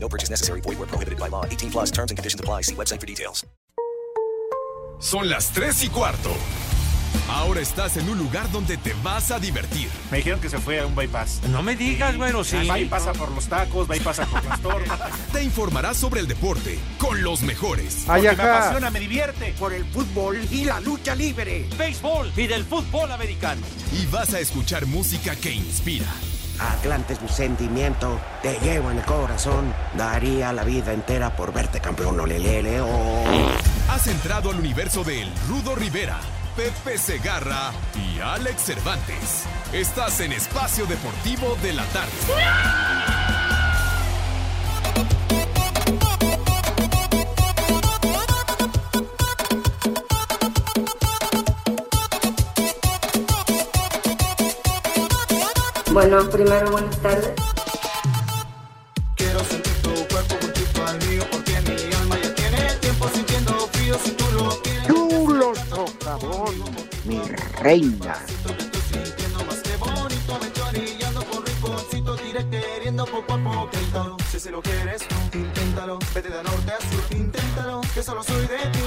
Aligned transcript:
No 0.00 0.08
purchase 0.08 0.30
necessary. 0.30 0.60
Void 0.62 0.78
where 0.78 0.88
prohibited 0.88 1.18
by 1.18 1.28
law. 1.28 1.44
18 1.44 1.70
plus 1.70 1.90
terms 1.90 2.10
and 2.10 2.18
conditions 2.18 2.40
apply. 2.40 2.62
See 2.62 2.74
website 2.74 3.00
for 3.00 3.06
details. 3.06 3.44
Son 5.00 5.28
las 5.28 5.52
3 5.52 5.84
y 5.84 5.88
cuarto. 5.90 6.30
Ahora 7.28 7.60
estás 7.60 7.96
en 7.96 8.08
un 8.08 8.18
lugar 8.18 8.50
donde 8.50 8.76
te 8.76 8.94
vas 9.02 9.30
a 9.30 9.38
divertir. 9.38 9.88
Me 10.10 10.18
dijeron 10.18 10.40
que 10.40 10.48
se 10.48 10.58
fue 10.58 10.80
a 10.80 10.86
un 10.86 10.94
bypass. 10.94 11.42
No 11.50 11.62
me 11.62 11.76
digas, 11.76 12.16
bueno, 12.16 12.42
sí. 12.42 12.66
Va 12.66 12.78
y 12.78 12.86
pasa 12.86 13.12
por 13.12 13.30
los 13.30 13.46
tacos, 13.46 13.88
va 13.88 13.96
y 13.96 14.00
pasa 14.00 14.24
por 14.26 14.44
las 14.44 14.60
tortas. 14.60 15.12
Te 15.32 15.42
informarás 15.42 15.96
sobre 15.96 16.20
el 16.20 16.26
deporte 16.26 16.78
con 16.98 17.22
los 17.22 17.42
mejores. 17.42 18.04
Porque 18.06 18.32
me 18.32 18.42
apasiona, 18.42 18.90
me 18.90 19.00
divierte. 19.00 19.54
Por 19.58 19.72
el 19.72 19.84
fútbol 19.84 20.38
y 20.50 20.64
la 20.64 20.80
lucha 20.80 21.14
libre. 21.14 21.68
Béisbol 21.78 22.32
y 22.36 22.46
del 22.46 22.64
fútbol 22.64 23.12
americano. 23.12 23.62
Y 23.92 24.06
vas 24.06 24.34
a 24.34 24.40
escuchar 24.40 24.86
música 24.86 25.36
que 25.36 25.52
inspira. 25.52 26.06
Atlante 26.58 27.12
es 27.12 27.22
mi 27.22 27.28
sentimiento, 27.28 28.20
te 28.42 28.58
llevo 28.60 28.90
en 28.90 28.98
el 28.98 29.04
corazón. 29.04 29.72
Daría 29.94 30.52
la 30.52 30.64
vida 30.64 30.92
entera 30.92 31.34
por 31.36 31.52
verte 31.52 31.80
campeón, 31.80 32.18
olelele, 32.18 32.80
oh. 32.80 33.24
Has 33.90 34.06
entrado 34.06 34.50
al 34.50 34.58
universo 34.58 35.04
de 35.04 35.22
El 35.22 35.32
Rudo 35.48 35.74
Rivera, 35.74 36.18
Pepe 36.56 36.98
Segarra 36.98 37.72
y 37.94 38.20
Alex 38.20 38.62
Cervantes. 38.62 39.44
Estás 39.72 40.20
en 40.20 40.32
Espacio 40.32 40.86
Deportivo 40.86 41.56
de 41.62 41.72
la 41.72 41.84
Tarde. 41.86 43.57
Bueno, 56.00 56.30
primero 56.30 56.70
buenas 56.70 56.96
tardes. 56.98 57.32
Quiero 59.16 59.40
sentir 59.40 59.72
tu 59.82 59.92
cuerpo 60.06 60.36
juntito 60.40 60.86
al 60.86 60.96
mío 61.08 61.24
porque 61.28 61.60
mi 61.62 61.92
alma 61.92 62.16
ya 62.22 62.34
tiene 62.36 62.74
tiempo 62.74 63.08
sintiendo 63.12 63.52
frío 63.72 63.96
si 64.04 64.12
tú 64.12 64.24
lo 64.32 64.62
quieres. 64.62 64.86
Chulo 64.86 65.52
socavón, 65.68 66.54
mi 67.04 67.20
reina. 67.60 68.16
Yo 68.44 68.50
estoy 68.52 68.80
sintiendo 68.92 69.44
más 69.44 69.56
que 69.56 69.76
bonito, 69.76 70.38
me 70.40 70.46
estoy 70.46 70.68
anillando 70.68 71.24
con 71.24 71.44
rinconcito, 71.44 72.16
diré 72.18 72.48
queriendo 72.48 73.04
poco 73.04 73.34
a 73.34 73.38
poco. 73.38 73.70
Inténtalo, 73.72 74.16
si 74.30 74.38
se 74.38 74.52
lo 74.52 74.62
quieres, 74.62 75.02
inténtalo, 75.34 75.98
vete 76.14 76.28
de 76.28 76.42
norte 76.44 76.72
a 76.74 76.78
sur, 76.78 77.18
inténtalo, 77.18 77.80
que 77.92 78.04
solo 78.04 78.22
soy 78.22 78.42
de 78.42 78.58
ti. 78.70 78.78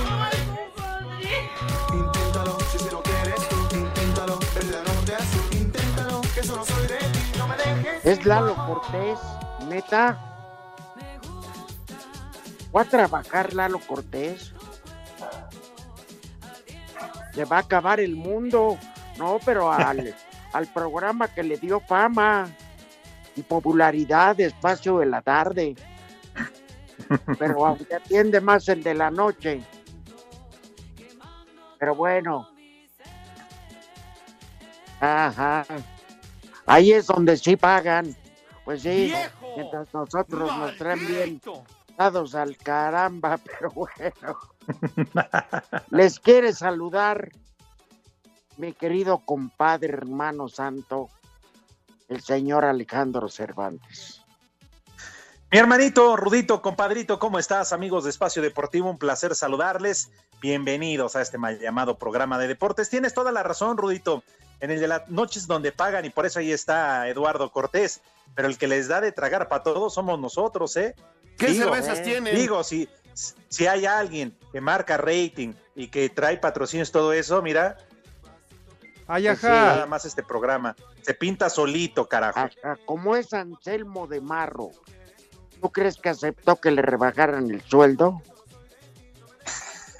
Es 8.03 8.25
Lalo 8.25 8.55
Cortés, 8.55 9.19
neta. 9.67 10.17
¿Va 12.75 12.81
a 12.81 12.85
trabajar 12.85 13.53
Lalo 13.53 13.79
Cortés? 13.79 14.53
Se 17.33 17.45
va 17.45 17.57
a 17.57 17.59
acabar 17.59 17.99
el 17.99 18.15
mundo. 18.15 18.77
No, 19.17 19.39
pero 19.45 19.71
al, 19.71 20.15
al 20.53 20.67
programa 20.67 21.27
que 21.27 21.43
le 21.43 21.57
dio 21.57 21.79
fama 21.79 22.49
y 23.35 23.43
popularidad 23.43 24.39
espacio 24.39 24.97
de 24.97 25.05
la 25.05 25.21
tarde. 25.21 25.75
Pero 27.37 27.65
aunque 27.67 27.95
atiende 27.95 28.41
más 28.41 28.67
el 28.67 28.81
de 28.81 28.95
la 28.95 29.11
noche. 29.11 29.61
Pero 31.77 31.95
bueno. 31.95 32.49
Ajá. 34.99 35.65
Ahí 36.65 36.91
es 36.91 37.07
donde 37.07 37.37
sí 37.37 37.55
pagan. 37.55 38.15
Pues 38.65 38.83
sí, 38.83 39.13
mientras 39.55 39.93
nosotros 39.93 40.55
nos 40.57 40.77
traen 40.77 41.07
bien 41.07 41.41
dados 41.97 42.35
al 42.35 42.57
caramba, 42.57 43.37
pero 43.43 43.71
bueno. 43.71 44.37
Les 45.89 46.19
quiere 46.19 46.53
saludar 46.53 47.31
mi 48.57 48.73
querido 48.73 49.19
compadre 49.19 49.93
hermano 49.93 50.47
santo, 50.47 51.09
el 52.09 52.21
señor 52.21 52.65
Alejandro 52.65 53.27
Cervantes. 53.27 54.21
Mi 55.51 55.57
hermanito, 55.57 56.15
Rudito, 56.15 56.61
compadrito, 56.61 57.19
¿cómo 57.19 57.37
estás, 57.37 57.73
amigos 57.73 58.05
de 58.05 58.11
Espacio 58.11 58.41
Deportivo? 58.41 58.89
Un 58.89 58.97
placer 58.97 59.35
saludarles. 59.35 60.09
Bienvenidos 60.41 61.17
a 61.17 61.21
este 61.21 61.37
mal 61.37 61.59
llamado 61.59 61.97
programa 61.97 62.37
de 62.37 62.47
deportes. 62.47 62.89
Tienes 62.89 63.13
toda 63.13 63.33
la 63.33 63.43
razón, 63.43 63.75
Rudito. 63.75 64.23
En 64.61 64.71
el 64.71 64.79
de 64.79 64.87
las 64.87 65.09
noches 65.09 65.47
donde 65.47 65.71
pagan, 65.71 66.05
y 66.05 66.09
por 66.09 66.25
eso 66.25 66.39
ahí 66.39 66.51
está 66.51 67.07
Eduardo 67.09 67.51
Cortés. 67.51 68.01
Pero 68.35 68.47
el 68.47 68.57
que 68.57 68.67
les 68.67 68.87
da 68.87 69.01
de 69.01 69.11
tragar 69.11 69.49
para 69.49 69.63
todos 69.63 69.93
somos 69.93 70.19
nosotros, 70.19 70.77
¿eh? 70.77 70.95
¿Qué 71.37 71.47
Digo, 71.47 71.65
cervezas 71.65 71.99
eh, 71.99 72.03
tienen? 72.03 72.35
Digo, 72.35 72.63
si, 72.63 72.87
si 73.49 73.67
hay 73.67 73.85
alguien 73.85 74.37
que 74.51 74.61
marca 74.61 74.97
rating 74.97 75.53
y 75.75 75.87
que 75.87 76.09
trae 76.09 76.37
patrocinios, 76.37 76.91
todo 76.91 77.11
eso, 77.13 77.41
mira. 77.41 77.77
Ay, 79.07 79.25
pues 79.25 79.39
sí, 79.39 79.47
ajá. 79.47 79.65
nada 79.65 79.85
más 79.87 80.05
este 80.05 80.23
programa. 80.23 80.75
Se 81.01 81.13
pinta 81.13 81.49
solito, 81.49 82.07
carajo. 82.07 82.39
Ajá, 82.39 82.77
como 82.85 83.15
es 83.15 83.33
Anselmo 83.33 84.07
de 84.07 84.21
Marro, 84.21 84.69
¿tú 85.59 85.71
crees 85.71 85.97
que 85.97 86.09
aceptó 86.09 86.55
que 86.55 86.71
le 86.71 86.81
rebajaran 86.81 87.49
el 87.51 87.61
sueldo? 87.63 88.21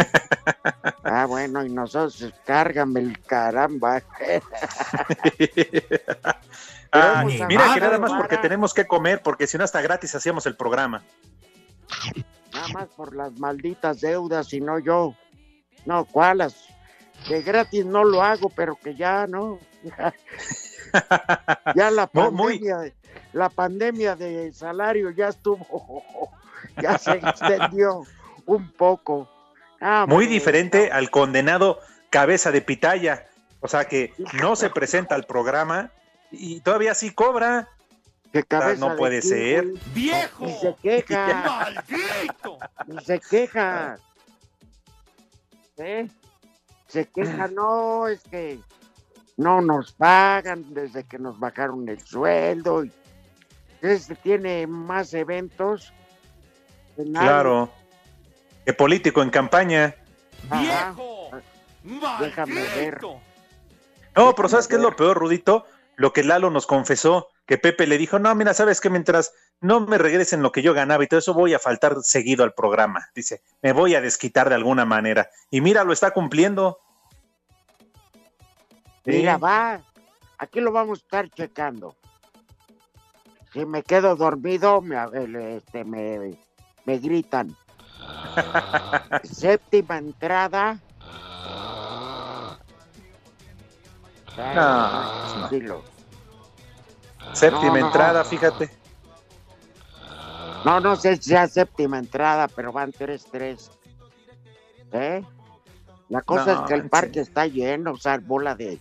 ah, 1.03 1.25
bueno, 1.25 1.65
y 1.65 1.69
nosotros, 1.69 2.33
cárgame 2.45 2.99
el 3.01 3.19
caramba. 3.21 4.01
Ah, 6.93 7.21
hemos 7.21 7.47
mira 7.47 7.73
que 7.73 7.79
nada 7.79 7.97
más 7.97 8.11
porque 8.11 8.35
tenemos 8.35 8.73
que 8.73 8.85
comer, 8.85 9.21
porque 9.23 9.47
si 9.47 9.57
no 9.57 9.63
hasta 9.63 9.79
gratis 9.79 10.13
hacíamos 10.13 10.45
el 10.45 10.57
programa. 10.57 11.01
Nada 12.53 12.67
más 12.73 12.89
por 12.89 13.15
las 13.15 13.31
malditas 13.39 14.01
deudas 14.01 14.51
y 14.51 14.59
no 14.59 14.77
yo. 14.77 15.15
No, 15.85 16.03
¿cuáles? 16.03 16.53
De 17.29 17.41
gratis 17.43 17.85
no 17.85 18.03
lo 18.03 18.21
hago, 18.21 18.49
pero 18.49 18.75
que 18.75 18.93
ya, 18.95 19.25
¿no? 19.25 19.57
Ya, 21.75 21.89
la 21.89 22.09
muy- 22.11 22.59
pandemia, 22.59 22.93
la 23.31 23.47
pandemia 23.49 24.17
de 24.17 24.51
salario 24.51 25.11
ya 25.11 25.29
estuvo, 25.29 26.29
ya 26.81 26.97
se 26.97 27.11
extendió 27.11 28.03
un 28.45 28.69
poco. 28.73 29.29
Ah, 29.81 30.05
Muy 30.07 30.25
bueno, 30.25 30.31
diferente 30.31 30.91
al 30.91 31.09
condenado 31.09 31.79
cabeza 32.11 32.51
de 32.51 32.61
pitaya. 32.61 33.27
O 33.59 33.67
sea 33.67 33.85
que 33.85 34.13
no 34.39 34.55
se 34.55 34.69
presenta 34.69 35.15
al 35.15 35.25
programa 35.25 35.91
y 36.31 36.61
todavía 36.61 36.93
sí 36.93 37.11
cobra. 37.11 37.69
sea, 38.31 38.43
cabeza 38.43 38.79
no 38.79 38.91
de 38.91 38.97
puede 38.97 39.21
ser. 39.21 39.65
¡Viejo! 39.93 40.45
Ni 40.45 40.53
se 40.53 40.75
queja, 40.81 41.43
¡Maldito! 41.45 42.57
ni 42.87 43.03
se 43.03 43.19
queja. 43.19 43.97
¿Eh? 45.77 46.07
Se 46.87 47.05
queja, 47.07 47.47
no, 47.47 48.07
es 48.07 48.21
que 48.23 48.59
no 49.37 49.61
nos 49.61 49.93
pagan 49.93 50.73
desde 50.73 51.03
que 51.05 51.17
nos 51.17 51.39
bajaron 51.39 51.89
el 51.89 51.99
sueldo. 51.99 52.85
Y 52.85 52.91
este 53.81 54.15
tiene 54.15 54.67
más 54.67 55.13
eventos. 55.13 55.91
que 56.95 57.03
nadie. 57.03 57.27
Claro. 57.27 57.80
Que 58.65 58.73
político 58.73 59.21
en 59.21 59.29
campaña. 59.29 59.95
¡Viejo! 60.51 61.29
Déjame 62.19 62.61
ver. 62.61 63.01
No, 64.15 64.35
pero 64.35 64.49
¿sabes 64.49 64.67
qué 64.67 64.75
es 64.75 64.81
lo 64.81 64.95
peor, 64.95 65.17
Rudito? 65.17 65.65
Lo 65.95 66.13
que 66.13 66.23
Lalo 66.23 66.49
nos 66.49 66.67
confesó, 66.67 67.27
que 67.45 67.57
Pepe 67.57 67.85
le 67.87 67.97
dijo, 67.97 68.17
no, 68.19 68.33
mira, 68.35 68.53
sabes 68.53 68.81
que 68.81 68.89
mientras 68.89 69.33
no 69.59 69.81
me 69.81 69.97
regresen 69.97 70.41
lo 70.41 70.51
que 70.51 70.61
yo 70.61 70.73
ganaba 70.73 71.03
y 71.03 71.07
todo 71.07 71.19
eso, 71.19 71.33
voy 71.33 71.53
a 71.53 71.59
faltar 71.59 71.95
seguido 72.01 72.43
al 72.43 72.53
programa. 72.53 73.09
Dice, 73.15 73.41
me 73.61 73.73
voy 73.73 73.95
a 73.95 74.01
desquitar 74.01 74.49
de 74.49 74.55
alguna 74.55 74.85
manera. 74.85 75.29
Y 75.49 75.61
mira, 75.61 75.83
lo 75.83 75.93
está 75.93 76.11
cumpliendo. 76.11 76.79
Mira, 79.05 79.35
Sí. 79.35 79.41
va. 79.41 79.81
Aquí 80.37 80.59
lo 80.59 80.71
vamos 80.71 80.99
a 80.99 81.01
estar 81.01 81.29
checando. 81.29 81.95
Si 83.53 83.65
me 83.65 83.83
quedo 83.83 84.15
dormido, 84.15 84.81
me, 84.81 84.97
este, 85.57 85.83
me, 85.83 86.37
me 86.85 86.97
gritan. 86.97 87.55
Séptima 89.23 89.97
entrada. 89.97 90.79
No, 94.37 95.39
no. 95.41 95.49
Dilo. 95.49 95.83
Séptima 97.33 97.65
No, 97.73 97.79
no. 97.79 97.85
entrada, 97.87 98.23
fíjate. 98.23 98.69
No, 100.65 100.79
no 100.79 100.95
sé 100.95 101.17
si 101.17 101.29
sea 101.29 101.47
séptima 101.47 101.97
entrada, 101.99 102.47
pero 102.47 102.71
van 102.71 102.91
3-3. 102.91 103.69
¿Eh? 104.93 105.23
La 106.09 106.21
cosa 106.21 106.53
es 106.53 106.59
que 106.61 106.73
el 106.73 106.89
parque 106.89 107.21
está 107.21 107.47
lleno, 107.47 107.91
o 107.93 107.97
sea, 107.97 108.19
bola 108.19 108.53
de 108.55 108.79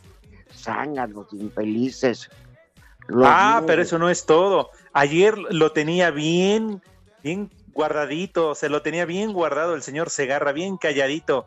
zánganos 0.53 1.33
infelices. 1.33 2.29
Los 3.07 3.27
ah, 3.29 3.55
niños- 3.55 3.65
pero 3.67 3.83
eso 3.83 3.99
no 3.99 4.11
es 4.11 4.27
todo. 4.27 4.71
Ayer 4.93 5.39
lo 5.39 5.73
tenía 5.73 6.11
bien, 6.11 6.83
bien 7.23 7.51
guardadito, 7.73 8.55
se 8.55 8.69
lo 8.69 8.83
tenía 8.83 9.05
bien 9.05 9.33
guardado 9.33 9.75
el 9.75 9.83
señor 9.83 10.11
Segarra, 10.11 10.53
bien 10.53 10.77
calladito. 10.77 11.47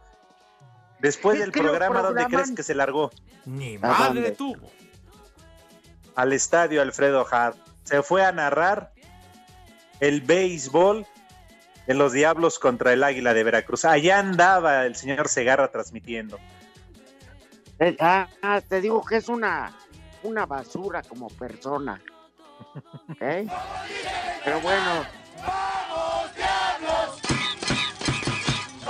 Después 1.00 1.36
Es 1.36 1.42
del 1.42 1.52
programa, 1.52 2.02
¿dónde 2.02 2.26
crees 2.26 2.52
que 2.52 2.64
se 2.64 2.76
largó? 2.76 3.12
Ni 3.46 3.76
¿A 3.76 3.80
madre 3.80 4.06
dónde? 4.06 4.32
tuvo. 4.32 4.72
Al 6.16 6.32
estadio 6.34 6.82
Alfredo 6.82 7.26
Hart. 7.30 7.58
Se 7.84 8.02
fue 8.02 8.24
a 8.26 8.32
narrar 8.32 8.94
el 10.00 10.22
béisbol 10.22 11.06
de 11.88 11.94
los 11.94 12.14
Diablos 12.14 12.60
contra 12.60 12.94
el 12.94 13.04
Águila 13.04 13.34
de 13.34 13.44
Veracruz. 13.44 13.84
Allá 13.84 14.20
andaba 14.20 14.86
el 14.86 14.96
señor 14.96 15.28
Segarra 15.28 15.70
transmitiendo. 15.70 16.40
Eh, 17.80 17.98
ah, 18.00 18.28
ah, 18.42 18.62
te 18.62 18.80
digo 18.80 19.04
que 19.04 19.18
es 19.18 19.28
una, 19.28 19.76
una 20.24 20.46
basura 20.46 21.02
como 21.04 21.28
persona. 21.28 22.02
¿Eh? 23.20 23.46
Pero 24.46 24.62
bueno, 24.62 25.04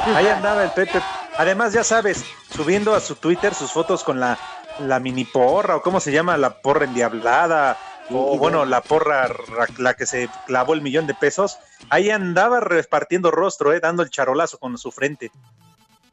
Ahí 0.06 0.28
andaba 0.28 0.64
el 0.64 0.72
Pepe. 0.72 1.02
Además, 1.38 1.74
ya 1.74 1.84
sabes, 1.84 2.24
subiendo 2.54 2.94
a 2.96 3.00
su 3.00 3.16
Twitter 3.16 3.54
sus 3.54 3.72
fotos 3.72 4.04
con 4.04 4.20
la, 4.20 4.38
la 4.80 5.00
mini 5.00 5.26
porra, 5.26 5.76
o 5.78 5.82
cómo 5.82 6.00
se 6.00 6.12
llama, 6.12 6.38
la 6.38 6.62
porra 6.62 6.86
endiablada, 6.86 7.78
o 8.10 8.38
bueno, 8.38 8.66
la 8.66 8.82
porra, 8.82 9.28
ra- 9.28 9.68
la 9.78 9.94
que 9.96 10.06
se 10.06 10.30
clavó 10.46 10.74
el 10.74 10.82
millón 10.82 11.08
de 11.08 11.14
pesos. 11.14 11.58
Ahí 11.90 12.10
andaba 12.12 12.60
repartiendo 12.60 13.32
rostro, 13.32 13.72
eh, 13.74 13.80
dando 13.80 14.04
el 14.04 14.10
charolazo 14.10 14.58
con 14.60 14.78
su 14.78 14.92
frente. 14.92 15.32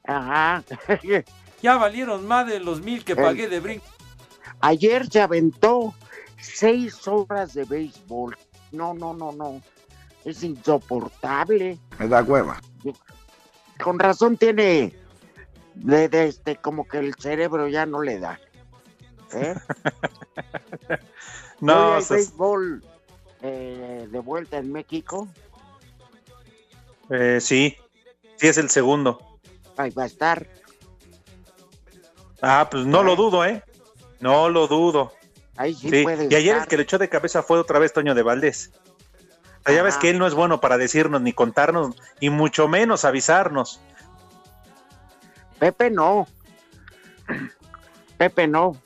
ajá. 0.04 0.62
Ya 1.62 1.76
valieron 1.76 2.26
más 2.26 2.46
de 2.46 2.58
los 2.58 2.80
mil 2.80 3.04
que 3.04 3.14
pagué 3.14 3.46
de 3.46 3.60
brinco. 3.60 3.84
Ayer 4.62 5.06
se 5.10 5.20
aventó 5.20 5.92
seis 6.40 7.06
horas 7.06 7.52
de 7.52 7.64
béisbol. 7.64 8.34
No, 8.72 8.94
no, 8.94 9.12
no, 9.12 9.30
no. 9.32 9.60
Es 10.24 10.42
insoportable. 10.42 11.78
Me 11.98 12.08
da 12.08 12.22
hueva. 12.22 12.58
Con 13.82 13.98
razón 13.98 14.36
tiene 14.36 14.94
de, 15.74 16.08
de 16.08 16.26
este, 16.26 16.56
como 16.56 16.86
que 16.86 16.98
el 16.98 17.14
cerebro 17.14 17.68
ya 17.68 17.86
no 17.86 18.02
le 18.02 18.18
da. 18.18 18.40
¿Eh? 19.32 19.54
No, 21.60 21.92
hay 21.96 22.04
béisbol 22.08 22.82
eh, 23.42 24.08
de 24.10 24.18
vuelta 24.20 24.56
en 24.56 24.72
México. 24.72 25.28
eh, 27.10 27.38
sí, 27.38 27.76
sí 28.36 28.48
es 28.48 28.56
el 28.56 28.70
segundo. 28.70 29.20
Ahí 29.76 29.90
va 29.90 30.04
a 30.04 30.06
estar. 30.06 30.46
Ah, 32.40 32.66
pues 32.70 32.86
no 32.86 33.02
lo 33.02 33.14
dudo, 33.14 33.44
¿eh? 33.44 33.62
No 34.20 34.48
lo 34.48 34.66
dudo. 34.68 35.12
Ahí 35.56 35.74
sí, 35.74 35.90
Sí, 35.90 36.02
puede 36.02 36.28
y 36.30 36.34
ayer 36.34 36.56
el 36.56 36.66
que 36.66 36.78
le 36.78 36.84
echó 36.84 36.96
de 36.96 37.10
cabeza 37.10 37.42
fue 37.42 37.58
otra 37.58 37.78
vez 37.78 37.92
Toño 37.92 38.14
de 38.14 38.22
Valdés. 38.22 38.70
O 39.60 39.62
sea, 39.64 39.74
ya 39.74 39.82
ves 39.82 39.96
que 39.98 40.10
él 40.10 40.18
no 40.18 40.26
es 40.26 40.34
bueno 40.34 40.60
para 40.60 40.78
decirnos 40.78 41.20
ni 41.20 41.32
contarnos, 41.32 41.94
y 42.18 42.30
mucho 42.30 42.66
menos 42.66 43.04
avisarnos. 43.04 43.80
Pepe 45.58 45.90
no. 45.90 46.26
Pepe 48.16 48.48
no. 48.48 48.76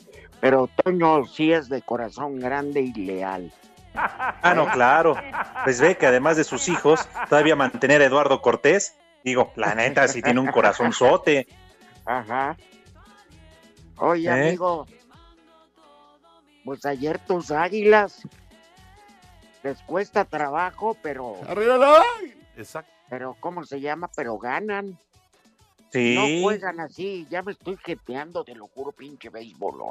Pero 0.41 0.69
Toño 0.83 1.25
sí 1.27 1.53
es 1.53 1.69
de 1.69 1.81
corazón 1.81 2.39
grande 2.39 2.81
y 2.81 2.93
leal. 2.93 3.53
Ah, 3.95 4.53
no, 4.55 4.69
claro. 4.69 5.17
Pues 5.63 5.81
ve 5.81 5.97
que 5.97 6.07
además 6.07 6.37
de 6.37 6.45
sus 6.45 6.69
hijos, 6.69 7.09
todavía 7.29 7.57
mantener 7.57 8.03
a 8.03 8.07
Eduardo 8.07 8.43
Cortés, 8.43 8.97
digo, 9.25 9.53
la 9.57 9.75
neta, 9.75 10.09
si 10.09 10.21
tiene 10.21 10.41
un 10.41 10.49
corazonzote. 10.49 11.47
Ajá. 12.05 12.57
Oye, 13.97 14.29
¿Eh? 14.29 14.49
amigo. 14.49 14.87
Pues 16.65 16.85
ayer 16.85 17.19
tus 17.21 17.51
águilas 17.51 18.23
les 19.65 19.81
cuesta 19.83 20.25
trabajo, 20.25 20.97
pero, 21.03 21.41
Exacto. 22.57 22.93
pero 23.09 23.37
¿cómo 23.41 23.65
se 23.65 23.81
llama? 23.81 24.09
Pero 24.15 24.39
ganan. 24.39 24.97
Sí. 25.91 26.15
No 26.15 26.43
juegan 26.43 26.79
así. 26.81 27.27
Ya 27.31 27.43
me 27.43 27.53
estoy 27.53 27.77
jeteando, 27.83 28.45
te 28.45 28.55
lo 28.55 28.67
juro, 28.69 28.93
pinche 28.93 29.29
béisbol. 29.31 29.75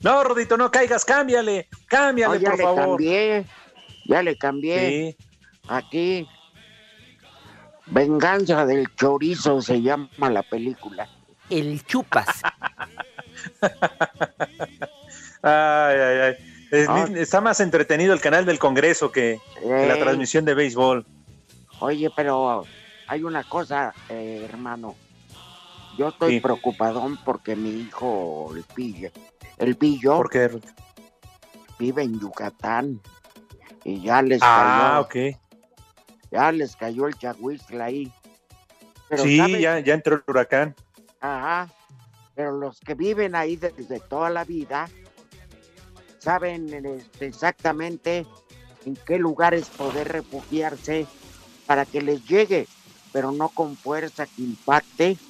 No, 0.00 0.22
Rodito, 0.24 0.58
no 0.58 0.70
caigas, 0.70 1.06
cámbiale, 1.06 1.68
cámbiale, 1.86 2.36
Oh, 2.36 2.38
ya 2.38 2.50
por 2.50 2.58
le 2.58 2.64
favor. 2.64 2.86
cambié. 2.86 3.46
Ya 4.04 4.22
le 4.22 4.36
cambié. 4.36 5.16
Sí. 5.18 5.26
Aquí. 5.68 6.28
Venganza 7.86 8.66
del 8.66 8.94
chorizo 8.94 9.62
se 9.62 9.80
llama 9.80 10.28
la 10.30 10.42
película. 10.42 11.08
El 11.48 11.82
chupas. 11.86 12.42
Ay, 15.42 15.96
ay, 15.98 16.18
ay. 16.18 16.34
Es- 16.70 16.88
Ah. 16.88 17.06
Está 17.14 17.40
más 17.40 17.60
entretenido 17.60 18.12
el 18.12 18.20
canal 18.20 18.44
del 18.44 18.58
Congreso 18.58 19.10
que, 19.10 19.40
la 19.64 19.98
transmisión 19.98 20.44
de 20.44 20.54
béisbol. 20.54 21.06
Oye, 21.80 22.10
pero 22.14 22.64
hay 23.06 23.22
una 23.22 23.44
cosa, 23.44 23.94
eh, 24.08 24.42
hermano. 24.48 24.94
Yo 25.96 26.08
estoy 26.08 26.34
Sí. 26.34 26.40
preocupadón 26.40 27.18
porque 27.24 27.56
mi 27.56 27.70
hijo, 27.70 28.52
el 28.54 28.62
pillo, 28.64 29.10
el 29.56 29.76
pillo 29.76 30.16
Porque. 30.16 30.60
vive 31.78 32.02
en 32.02 32.20
Yucatán 32.20 33.00
y 33.84 34.02
ya 34.02 34.22
les 34.22 34.40
Ah, 34.42 35.04
cayó, 35.10 35.30
ok. 35.30 35.36
ya 36.30 36.52
les 36.52 36.76
cayó 36.76 37.06
el 37.08 37.14
chagüistle 37.18 37.82
ahí. 37.82 38.12
Pero 39.08 39.22
Sí, 39.22 39.38
¿sabes? 39.38 39.60
ya, 39.60 39.78
ya 39.80 39.94
entró 39.94 40.16
el 40.16 40.22
huracán. 40.26 40.74
Ajá. 41.20 41.68
Pero 42.34 42.52
los 42.52 42.78
que 42.80 42.94
viven 42.94 43.34
ahí 43.34 43.56
desde 43.56 43.98
toda 44.00 44.30
la 44.30 44.44
vida 44.44 44.88
saben 46.28 46.74
este, 46.86 47.26
exactamente 47.26 48.28
en 48.84 48.98
qué 49.06 49.18
lugares 49.18 49.70
poder 49.70 50.08
refugiarse 50.08 51.10
para 51.66 51.86
que 51.86 52.02
les 52.02 52.24
llegue, 52.24 52.70
pero 53.12 53.32
no 53.32 53.50
con 53.50 53.78
fuerza 53.78 54.26
que 54.26 54.42
impacte. 54.42 55.22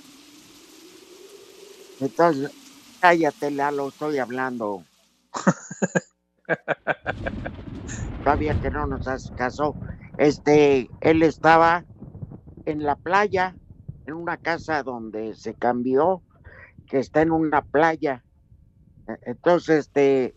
Entonces, 2.00 2.50
cállate, 3.00 3.50
Lalo, 3.52 3.88
estoy 3.90 4.18
hablando. 4.18 4.86
Todavía 8.22 8.56
que 8.56 8.70
no 8.70 8.86
nos 8.86 9.06
hace 9.06 9.32
caso. 9.34 9.78
Este, 10.16 10.88
él 11.00 11.22
estaba 11.22 11.86
en 12.66 12.84
la 12.84 12.96
playa, 12.96 13.58
en 14.06 14.14
una 14.14 14.38
casa 14.38 14.82
donde 14.82 15.34
se 15.34 15.54
cambió, 15.56 16.24
que 16.86 16.98
está 17.00 17.22
en 17.22 17.32
una 17.32 17.62
playa. 17.62 18.26
E- 19.08 19.18
Entonces, 19.22 19.80
este, 19.86 20.36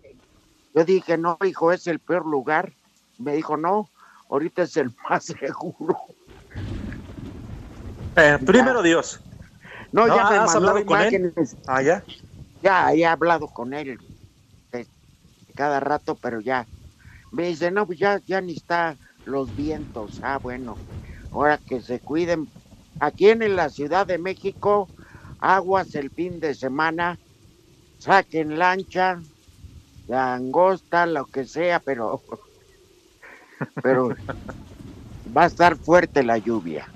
yo 0.74 0.86
dije, 0.86 1.18
no, 1.18 1.38
hijo, 1.46 1.72
es 1.72 1.88
el 1.88 2.00
peor 2.00 2.26
lugar. 2.26 2.74
Me 3.18 3.34
dijo, 3.36 3.58
no, 3.58 3.92
ahorita 4.30 4.64
es 4.64 4.78
el 4.78 4.92
más 5.10 5.26
seguro. 5.26 5.98
Eh, 8.16 8.40
primero 8.46 8.82
Dios. 8.84 9.22
No, 9.92 10.08
No, 10.08 10.16
ya 10.16 10.26
me 10.26 10.40
¿has 10.40 10.46
mandó 10.48 10.56
hablado 10.56 10.86
con 10.86 11.02
él? 11.02 11.34
Ah, 11.68 11.82
ya. 11.82 12.06
Ya, 12.62 12.94
he 12.94 13.06
hablado 13.06 13.48
con 13.50 13.74
él 13.74 13.98
eh, 14.74 14.88
cada 15.56 15.80
rato, 15.80 16.18
pero 16.20 16.42
ya. 16.42 16.68
Me 17.32 17.48
dice, 17.48 17.72
no, 17.72 17.86
pues 17.88 18.00
ya, 18.00 18.22
ya 18.26 18.42
ni 18.42 18.54
está 18.54 18.98
los 19.24 19.56
vientos. 19.56 20.20
Ah, 20.24 20.40
bueno, 20.40 20.82
ahora 21.32 21.58
que 21.60 21.82
se 21.82 22.02
cuiden. 22.02 22.52
Aquí 23.00 23.30
en 23.30 23.56
la 23.56 23.70
Ciudad 23.70 24.08
de 24.08 24.18
México, 24.20 24.92
aguas 25.40 25.96
el 25.96 26.12
fin 26.12 26.40
de 26.40 26.54
semana, 26.56 27.20
saquen 28.00 28.60
lancha, 28.60 29.22
langosta, 30.08 31.06
lo 31.06 31.26
que 31.26 31.46
sea, 31.46 31.80
pero, 31.80 32.22
pero 33.84 34.10
va 35.36 35.44
a 35.44 35.48
estar 35.48 35.76
fuerte 35.78 36.24
la 36.24 36.38
lluvia. 36.38 36.88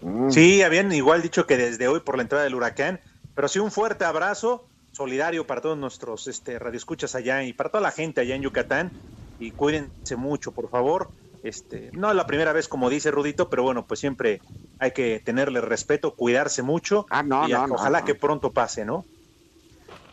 Mm. 0.00 0.30
Sí, 0.30 0.62
habían 0.62 0.92
igual 0.92 1.22
dicho 1.22 1.46
que 1.46 1.56
desde 1.56 1.88
hoy 1.88 2.00
por 2.00 2.16
la 2.16 2.22
entrada 2.22 2.44
del 2.44 2.54
huracán, 2.54 3.00
pero 3.34 3.48
sí 3.48 3.58
un 3.58 3.70
fuerte 3.70 4.04
abrazo 4.04 4.68
solidario 4.92 5.46
para 5.46 5.60
todos 5.60 5.76
nuestros 5.76 6.26
este, 6.28 6.58
radioescuchas 6.58 7.14
allá 7.14 7.42
y 7.42 7.52
para 7.52 7.70
toda 7.70 7.82
la 7.82 7.90
gente 7.90 8.20
allá 8.20 8.34
en 8.34 8.42
Yucatán 8.42 8.92
y 9.38 9.50
cuídense 9.52 10.16
mucho, 10.16 10.52
por 10.52 10.70
favor. 10.70 11.10
Este, 11.42 11.90
no 11.92 12.08
es 12.08 12.16
la 12.16 12.26
primera 12.26 12.52
vez 12.52 12.68
como 12.68 12.88
dice 12.88 13.10
Rudito, 13.10 13.50
pero 13.50 13.62
bueno, 13.64 13.86
pues 13.86 14.00
siempre 14.00 14.40
hay 14.78 14.92
que 14.92 15.20
tenerle 15.20 15.60
respeto, 15.60 16.14
cuidarse 16.14 16.62
mucho 16.62 17.06
Ah, 17.10 17.22
no, 17.22 17.48
y 17.48 17.52
no, 17.52 17.64
ojalá 17.64 18.00
no. 18.00 18.06
que 18.06 18.14
pronto 18.14 18.52
pase, 18.52 18.84
¿no? 18.84 19.04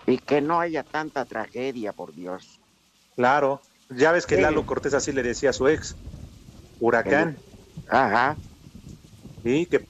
Y 0.07 0.17
que 0.17 0.41
no 0.41 0.59
haya 0.59 0.83
tanta 0.83 1.25
tragedia, 1.25 1.93
por 1.93 2.13
Dios. 2.13 2.59
Claro, 3.15 3.61
ya 3.89 4.11
ves 4.11 4.25
que 4.25 4.35
Sí. 4.35 4.41
Lalo 4.41 4.65
Cortés 4.65 4.93
así 4.93 5.11
le 5.11 5.23
decía 5.23 5.51
a 5.51 5.53
su 5.53 5.67
ex, 5.67 5.95
huracán, 6.79 7.37
Ajá. 7.89 8.37
sí, 9.43 9.65
que 9.67 9.87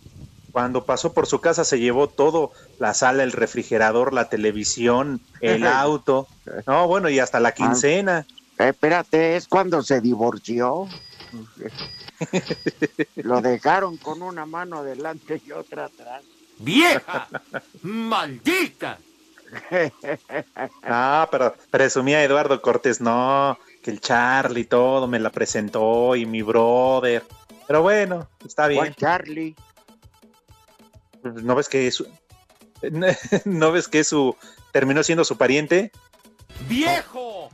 cuando 0.52 0.86
pasó 0.86 1.14
por 1.14 1.28
su 1.28 1.40
casa 1.40 1.64
se 1.64 1.80
llevó 1.80 2.10
todo, 2.10 2.52
la 2.80 2.94
sala, 2.94 3.24
el 3.24 3.32
refrigerador, 3.32 4.14
la 4.14 4.30
televisión, 4.30 5.22
el 5.40 5.66
auto, 5.68 6.28
no, 6.68 6.88
bueno, 6.88 7.10
y 7.10 7.20
hasta 7.20 7.40
la 7.40 7.54
quincena. 7.54 8.26
Eh, 8.60 8.70
espérate, 8.70 9.38
¿es 9.38 9.48
cuando 9.48 9.82
se 9.82 10.02
divorció? 10.02 10.88
Lo 13.16 13.42
dejaron 13.42 13.98
con 13.98 14.22
una 14.22 14.46
mano 14.46 14.80
adelante 14.80 15.42
y 15.46 15.52
otra 15.52 15.86
atrás. 15.86 16.24
¡Vieja! 16.60 17.28
¡Maldita! 17.82 19.00
Ah, 20.84 21.28
pero 21.32 21.54
presumía 21.70 22.24
Eduardo 22.24 22.62
Cortés, 22.62 23.02
no, 23.02 23.58
que 23.84 23.92
el 23.92 24.00
Charlie 24.02 24.66
todo 24.66 25.08
me 25.08 25.20
la 25.20 25.30
presentó 25.30 26.16
y 26.16 26.26
mi 26.26 26.42
brother. 26.42 27.24
Pero 27.68 27.82
bueno, 27.82 28.30
está 28.46 28.68
bien. 28.68 28.80
¿Cuál 28.82 28.96
Charlie? 28.96 29.56
¿No 31.24 31.56
ves 31.56 31.70
que 31.70 31.92
su, 31.92 32.08
no 33.46 33.72
ves 33.72 33.88
que 33.88 34.04
su 34.04 34.36
terminó 34.72 35.04
siendo 35.04 35.24
su 35.24 35.38
pariente? 35.38 35.92
¡Viejo! 36.68 37.50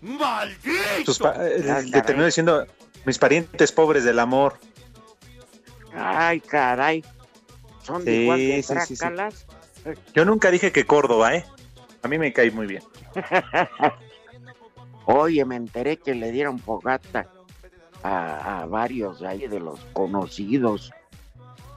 ¡Maldito! 0.00 1.14
pa- 1.20 1.36
eh, 1.46 1.82
le 1.86 2.02
terminó 2.02 2.26
diciendo 2.26 2.66
mis 3.04 3.18
parientes 3.18 3.70
pobres 3.72 4.04
del 4.04 4.18
amor. 4.18 4.58
Ay, 5.94 6.40
caray. 6.40 7.04
Son 7.82 8.04
de 8.04 8.22
igual 8.22 8.38
de 8.38 8.62
sí, 8.62 8.74
sí, 8.86 8.86
sí. 8.86 8.96
trácalas. 8.96 9.46
Yo 10.14 10.24
nunca 10.24 10.50
dije 10.50 10.72
que 10.72 10.86
Córdoba, 10.86 11.34
¿eh? 11.34 11.44
A 12.02 12.08
mí 12.08 12.18
me 12.18 12.32
cae 12.32 12.50
muy 12.50 12.66
bien. 12.66 12.82
Oye, 15.06 15.44
me 15.44 15.56
enteré 15.56 15.96
que 15.98 16.14
le 16.14 16.30
dieron 16.30 16.58
fogata 16.58 17.26
a, 18.02 18.60
a 18.62 18.66
varios 18.66 19.20
de 19.20 19.28
ahí 19.28 19.46
de 19.48 19.60
los 19.60 19.80
conocidos 19.92 20.92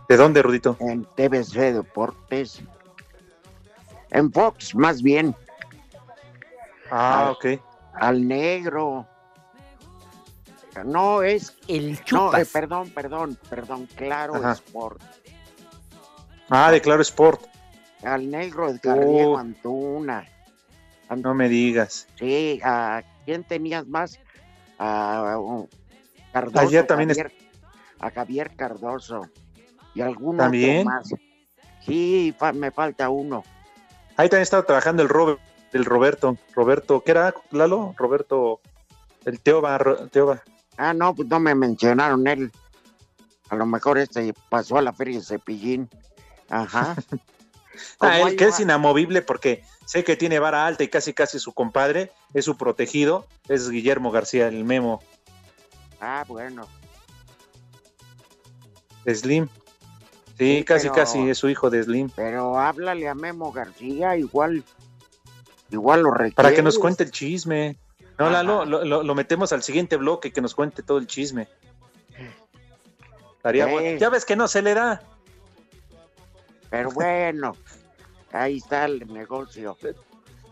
¿De 0.08 0.18
dónde, 0.18 0.42
Rudito? 0.44 0.78
en 0.80 1.04
TVC 1.06 1.74
Deportes. 1.74 2.62
En 4.12 4.32
Fox, 4.32 4.76
más 4.76 5.02
bien, 5.02 5.36
Ah, 6.92 7.26
Ah. 7.28 7.32
ok. 7.32 7.60
al 7.96 8.28
negro. 8.28 9.08
No, 10.86 11.24
es. 11.24 11.56
El 11.68 11.94
No, 11.94 11.98
chupas. 12.04 12.42
eh, 12.42 12.50
perdón, 12.52 12.90
perdón, 12.92 13.38
perdón, 13.50 13.88
claro, 13.96 14.36
Ajá. 14.36 14.52
Sport. 14.52 15.02
Ah, 16.50 16.70
de 16.70 16.82
Claro 16.82 17.02
Sport. 17.02 17.42
Al 18.06 18.30
negro 18.30 18.72
Diego 18.74 19.34
Oh. 19.34 19.38
Antuna. 19.38 20.26
Ant- 21.10 21.22
No 21.24 21.34
me 21.34 21.50
digas. 21.50 22.08
Sí, 22.16 22.60
¿a 22.64 23.04
quién 23.26 23.44
tenías 23.44 23.88
más? 23.88 24.20
A 24.78 25.38
uh, 25.40 25.68
Cardoso. 26.32 26.86
También 26.86 27.12
es- 27.12 27.18
Javier- 27.18 27.34
A 28.00 28.12
Javier 28.12 28.56
Cardoso. 28.56 29.22
Y 29.94 30.02
algún 30.02 30.38
¿También? 30.38 30.86
más. 30.86 31.10
Sí, 31.86 32.34
fa- 32.38 32.54
me 32.54 32.72
falta 32.72 33.10
uno. 33.10 33.44
Ahí 34.18 34.28
también 34.30 34.44
estaba 34.44 34.64
trabajando 34.64 35.02
el 35.04 35.10
Robert, 35.10 35.40
el 35.74 35.86
Roberto. 35.86 36.38
Roberto, 36.54 37.02
¿qué 37.02 37.12
era, 37.12 37.34
Lalo? 37.52 37.94
Roberto, 37.98 38.60
el 39.26 39.40
Teoba, 39.42 39.78
Teoba. 40.12 40.42
Ah, 40.78 40.94
no, 40.94 41.14
pues 41.16 41.28
no 41.30 41.40
me 41.40 41.54
mencionaron 41.56 42.26
él. 42.28 42.52
A 43.50 43.56
lo 43.56 43.66
mejor 43.66 43.98
este 43.98 44.34
pasó 44.50 44.78
a 44.78 44.82
la 44.82 44.92
feria 44.94 45.20
de 45.20 45.24
Cepillín. 45.26 45.90
Ajá. 46.50 46.96
Ah, 48.00 48.20
él 48.22 48.36
que 48.36 48.46
es 48.46 48.60
inamovible 48.60 49.22
porque 49.22 49.64
sé 49.86 50.04
que 50.04 50.16
tiene 50.16 50.40
vara 50.40 50.66
alta 50.66 50.84
y 50.84 50.88
casi 50.88 51.14
casi 51.14 51.40
su 51.40 51.54
compadre, 51.54 52.12
es 52.34 52.46
su 52.46 52.58
protegido, 52.58 53.28
es 53.48 53.70
Guillermo 53.70 54.12
García, 54.12 54.48
el 54.48 54.64
memo 54.64 55.02
Ah, 56.00 56.24
bueno. 56.28 56.68
Slim. 59.08 59.48
Sí, 60.38 60.58
Sí, 60.58 60.64
casi 60.66 60.84
pero- 60.90 60.96
casi 60.96 61.30
es 61.30 61.38
su 61.38 61.48
hijo 61.50 61.70
de 61.70 61.84
Slim. 61.84 62.10
Pero 62.16 62.60
háblale 62.60 63.08
a 63.08 63.16
Memo 63.16 63.52
García, 63.52 64.18
igual. 64.18 64.64
Igual 65.72 66.02
lo. 66.02 66.12
Para 66.36 66.54
que 66.54 66.62
nos 66.62 66.78
cuente 66.78 67.04
el 67.04 67.12
chisme. 67.12 67.78
No. 68.20 68.30
Lalo, 68.30 68.66
lo, 68.66 68.84
lo- 68.84 69.04
lo 69.04 69.16
metemos 69.16 69.52
al 69.54 69.64
siguiente 69.64 69.96
bloque 69.98 70.32
que 70.34 70.42
nos 70.42 70.54
cuente 70.56 70.84
todo 70.84 70.98
el 70.98 71.08
chisme. 71.08 71.48
Estaría 73.38 73.66
Sí. 73.66 73.72
bueno. 73.72 73.98
Ya 73.98 74.10
ves 74.10 74.26
que 74.26 74.36
no 74.36 74.48
se 74.48 74.62
le 74.62 74.74
da. 74.74 75.02
Pero 76.70 76.92
bueno, 76.92 77.56
ahí 78.32 78.58
está 78.58 78.86
el 78.86 79.12
negocio. 79.12 79.78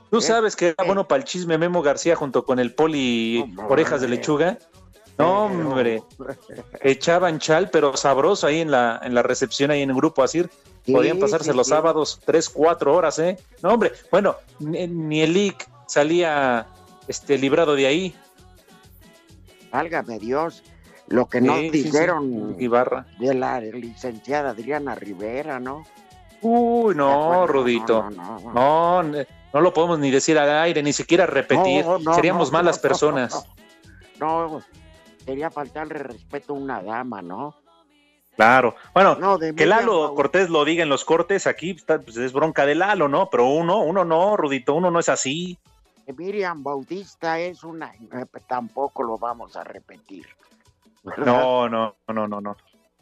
Tú 0.10 0.18
¿Eh? 0.18 0.22
sabes 0.22 0.56
que 0.56 0.68
era 0.68 0.84
¿Eh? 0.84 0.86
bueno 0.86 1.08
para 1.08 1.20
el 1.20 1.26
chisme 1.26 1.58
Memo 1.58 1.82
García 1.82 2.16
junto 2.16 2.46
con 2.46 2.60
el 2.60 2.74
poli. 2.74 3.44
Orejas 3.70 4.02
de 4.02 4.08
Lechuga. 4.08 4.58
No, 5.18 5.46
hombre. 5.46 6.04
Echaban 6.82 7.40
chal, 7.40 7.70
pero 7.70 7.96
sabroso 7.96 8.48
ahí 8.48 8.62
en 8.62 8.72
la, 8.72 9.00
en 9.04 9.14
la 9.14 9.22
recepción, 9.22 9.72
ahí 9.72 9.82
en 9.82 9.90
el 9.92 9.96
grupo 9.96 10.24
así. 10.24 10.44
Sí, 10.86 10.92
Podían 10.92 11.20
pasarse 11.20 11.52
sí, 11.52 11.58
los 11.58 11.68
sí. 11.68 11.72
sábados 11.72 12.20
tres, 12.26 12.50
cuatro 12.50 12.96
horas, 12.96 13.18
¿eh? 13.20 13.38
No, 13.62 13.74
hombre. 13.74 13.94
Bueno, 14.12 14.36
ni, 14.60 14.86
ni 14.88 15.22
el 15.22 15.38
IC 15.38 15.68
salía 15.88 16.68
este, 17.08 17.38
librado 17.38 17.76
de 17.76 17.88
ahí. 17.88 18.16
Válgame 19.72 20.20
Dios. 20.20 20.64
Lo 21.08 21.28
que 21.28 21.42
nos 21.42 21.60
dijeron 21.72 22.56
Ibarra. 22.60 23.06
de 23.20 23.34
la 23.34 23.60
licenciada 23.60 24.52
Adriana 24.52 24.96
Rivera, 24.96 25.60
¿no? 25.60 25.86
Uy, 26.44 26.96
no, 26.96 27.28
Bueno, 27.28 27.48
Rudito. 27.48 28.04
No, 28.04 28.10
no, 28.12 28.40
no. 28.40 28.54
No, 28.54 29.04
ne- 29.04 29.28
no 29.54 29.62
lo 29.62 29.74
podemos 29.74 30.00
ni 30.00 30.12
decir 30.12 30.38
al 30.38 30.50
aire, 30.50 30.84
ni 30.84 30.94
siquiera 30.94 31.26
repetir. 31.26 31.86
Seríamos 32.16 32.52
malas 32.52 32.80
personas. 32.80 33.46
No, 34.20 34.62
quería 35.26 35.50
faltarle 35.50 35.96
respeto 35.96 36.54
a 36.54 36.58
una 36.58 36.82
dama, 36.82 37.22
¿no? 37.22 37.56
Claro. 38.38 38.76
Bueno, 38.94 39.16
No, 39.16 39.38
que 39.38 39.66
Lalo 39.66 40.14
Cortés 40.16 40.50
lo 40.50 40.64
diga 40.64 40.84
en 40.84 40.88
los 40.90 41.04
cortes, 41.04 41.46
aquí 41.46 41.72
está, 41.72 42.00
pues, 42.00 42.16
es 42.18 42.32
bronca 42.32 42.66
de 42.66 42.76
Lalo, 42.76 43.10
¿no? 43.10 43.30
Pero 43.30 43.48
uno, 43.48 43.80
uno 43.80 44.06
no, 44.06 44.38
Rudito, 44.38 44.76
uno 44.76 44.92
no 44.92 45.00
es 45.00 45.10
así. 45.10 45.58
que 46.06 46.14
Miriam 46.14 46.64
Bautista 46.64 47.38
es 47.40 47.64
una... 47.66 47.94
eh, 47.94 48.26
Tampoco 48.48 49.04
lo 49.04 49.18
vamos 49.18 49.58
a 49.58 49.64
repetir. 49.66 50.26
¿verdad? 51.04 51.26
No, 51.26 51.68
no, 51.68 51.96
no, 52.08 52.28
no, 52.28 52.40
no. 52.40 52.56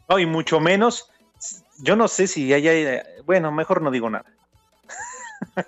No, 0.08 0.18
y 0.18 0.26
mucho 0.26 0.58
menos, 0.60 1.08
yo 1.78 1.96
no 1.96 2.08
sé 2.08 2.26
si 2.26 2.52
haya, 2.52 3.04
bueno, 3.24 3.50
mejor 3.52 3.82
no 3.82 3.90
digo 3.90 4.08
nada. 4.10 4.26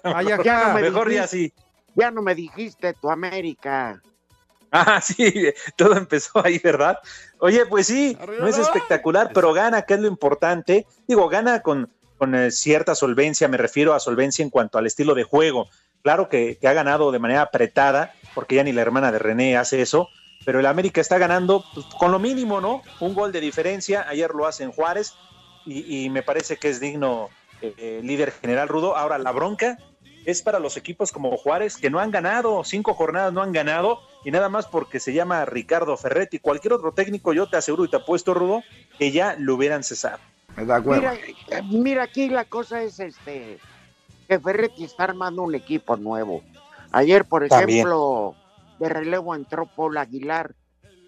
Ay, 0.03 0.27
Ya 0.27 0.35
ajá. 0.57 0.69
no 0.69 0.75
me 0.75 0.83
Mejor 0.83 1.11
ya 1.11 1.23
dijiste, 1.27 1.37
sí. 1.37 1.53
ya 1.95 2.11
no 2.11 2.23
me 2.23 2.35
dijiste 2.35 2.95
tu 2.95 3.11
América. 3.11 4.01
Ah, 4.77 5.01
sí, 5.01 5.53
todo 5.77 5.97
empezó 5.97 6.45
ahí, 6.45 6.59
¿verdad? 6.59 6.99
Oye, 7.39 7.65
pues 7.65 7.87
sí, 7.87 8.19
no 8.41 8.49
es 8.49 8.59
espectacular, 8.59 9.31
pero 9.33 9.53
gana, 9.53 9.83
que 9.83 9.95
es 9.95 10.01
lo 10.01 10.09
importante. 10.09 10.85
Digo, 11.07 11.29
gana 11.29 11.61
con, 11.63 11.89
con 12.19 12.35
eh, 12.35 12.51
cierta 12.51 12.97
solvencia, 12.97 13.47
me 13.47 13.57
refiero 13.57 13.95
a 13.95 14.01
solvencia 14.01 14.43
en 14.43 14.51
cuanto 14.51 14.77
al 14.77 14.89
estilo 14.89 15.15
de 15.15 15.23
juego. 15.23 15.69
Claro 16.03 16.29
que, 16.29 16.59
que 16.61 16.67
ha 16.67 16.73
ganado 16.73 17.13
de 17.13 17.21
manera 17.21 17.43
apretada, 17.43 18.15
porque 18.35 18.57
ya 18.57 18.65
ni 18.65 18.73
la 18.73 18.83
hermana 18.83 19.13
de 19.13 19.21
René 19.21 19.57
hace 19.57 19.81
eso, 19.81 20.09
pero 20.45 20.59
el 20.59 20.67
América 20.67 21.01
está 21.01 21.19
ganando 21.19 21.65
pues, 21.73 21.87
con 21.97 22.11
lo 22.11 22.19
mínimo, 22.19 22.61
¿no? 22.61 22.83
Un 22.99 23.15
gol 23.15 23.31
de 23.31 23.41
diferencia, 23.41 24.05
ayer 24.09 24.33
lo 24.35 24.45
hace 24.45 24.65
en 24.65 24.73
Juárez, 24.73 25.15
y, 25.67 26.05
y 26.05 26.11
me 26.11 26.23
parece 26.23 26.57
que 26.57 26.69
es 26.69 26.81
digno 26.81 27.29
eh, 27.61 28.01
líder 28.03 28.33
general 28.33 28.69
Rudo. 28.69 28.97
Ahora, 28.97 29.19
la 29.19 29.33
bronca 29.33 29.79
es 30.27 30.43
para 30.43 30.59
los 30.59 30.77
equipos 30.77 31.13
como 31.13 31.37
Juárez, 31.37 31.77
que 31.77 31.91
no 31.91 31.99
han 31.99 32.11
ganado, 32.11 32.65
cinco 32.65 32.95
jornadas 32.95 33.33
no 33.33 33.43
han 33.43 33.53
ganado, 33.53 34.01
y 34.25 34.31
nada 34.31 34.49
más 34.49 34.67
porque 34.67 35.01
se 35.01 35.13
llama 35.13 35.45
Ricardo 35.45 35.97
Ferretti. 35.97 36.39
Cualquier 36.39 36.75
otro 36.75 36.93
técnico, 36.93 37.33
yo 37.33 37.49
te 37.49 37.57
aseguro 37.57 37.85
y 37.85 37.89
te 37.89 37.97
apuesto, 37.97 38.35
Rudo, 38.35 38.63
que 38.99 39.13
ya 39.13 39.37
lo 39.39 39.55
hubieran 39.55 39.83
cesado. 39.85 40.19
Mira, 40.57 41.15
eh, 41.15 41.63
mira, 41.65 42.05
aquí 42.05 42.29
la 42.29 42.45
cosa 42.45 42.83
es 42.83 43.01
este 43.01 43.59
que 44.29 44.41
Ferretti 44.41 44.85
está 44.85 45.05
armando 45.05 45.43
un 45.43 45.55
equipo 45.55 45.97
nuevo. 45.97 46.43
Ayer, 46.93 47.25
por 47.25 47.47
También. 47.49 47.81
ejemplo, 47.81 48.35
de 48.79 48.89
relevo 48.89 49.35
entró 49.35 49.67
Paul 49.67 49.97
Aguilar, 49.99 50.55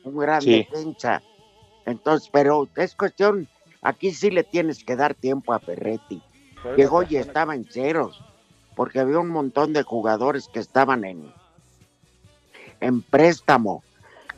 un 0.02 0.18
gran 0.18 0.42
Sí. 0.42 0.66
defensa. 0.68 1.22
Entonces, 1.86 2.28
pero 2.32 2.68
es 2.76 2.94
cuestión, 2.94 3.48
aquí 3.86 4.12
sí 4.12 4.30
le 4.30 4.42
tienes 4.42 4.82
que 4.82 4.96
dar 4.96 5.14
tiempo 5.14 5.52
a 5.52 5.60
Ferretti. 5.60 6.20
Llegó 6.76 7.04
y 7.04 7.16
estaba 7.16 7.54
en 7.54 7.64
ceros, 7.64 8.20
porque 8.74 8.98
había 8.98 9.20
un 9.20 9.28
montón 9.28 9.72
de 9.72 9.84
jugadores 9.84 10.48
que 10.48 10.58
estaban 10.58 11.04
en, 11.04 11.32
en 12.80 13.02
préstamo. 13.02 13.84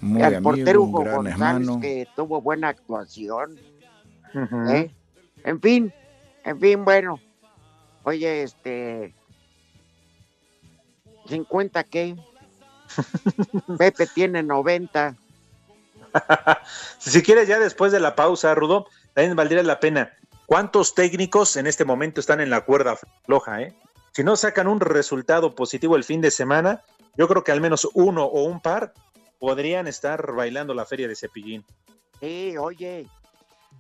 Muy 0.01 0.21
el 0.21 0.27
amigo, 0.27 0.43
portero 0.43 0.83
Hugo 0.83 0.99
González, 0.99 1.33
hermano. 1.33 1.81
que 1.81 2.07
tuvo 2.15 2.43
buena 2.43 2.69
actuación. 2.69 3.59
¿eh? 4.69 4.91
En 5.45 5.61
fin, 5.61 5.93
en 6.45 6.61
fin, 6.61 6.85
bueno. 6.85 7.19
Oye, 8.05 8.43
este. 8.43 9.15
¿50 11.27 11.85
qué? 11.89 12.17
Pepe 13.79 14.07
tiene 14.07 14.43
90. 14.43 15.17
si 16.99 17.23
quieres, 17.23 17.49
ya 17.49 17.59
después 17.59 17.93
de 17.93 18.01
la 18.01 18.15
pausa, 18.15 18.55
Rudo, 18.55 18.87
también 19.19 19.35
valdría 19.35 19.65
la 19.65 19.81
pena. 19.81 20.13
¿Cuántos 20.47 20.95
técnicos 20.95 21.57
en 21.57 21.67
este 21.67 21.85
momento 21.85 22.21
están 22.21 22.41
en 22.41 22.51
la 22.51 22.61
cuerda 22.61 22.97
floja? 23.27 23.63
Eh? 23.63 23.75
Si 24.13 24.23
no 24.23 24.37
sacan 24.37 24.69
un 24.69 24.79
resultado 24.79 25.57
positivo 25.57 25.97
el 25.97 26.05
fin 26.05 26.21
de 26.21 26.31
semana, 26.31 26.85
yo 27.17 27.27
creo 27.27 27.43
que 27.43 27.51
al 27.51 27.61
menos 27.61 27.89
uno 27.95 28.25
o 28.27 28.45
un 28.45 28.61
par 28.61 28.95
podrían 29.41 29.89
estar 29.89 30.35
bailando 30.35 30.73
la 30.73 30.87
feria 30.87 31.09
de 31.09 31.17
Cepillín. 31.17 31.65
Sí, 32.21 32.57
oye, 32.59 33.09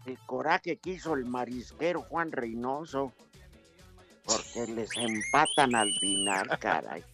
el 0.07 0.18
coraje 0.26 0.78
que 0.78 0.90
hizo 0.90 1.14
el 1.14 1.25
marisquero 1.25 2.02
Juan 2.02 2.33
Reynoso. 2.33 3.12
Porque 4.25 4.73
les 4.73 4.90
empatan 4.97 5.76
al 5.76 5.92
final, 6.00 6.49
caray. 6.59 7.04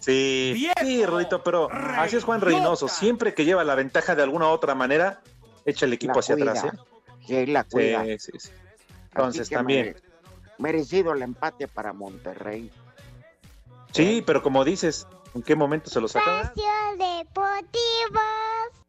Sí, 0.00 0.68
sí, 0.80 1.04
pero 1.44 1.68
así 1.70 2.16
es 2.16 2.24
Juan 2.24 2.40
Reynoso. 2.40 2.88
Siempre 2.88 3.34
que 3.34 3.44
lleva 3.44 3.62
la 3.62 3.76
ventaja 3.76 4.16
de 4.16 4.24
alguna 4.24 4.48
otra 4.48 4.74
manera, 4.74 5.22
echa 5.64 5.86
el 5.86 5.92
equipo 5.92 6.18
hacia 6.18 6.34
atrás. 6.34 6.64
¿eh? 6.64 6.89
Sí, 7.26 7.46
la 7.46 7.64
cuida. 7.64 8.04
Sí, 8.04 8.18
sí, 8.18 8.32
sí. 8.38 8.50
Entonces 9.12 9.48
también. 9.50 9.96
merecido 10.58 11.12
el 11.12 11.22
empate 11.22 11.68
para 11.68 11.92
Monterrey. 11.92 12.70
Sí, 13.92 14.22
pero 14.24 14.42
como 14.42 14.64
dices, 14.64 15.06
¿en 15.34 15.42
qué 15.42 15.56
momento 15.56 15.90
se 15.90 16.00
lo 16.00 16.08
sacan? 16.08 16.52
Deportivo. 16.96 18.20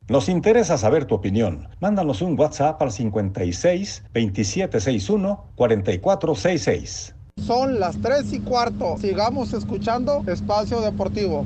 Nos 0.07 0.29
interesa 0.29 0.77
saber 0.77 1.05
tu 1.05 1.15
opinión. 1.15 1.69
Mándanos 1.79 2.21
un 2.21 2.37
WhatsApp 2.37 2.81
al 2.81 2.91
56 2.91 4.03
2761 4.13 5.45
4466. 5.55 7.15
Son 7.45 7.79
las 7.79 7.99
3 8.01 8.33
y 8.33 8.39
cuarto. 8.41 8.97
Sigamos 8.97 9.53
escuchando 9.53 10.23
Espacio 10.27 10.81
Deportivo. 10.81 11.45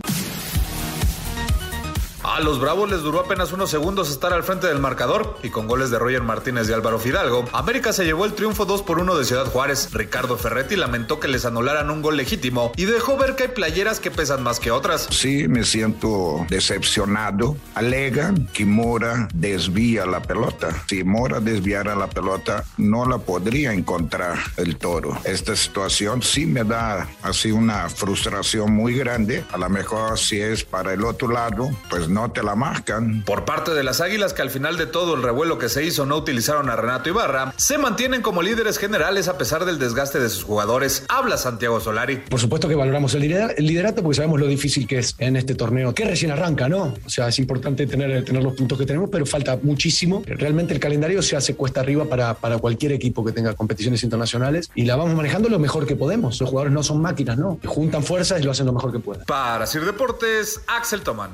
A 2.35 2.41
los 2.41 2.59
Bravos 2.59 2.91
les 2.91 3.01
duró 3.01 3.21
apenas 3.21 3.53
unos 3.53 3.69
segundos 3.69 4.11
estar 4.11 4.33
al 4.33 4.43
frente 4.43 4.67
del 4.67 4.79
marcador 4.79 5.37
y 5.41 5.51
con 5.51 5.69
goles 5.69 5.89
de 5.89 5.97
Roger 5.97 6.21
Martínez 6.21 6.67
y 6.67 6.73
Álvaro 6.73 6.99
Fidalgo, 6.99 7.45
América 7.53 7.93
se 7.93 8.03
llevó 8.03 8.25
el 8.25 8.33
triunfo 8.33 8.65
2 8.65 8.81
por 8.81 8.99
1 8.99 9.17
de 9.17 9.23
Ciudad 9.23 9.45
Juárez. 9.45 9.87
Ricardo 9.93 10.35
Ferretti 10.37 10.75
lamentó 10.75 11.21
que 11.21 11.29
les 11.29 11.45
anularan 11.45 11.89
un 11.89 12.01
gol 12.01 12.17
legítimo 12.17 12.73
y 12.75 12.83
dejó 12.83 13.15
ver 13.15 13.37
que 13.37 13.43
hay 13.43 13.49
playeras 13.51 14.01
que 14.01 14.11
pesan 14.11 14.43
más 14.43 14.59
que 14.59 14.69
otras. 14.69 15.07
Sí, 15.11 15.47
me 15.47 15.63
siento 15.63 16.45
decepcionado. 16.49 17.55
Alegan 17.73 18.47
que 18.47 18.65
Mora 18.65 19.29
desvía 19.33 20.05
la 20.05 20.21
pelota. 20.21 20.83
Si 20.89 21.05
Mora 21.05 21.39
desviara 21.39 21.95
la 21.95 22.07
pelota, 22.07 22.65
no 22.75 23.07
la 23.07 23.17
podría 23.17 23.71
encontrar 23.71 24.39
el 24.57 24.75
toro. 24.75 25.17
Esta 25.23 25.55
situación 25.55 26.21
sí 26.21 26.45
me 26.45 26.65
da 26.65 27.07
así 27.21 27.53
una 27.53 27.87
frustración 27.87 28.73
muy 28.73 28.93
grande. 28.93 29.45
A 29.53 29.57
lo 29.57 29.69
mejor 29.69 30.19
si 30.19 30.41
es 30.41 30.65
para 30.65 30.91
el 30.91 31.05
otro 31.05 31.29
lado, 31.29 31.69
pues 31.89 32.09
no 32.09 32.24
te 32.31 32.43
la 32.43 32.55
marcan. 32.55 33.23
Por 33.23 33.45
parte 33.45 33.73
de 33.73 33.83
las 33.83 34.01
Águilas, 34.01 34.33
que 34.33 34.41
al 34.41 34.49
final 34.49 34.77
de 34.77 34.85
todo 34.85 35.15
el 35.15 35.23
revuelo 35.23 35.57
que 35.57 35.69
se 35.69 35.83
hizo 35.83 36.05
no 36.05 36.17
utilizaron 36.17 36.69
a 36.69 36.75
Renato 36.75 37.09
Ibarra, 37.09 37.53
se 37.57 37.77
mantienen 37.77 38.21
como 38.21 38.41
líderes 38.41 38.77
generales 38.77 39.27
a 39.27 39.37
pesar 39.37 39.65
del 39.65 39.79
desgaste 39.79 40.19
de 40.19 40.29
sus 40.29 40.43
jugadores. 40.43 41.05
Habla 41.09 41.37
Santiago 41.37 41.79
Solari. 41.79 42.17
Por 42.17 42.39
supuesto 42.39 42.67
que 42.67 42.75
valoramos 42.75 43.13
el 43.15 43.21
liderato 43.57 44.01
porque 44.01 44.15
sabemos 44.15 44.39
lo 44.39 44.47
difícil 44.47 44.87
que 44.87 44.99
es 44.99 45.15
en 45.19 45.35
este 45.35 45.55
torneo, 45.55 45.93
que 45.93 46.05
recién 46.05 46.31
arranca, 46.31 46.69
¿no? 46.69 46.93
O 47.05 47.09
sea, 47.09 47.27
es 47.27 47.39
importante 47.39 47.87
tener, 47.87 48.23
tener 48.23 48.43
los 48.43 48.53
puntos 48.53 48.77
que 48.77 48.85
tenemos, 48.85 49.09
pero 49.09 49.25
falta 49.25 49.57
muchísimo. 49.61 50.23
Realmente 50.25 50.73
el 50.73 50.79
calendario 50.79 51.21
se 51.21 51.35
hace 51.35 51.55
cuesta 51.55 51.81
arriba 51.81 52.05
para, 52.05 52.33
para 52.35 52.57
cualquier 52.57 52.91
equipo 52.91 53.23
que 53.25 53.31
tenga 53.31 53.53
competiciones 53.53 54.03
internacionales 54.03 54.69
y 54.75 54.85
la 54.85 54.95
vamos 54.95 55.15
manejando 55.15 55.49
lo 55.49 55.59
mejor 55.59 55.85
que 55.85 55.95
podemos. 55.95 56.39
Los 56.39 56.49
jugadores 56.49 56.73
no 56.73 56.83
son 56.83 57.01
máquinas, 57.01 57.37
¿no? 57.37 57.59
Juntan 57.65 58.03
fuerzas 58.03 58.39
y 58.41 58.43
lo 58.43 58.51
hacen 58.51 58.65
lo 58.65 58.73
mejor 58.73 58.91
que 58.91 58.99
pueden. 58.99 59.25
Para 59.25 59.65
Sir 59.65 59.85
Deportes, 59.85 60.61
Axel 60.67 61.01
Toman. 61.01 61.31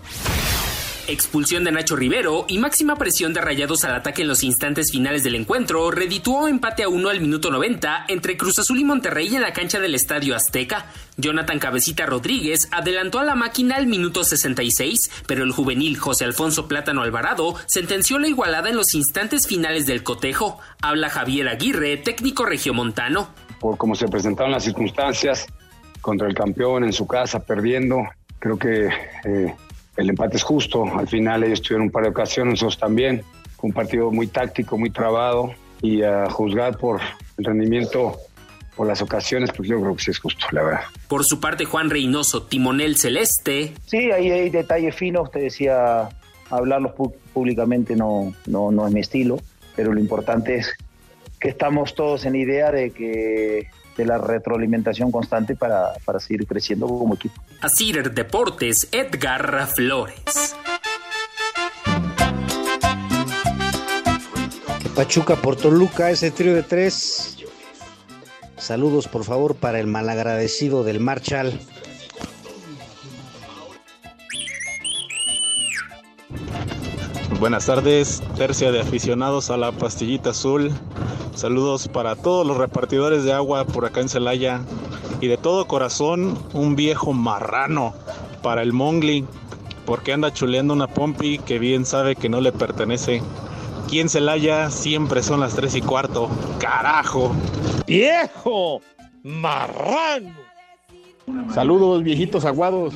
Expulsión 1.08 1.64
de 1.64 1.72
Nacho 1.72 1.96
Rivero 1.96 2.46
y 2.48 2.58
máxima 2.60 2.96
presión 2.96 3.34
de 3.34 3.42
Rayados 3.42 3.84
al 3.84 3.96
ataque 3.96 4.22
en 4.22 4.28
los 4.28 4.44
instantes 4.44 4.92
finales 4.92 5.24
del 5.24 5.36
encuentro 5.36 5.90
redituó 5.92 6.48
empate 6.48 6.84
a 6.84 6.90
uno 6.90 7.10
al 7.10 7.20
minuto 7.20 7.50
90 7.50 8.06
entre 8.08 8.38
Cruz 8.38 8.60
Azul 8.60 8.80
y 8.80 8.84
Monterrey 8.84 9.36
en 9.36 9.42
la 9.42 9.54
cancha 9.54 9.80
del 9.80 9.96
Estadio 9.96 10.36
Azteca. 10.36 10.86
Jonathan 11.18 11.60
Cabecita 11.60 12.06
Rodríguez 12.06 12.70
adelantó 12.72 13.20
a 13.20 13.24
la 13.24 13.36
máquina 13.36 13.76
al 13.76 13.88
minuto 13.88 14.24
66, 14.24 15.24
pero 15.28 15.44
el 15.44 15.52
juvenil 15.52 15.98
José 15.98 16.26
Alfonso 16.26 16.68
Plátano 16.68 17.02
Alvarado 17.02 17.56
sentenció 17.66 18.20
la 18.20 18.28
igualada 18.28 18.70
en 18.70 18.76
los 18.76 18.94
instantes 18.94 19.48
finales 19.48 19.88
del 19.88 20.04
cotejo. 20.04 20.60
Habla 20.82 21.10
Javier 21.10 21.50
Aguirre, 21.50 21.98
técnico 21.98 22.46
regiomontano. 22.46 23.30
Por 23.60 23.78
cómo 23.78 23.96
se 23.96 24.08
presentaron 24.08 24.52
las 24.52 24.64
circunstancias 24.64 25.48
contra 26.02 26.28
el 26.28 26.36
campeón 26.36 26.84
en 26.84 26.94
su 26.94 27.08
casa 27.08 27.40
perdiendo, 27.40 28.04
creo 28.40 28.58
que 28.58 28.88
eh, 29.26 29.56
el 29.98 30.10
empate 30.10 30.38
es 30.38 30.44
justo. 30.44 30.86
Al 30.98 31.08
final 31.08 31.44
ellos 31.44 31.62
tuvieron 31.62 31.88
un 31.88 31.92
par 31.92 32.04
de 32.04 32.10
ocasiones, 32.10 32.54
nosotros 32.54 32.78
también. 32.78 33.24
Fue 33.58 33.70
un 33.70 33.74
partido 33.74 34.12
muy 34.12 34.28
táctico, 34.28 34.78
muy 34.78 34.90
trabado 34.90 35.54
y 35.82 36.04
a 36.04 36.30
juzgar 36.30 36.78
por 36.78 37.02
el 37.38 37.46
rendimiento, 37.46 38.18
por 38.76 38.88
las 38.88 39.02
ocasiones, 39.02 39.52
pues 39.56 39.68
yo 39.68 39.80
creo 39.82 39.96
que 39.96 40.04
sí 40.04 40.12
es 40.12 40.20
justo, 40.20 40.46
la 40.52 40.64
verdad. 40.64 40.82
Por 41.08 41.26
su 41.26 41.40
parte, 41.40 41.66
Juan 41.66 41.90
Reynoso, 41.90 42.44
timonel 42.44 42.98
celeste. 42.98 43.74
Sí, 43.86 44.12
ahí 44.12 44.30
hay 44.32 44.50
detalles 44.50 44.96
finos, 44.96 45.32
te 45.32 45.40
decía, 45.40 46.10
hablarlos 46.50 46.94
públicamente 47.34 47.96
no, 47.96 48.34
no, 48.46 48.72
no 48.72 48.88
es 48.88 48.94
mi 48.94 49.02
estilo, 49.02 49.40
pero 49.76 49.94
lo 49.94 50.00
importante 50.00 50.56
es 50.56 50.74
que 51.40 51.50
estamos 51.50 51.96
todos 51.96 52.26
en 52.26 52.36
idea 52.36 52.72
de 52.72 52.92
que 52.92 53.68
de 53.98 54.06
la 54.06 54.18
retroalimentación 54.18 55.12
constante 55.12 55.56
para, 55.56 55.94
para 56.06 56.20
seguir 56.20 56.46
creciendo 56.48 56.88
como 56.88 57.16
equipo. 57.16 57.42
Asir 57.62 58.12
Deportes, 58.12 58.88
Edgar 58.92 59.68
Flores. 59.68 60.56
Pachuca 64.96 65.36
por 65.36 65.56
Toluca, 65.56 66.10
ese 66.10 66.32
trío 66.32 66.54
de 66.54 66.64
tres. 66.64 67.38
Saludos 68.58 69.08
por 69.08 69.24
favor 69.24 69.56
para 69.56 69.80
el 69.80 69.88
malagradecido 69.88 70.84
del 70.84 71.00
Marshall. 71.00 71.60
Buenas 77.40 77.66
tardes, 77.66 78.22
tercia 78.38 78.72
de 78.72 78.82
aficionados 78.82 79.50
a 79.50 79.58
la 79.58 79.72
pastillita 79.72 80.30
azul. 80.30 80.72
Saludos 81.36 81.88
para 81.88 82.16
todos 82.16 82.46
los 82.46 82.58
repartidores 82.58 83.24
de 83.24 83.34
agua 83.34 83.66
por 83.66 83.86
acá 83.86 84.02
en 84.02 84.10
Celaya. 84.10 84.62
Y 85.22 85.28
de 85.28 85.38
todo 85.38 85.68
corazón, 85.68 86.38
un 86.54 86.76
viejo 86.76 87.14
marrano 87.14 87.94
para 88.42 88.62
el 88.62 88.74
Mongli, 88.74 89.26
porque 89.86 90.14
anda 90.14 90.34
chuleando 90.34 90.74
una 90.74 90.88
pompi 90.88 91.38
que 91.40 91.60
bien 91.60 91.86
sabe 91.86 92.16
que 92.16 92.30
no 92.30 92.42
le 92.42 92.52
pertenece. 92.52 93.22
Aquí 93.84 94.00
en 94.00 94.10
Celaya 94.10 94.70
siempre 94.70 95.22
son 95.22 95.40
las 95.40 95.56
tres 95.56 95.76
y 95.76 95.82
cuarto. 95.82 96.30
¡Carajo! 96.60 97.32
¡Viejo 97.88 98.82
marrano! 99.24 100.36
Saludos, 101.54 102.04
viejitos 102.04 102.46
aguados. 102.46 102.96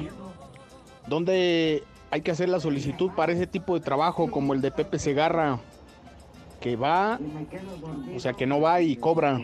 ¿Dónde 1.07 1.83
hay 2.11 2.21
que 2.21 2.31
hacer 2.31 2.49
la 2.49 2.59
solicitud 2.59 3.11
para 3.15 3.33
ese 3.33 3.47
tipo 3.47 3.75
de 3.75 3.81
trabajo 3.81 4.31
como 4.31 4.53
el 4.53 4.61
de 4.61 4.71
Pepe 4.71 4.99
Segarra? 4.99 5.59
Que 6.65 6.75
va, 6.75 7.19
o 8.15 8.19
sea, 8.19 8.33
que 8.33 8.47
no 8.47 8.59
va 8.59 8.81
y 8.81 8.95
cobra. 8.95 9.39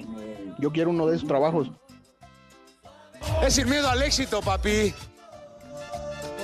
Yo 0.57 0.71
quiero 0.71 0.89
uno 0.89 1.05
de 1.05 1.17
esos 1.17 1.27
trabajos. 1.27 1.69
Es 3.43 3.53
sin 3.53 3.69
miedo 3.69 3.87
al 3.87 4.01
éxito, 4.01 4.41
papi. 4.41 4.91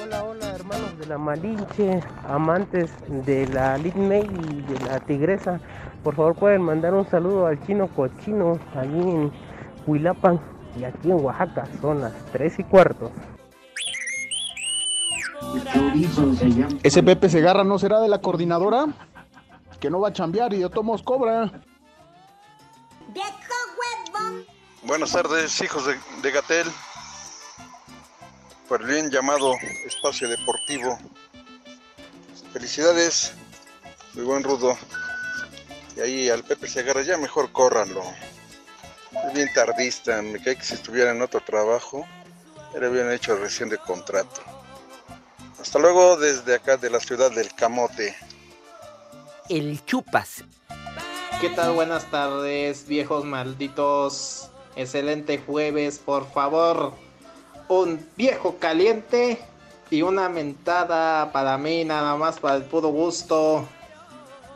Hola, 0.04 0.24
hola, 0.24 0.50
hermanos 0.54 0.96
de 1.00 1.08
la 1.08 1.18
Malinche, 1.18 2.00
amantes 2.28 2.92
de 3.26 3.48
la 3.48 3.80
Litmey 3.80 4.22
y 4.22 4.62
de 4.72 4.80
la 4.86 5.00
Tigresa. 5.00 5.60
Por 6.04 6.14
favor, 6.14 6.36
pueden 6.36 6.62
mandar 6.62 6.94
un 6.94 7.10
saludo 7.10 7.48
al 7.48 7.60
chino 7.66 7.88
cochino 7.88 8.60
allí 8.76 9.00
en 9.00 9.32
Huilapan 9.88 10.40
y 10.80 10.84
aquí 10.84 11.10
en 11.10 11.26
Oaxaca. 11.26 11.68
Son 11.82 12.02
las 12.02 12.14
3 12.34 12.60
y 12.60 12.64
cuarto. 12.66 13.12
¿Ese 16.84 17.02
Pepe 17.02 17.30
Segarra 17.30 17.64
no 17.64 17.80
será 17.80 18.00
de 18.00 18.10
la 18.10 18.22
coordinadora? 18.22 18.86
Que 19.80 19.90
no 19.90 20.00
va 20.00 20.10
a 20.10 20.14
chambear 20.14 20.54
y 20.54 20.60
de 20.60 20.70
tomos 20.70 21.04
cobra. 21.04 21.52
Buenas 24.84 25.12
tardes, 25.12 25.62
hijos 25.62 25.86
de, 25.86 26.00
de 26.22 26.32
Gatel. 26.32 26.68
Por 28.68 28.82
el 28.82 28.88
bien 28.88 29.10
llamado 29.10 29.54
espacio 29.86 30.28
deportivo. 30.30 30.98
Felicidades, 32.54 33.34
muy 34.14 34.26
buen 34.26 34.44
rudo. 34.44 34.78
Y 35.96 36.00
ahí 36.02 36.30
al 36.30 36.44
Pepe 36.44 36.68
se 36.68 36.82
agarra, 36.82 37.02
ya 37.02 37.18
mejor 37.18 37.52
córranlo. 37.52 38.04
Es 39.28 39.34
bien 39.34 39.50
tardista, 39.54 40.22
me 40.22 40.42
cae 40.42 40.56
que 40.56 40.64
si 40.64 40.76
estuviera 40.76 41.12
en 41.12 41.22
otro 41.22 41.42
trabajo, 41.42 42.06
era 42.76 42.90
bien 42.90 43.12
hecho 43.12 43.36
recién 43.36 43.70
de 43.70 43.78
contrato. 43.78 44.42
Hasta 45.60 45.80
luego 45.80 46.18
desde 46.18 46.56
acá 46.56 46.78
de 46.78 46.90
la 46.90 47.00
ciudad 47.00 47.32
del 47.32 47.54
Camote 47.56 48.16
el 49.50 49.84
chupas. 49.86 50.44
¿Qué 51.40 51.50
tal? 51.50 51.74
Buenas 51.74 52.06
tardes, 52.10 52.88
viejos 52.88 53.24
malditos. 53.24 54.50
Excelente 54.76 55.38
jueves, 55.38 56.00
por 56.00 56.30
favor. 56.32 56.94
Un 57.68 58.06
viejo 58.16 58.58
caliente 58.58 59.40
y 59.90 60.02
una 60.02 60.30
mentada 60.30 61.32
para 61.32 61.58
mí, 61.58 61.84
nada 61.86 62.16
más 62.16 62.40
para 62.40 62.56
el 62.56 62.64
puro 62.64 62.90
gusto. 62.90 63.68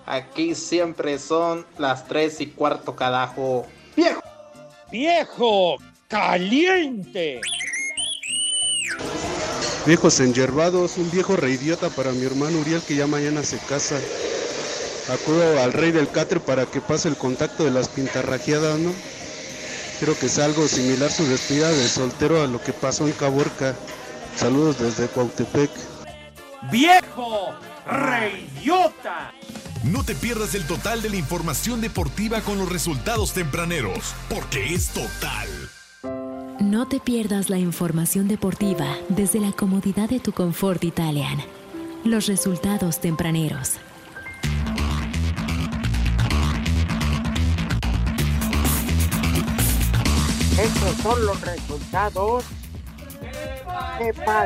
Aquí 0.06 0.56
siempre 0.56 1.19
son 1.19 1.65
las 1.77 2.08
tres 2.08 2.41
y 2.41 2.47
cuarto, 2.47 2.95
carajo. 2.95 3.65
¡Viejo! 3.95 4.21
¡Viejo 4.91 5.77
caliente! 6.08 7.41
Viejos 9.86 10.19
enjervados, 10.19 10.97
un 10.97 11.10
viejo 11.10 11.36
reidiota 11.36 11.89
para 11.89 12.12
mi 12.12 12.23
hermano 12.23 12.60
Uriel 12.60 12.82
que 12.82 12.95
ya 12.95 13.08
mañana 13.08 13.41
se 13.43 13.58
casa. 13.58 13.99
Acudo 15.10 15.62
al 15.62 15.74
rey 15.74 15.92
del 15.92 16.10
catre 16.10 16.40
para 16.40 16.66
que 16.66 16.82
pase 16.82 17.08
el 17.10 17.18
contacto 17.18 17.64
de 17.64 17.72
las 17.72 17.90
pintarrajeadas, 17.90 18.80
¿no? 18.80 18.92
Creo 20.00 20.18
que 20.18 20.28
es 20.28 20.40
algo 20.40 20.68
similar 20.68 21.12
su 21.12 21.26
despedida 21.26 21.70
de 21.70 21.88
soltero 21.88 22.42
a 22.42 22.48
lo 22.48 22.62
que 22.62 22.74
pasó 22.74 23.08
en 23.08 23.14
Caborca. 23.14 23.76
Saludos 24.36 24.80
desde 24.80 25.08
Cuautepec. 25.08 25.70
¡Viejo! 26.72 27.54
¡Reyota! 27.86 29.32
No 29.84 30.04
te 30.04 30.14
pierdas 30.14 30.54
el 30.54 30.66
total 30.66 31.02
de 31.02 31.10
la 31.10 31.16
información 31.16 31.82
deportiva 31.82 32.42
con 32.42 32.60
los 32.60 32.72
resultados 32.72 33.34
tempraneros, 33.34 34.14
porque 34.30 34.74
es 34.74 34.90
total. 34.90 35.48
No 36.60 36.88
te 36.88 37.00
pierdas 37.00 37.50
la 37.50 37.58
información 37.58 38.28
deportiva 38.28 38.96
desde 39.10 39.40
la 39.40 39.52
comodidad 39.52 40.10
de 40.10 40.20
tu 40.20 40.32
confort 40.32 40.84
Italian. 40.84 41.40
Los 42.04 42.28
resultados 42.28 43.02
tempraneros. 43.02 43.74
Estos 50.62 50.95
son 50.97 51.26
los 51.26 51.41
resultados. 51.41 52.45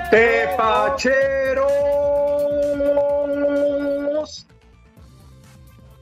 ¡Tepacheros! 0.10 1.68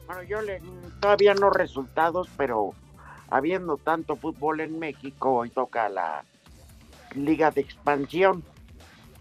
Bueno, 0.06 0.22
yo 0.22 0.40
le, 0.42 0.62
todavía 1.00 1.34
no 1.34 1.50
resultados, 1.50 2.28
pero 2.36 2.74
habiendo 3.28 3.76
tanto 3.76 4.14
fútbol 4.14 4.60
en 4.60 4.78
México, 4.78 5.34
hoy 5.34 5.50
toca 5.50 5.88
la 5.88 6.24
Liga 7.16 7.50
de 7.50 7.62
Expansión. 7.62 8.44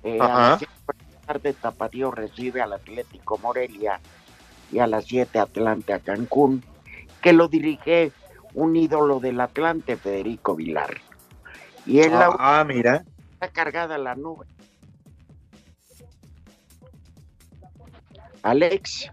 Eh, 0.03 0.19
a 0.21 0.27
las 0.27 0.60
siete 0.60 0.73
de 0.88 0.93
la 0.93 1.21
tarde 1.25 1.53
Tapatío 1.53 2.12
recibe 2.12 2.62
al 2.62 2.73
Atlético 2.73 3.39
Morelia 3.39 3.99
y 4.71 4.77
a 4.77 4.86
las 4.86 5.06
7 5.06 5.39
Atlante 5.39 5.93
a 5.93 5.99
Cancún, 5.99 6.63
que 7.21 7.34
lo 7.34 7.47
dirige 7.47 8.12
un 8.56 8.76
ídolo 8.76 9.20
del 9.20 9.39
Atlante, 9.42 9.98
Federico 9.98 10.56
Vilar. 10.56 11.02
Y 11.86 12.00
en 12.02 12.12
la 12.13 12.28
Ah, 12.39 12.60
ah, 12.60 12.63
mira. 12.63 13.04
está 13.34 13.50
cargada 13.50 13.98
la 13.98 14.16
nube. 14.16 14.46
Alex. 18.42 19.10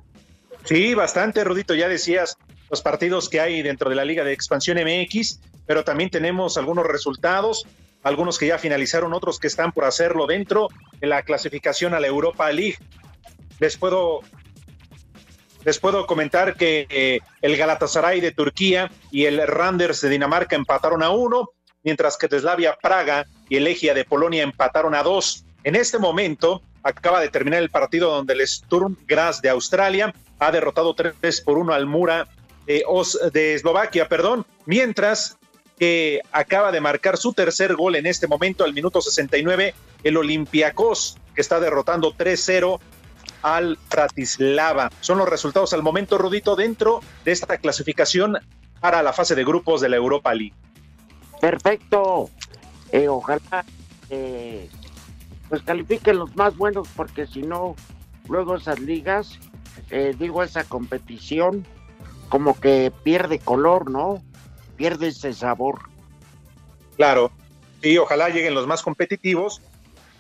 Sí, 0.64 0.94
bastante, 0.94 1.44
Rudito. 1.44 1.74
Ya 1.74 1.88
decías 1.88 2.36
los 2.70 2.82
partidos 2.82 3.28
que 3.28 3.40
hay 3.40 3.62
dentro 3.62 3.90
de 3.90 3.96
la 3.96 4.04
Liga 4.04 4.24
de 4.24 4.32
Expansión 4.32 4.78
MX, 4.78 5.40
pero 5.66 5.84
también 5.84 6.10
tenemos 6.10 6.56
algunos 6.56 6.86
resultados, 6.86 7.66
algunos 8.02 8.38
que 8.38 8.46
ya 8.46 8.58
finalizaron, 8.58 9.12
otros 9.12 9.38
que 9.38 9.46
están 9.46 9.72
por 9.72 9.84
hacerlo 9.84 10.26
dentro 10.26 10.68
de 11.00 11.06
la 11.06 11.22
clasificación 11.22 11.94
a 11.94 12.00
la 12.00 12.06
Europa 12.06 12.50
League. 12.52 12.76
Les 13.58 13.76
puedo, 13.76 14.20
les 15.64 15.78
puedo 15.78 16.06
comentar 16.06 16.56
que 16.56 16.86
eh, 16.88 17.20
el 17.42 17.56
Galatasaray 17.56 18.20
de 18.20 18.32
Turquía 18.32 18.90
y 19.10 19.26
el 19.26 19.46
Randers 19.46 20.00
de 20.00 20.08
Dinamarca 20.08 20.56
empataron 20.56 21.02
a 21.02 21.10
uno, 21.10 21.50
mientras 21.82 22.16
que 22.16 22.28
Deslavia 22.28 22.76
Praga 22.80 23.26
y 23.48 23.56
el 23.56 23.64
Legia 23.64 23.94
de 23.94 24.04
Polonia 24.04 24.42
empataron 24.42 24.94
a 24.94 25.02
dos. 25.02 25.44
En 25.64 25.76
este 25.76 25.98
momento 25.98 26.62
acaba 26.82 27.20
de 27.20 27.28
terminar 27.28 27.62
el 27.62 27.70
partido 27.70 28.10
donde 28.10 28.32
el 28.34 28.46
Sturm 28.46 28.96
Graz 29.06 29.42
de 29.42 29.50
Australia 29.50 30.14
ha 30.38 30.50
derrotado 30.50 30.94
3 30.94 31.40
por 31.42 31.58
1 31.58 31.72
al 31.74 31.86
Mura 31.86 32.26
de, 32.66 32.84
de 33.32 33.54
Eslovaquia, 33.54 34.08
perdón, 34.08 34.46
mientras 34.64 35.36
que 35.78 36.20
acaba 36.30 36.72
de 36.72 36.80
marcar 36.80 37.16
su 37.16 37.32
tercer 37.32 37.74
gol 37.74 37.96
en 37.96 38.06
este 38.06 38.26
momento 38.26 38.64
al 38.64 38.74
minuto 38.74 39.00
69 39.00 39.74
el 40.04 40.16
Olympiacos, 40.16 41.16
que 41.34 41.40
está 41.40 41.58
derrotando 41.58 42.12
3-0 42.12 42.78
al 43.42 43.78
Bratislava. 43.90 44.90
Son 45.00 45.18
los 45.18 45.28
resultados 45.28 45.72
al 45.72 45.82
momento, 45.82 46.18
Rudito, 46.18 46.56
dentro 46.56 47.00
de 47.24 47.32
esta 47.32 47.58
clasificación 47.58 48.38
para 48.80 49.02
la 49.02 49.12
fase 49.12 49.34
de 49.34 49.44
grupos 49.44 49.80
de 49.80 49.88
la 49.88 49.96
Europa 49.96 50.34
League. 50.34 50.54
Perfecto. 51.40 52.30
Eh, 52.92 53.08
ojalá 53.08 53.64
eh, 54.10 54.68
pues 55.48 55.62
califiquen 55.62 56.18
los 56.18 56.34
más 56.36 56.56
buenos, 56.56 56.88
porque 56.96 57.26
si 57.26 57.42
no, 57.42 57.76
luego 58.28 58.56
esas 58.56 58.78
ligas, 58.80 59.38
eh, 59.90 60.14
digo, 60.18 60.42
esa 60.42 60.64
competición, 60.64 61.66
como 62.28 62.58
que 62.58 62.92
pierde 63.02 63.38
color, 63.38 63.90
¿no? 63.90 64.22
Pierde 64.76 65.08
ese 65.08 65.32
sabor. 65.32 65.90
Claro, 66.96 67.32
sí, 67.82 67.98
ojalá 67.98 68.28
lleguen 68.28 68.54
los 68.54 68.66
más 68.66 68.82
competitivos. 68.82 69.60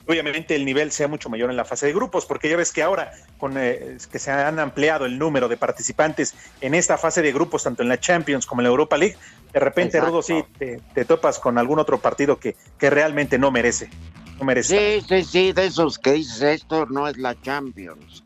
Obviamente 0.06 0.56
el 0.56 0.64
nivel 0.64 0.90
sea 0.90 1.08
mucho 1.08 1.28
mayor 1.28 1.50
en 1.50 1.56
la 1.56 1.64
fase 1.64 1.86
de 1.86 1.92
grupos, 1.92 2.26
porque 2.26 2.48
ya 2.48 2.56
ves 2.56 2.72
que 2.72 2.82
ahora 2.82 3.12
con 3.38 3.56
eh, 3.56 3.98
que 4.10 4.18
se 4.18 4.30
han 4.30 4.58
ampliado 4.58 5.06
el 5.06 5.18
número 5.18 5.48
de 5.48 5.56
participantes 5.56 6.34
en 6.60 6.74
esta 6.74 6.98
fase 6.98 7.22
de 7.22 7.32
grupos, 7.32 7.62
tanto 7.62 7.82
en 7.82 7.88
la 7.88 8.00
Champions 8.00 8.46
como 8.46 8.60
en 8.60 8.64
la 8.64 8.70
Europa 8.70 8.96
League, 8.96 9.16
de 9.52 9.60
repente, 9.60 9.98
Exacto. 9.98 10.10
Rudo, 10.10 10.22
sí, 10.22 10.44
te, 10.58 10.80
te 10.94 11.04
topas 11.04 11.38
con 11.38 11.58
algún 11.58 11.78
otro 11.78 11.98
partido 11.98 12.38
que, 12.38 12.56
que 12.78 12.90
realmente 12.90 13.38
no 13.38 13.50
merece. 13.50 13.90
No 14.38 14.44
merece. 14.44 15.00
Sí, 15.00 15.06
sí, 15.06 15.24
sí, 15.24 15.52
de 15.52 15.66
esos 15.66 15.98
que 15.98 16.12
dices, 16.12 16.42
esto 16.42 16.86
no 16.86 17.06
es 17.06 17.16
la 17.18 17.40
Champions. 17.40 18.24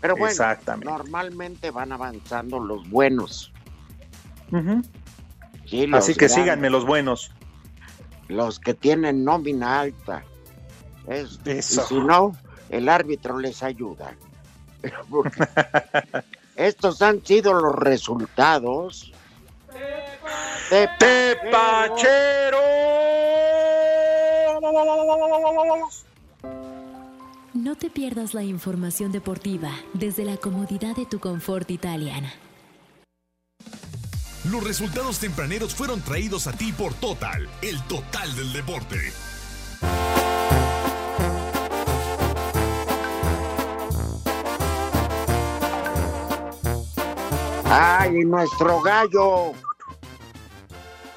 Pero 0.00 0.16
bueno, 0.16 0.44
normalmente 0.84 1.70
van 1.70 1.92
avanzando 1.92 2.60
los 2.60 2.88
buenos. 2.88 3.52
Ujú. 4.52 4.82
Sí, 5.66 5.86
los 5.86 6.04
Así 6.04 6.12
que 6.12 6.26
grandes, 6.26 6.34
síganme 6.34 6.70
los 6.70 6.86
buenos. 6.86 7.32
Los 8.28 8.58
que 8.58 8.74
tienen 8.74 9.24
nómina 9.24 9.80
alta. 9.80 10.24
Es- 11.08 11.38
y 11.44 11.62
si 11.62 11.94
no, 11.94 12.36
el 12.70 12.88
árbitro 12.88 13.38
les 13.38 13.62
ayuda. 13.62 14.14
Porque 15.10 15.46
estos 16.56 17.02
han 17.02 17.24
sido 17.24 17.54
los 17.54 17.74
resultados. 17.74 19.12
de 20.70 20.88
No 27.54 27.74
te 27.76 27.90
pierdas 27.90 28.34
la 28.34 28.42
información 28.42 29.10
deportiva 29.10 29.70
desde 29.94 30.24
la 30.24 30.36
comodidad 30.36 30.94
de 30.94 31.06
tu 31.06 31.18
confort 31.18 31.70
Italian. 31.70 32.26
Los 34.50 34.64
resultados 34.64 35.18
tempraneros 35.18 35.74
fueron 35.74 36.00
traídos 36.00 36.46
a 36.46 36.52
ti 36.52 36.72
por 36.72 36.94
Total, 36.94 37.48
el 37.62 37.82
total 37.84 38.34
del 38.36 38.52
deporte. 38.52 39.12
¡Ay, 47.70 48.24
nuestro 48.24 48.80
gallo! 48.80 49.52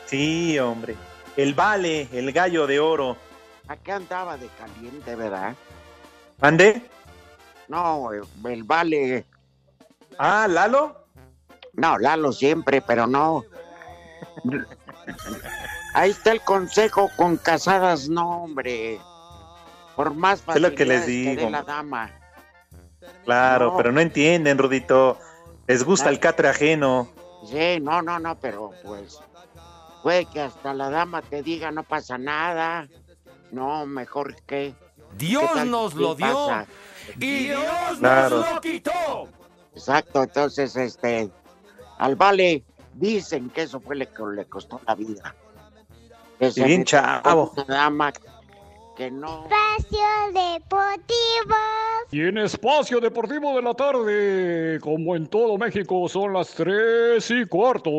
Sí, 0.05 0.59
hombre. 0.59 0.95
El 1.37 1.53
Vale, 1.53 2.09
el 2.11 2.31
gallo 2.33 2.67
de 2.67 2.79
oro. 2.79 3.15
Acá 3.67 3.95
andaba 3.95 4.35
de 4.37 4.47
caliente, 4.59 5.15
¿verdad? 5.15 5.55
¿Ande? 6.41 6.81
No, 7.69 8.09
el 8.11 8.63
vale. 8.63 9.25
Ah, 10.17 10.47
Lalo. 10.49 11.05
No, 11.73 11.97
Lalo 11.97 12.33
siempre, 12.33 12.81
pero 12.81 13.07
no. 13.07 13.45
Ahí 15.93 16.11
está 16.11 16.31
el 16.33 16.41
consejo 16.41 17.09
con 17.15 17.37
casadas, 17.37 18.09
no, 18.09 18.43
hombre. 18.43 18.99
Por 19.95 20.13
más 20.13 20.43
Es 20.53 20.59
lo 20.61 20.73
que 20.75 20.85
les 20.85 21.01
facilidades 21.01 21.05
digo. 21.37 21.45
dé 21.45 21.49
la 21.51 21.63
dama. 21.63 22.11
Claro, 23.23 23.71
No. 23.71 23.77
pero 23.77 23.91
no 23.93 24.01
entienden, 24.01 24.57
Rudito. 24.57 25.17
Les 25.71 25.86
gusta 25.86 26.10
el 26.10 26.19
catre 26.19 26.49
ajeno. 26.49 27.07
Sí, 27.45 27.79
no, 27.79 28.01
no, 28.01 28.19
no, 28.19 28.38
pero 28.38 28.71
pues. 28.84 29.21
Puede 30.03 30.25
que 30.25 30.41
hasta 30.41 30.73
la 30.73 30.89
dama 30.89 31.21
te 31.21 31.41
diga 31.41 31.71
no 31.71 31.84
pasa 31.84 32.17
nada. 32.17 32.89
No, 33.51 33.86
mejor 33.86 34.36
que. 34.43 34.75
Dios 35.17 35.41
¿qué 35.43 35.60
tal 35.60 35.71
nos 35.71 35.93
lo 35.93 36.13
dio 36.15 36.27
pasa? 36.47 36.65
y 37.17 37.45
Dios 37.45 37.63
Claro. 37.99 38.39
nos 38.39 38.55
lo 38.55 38.60
quitó. 38.60 39.29
Exacto, 39.73 40.23
entonces, 40.23 40.75
este. 40.75 41.31
Al 41.99 42.17
vale 42.17 42.65
dicen 42.95 43.49
que 43.49 43.62
eso 43.62 43.79
fue 43.79 43.95
lo 43.95 44.05
que 44.13 44.23
le 44.36 44.45
costó 44.47 44.81
la 44.86 44.93
vida. 44.95 45.34
Que 46.38 46.51
se 46.51 46.65
Bien 46.65 46.84
chavo. 46.84 47.53
Una 47.55 47.63
dama 47.63 48.12
que 48.97 49.10
no. 49.10 49.45
Espacio 49.45 50.05
Deportivo. 50.34 51.55
Y 52.13 52.19
en 52.19 52.38
Espacio 52.38 53.00
Deportivo 53.00 53.56
de 53.56 53.62
la 53.62 53.74
Tarde, 53.74 54.80
como 54.82 55.15
en 55.15 55.28
todo 55.28 55.58
México, 55.58 56.10
son 56.10 56.34
las 56.34 56.50
3 56.56 57.32
y 57.32 57.45
cuarto. 57.45 57.89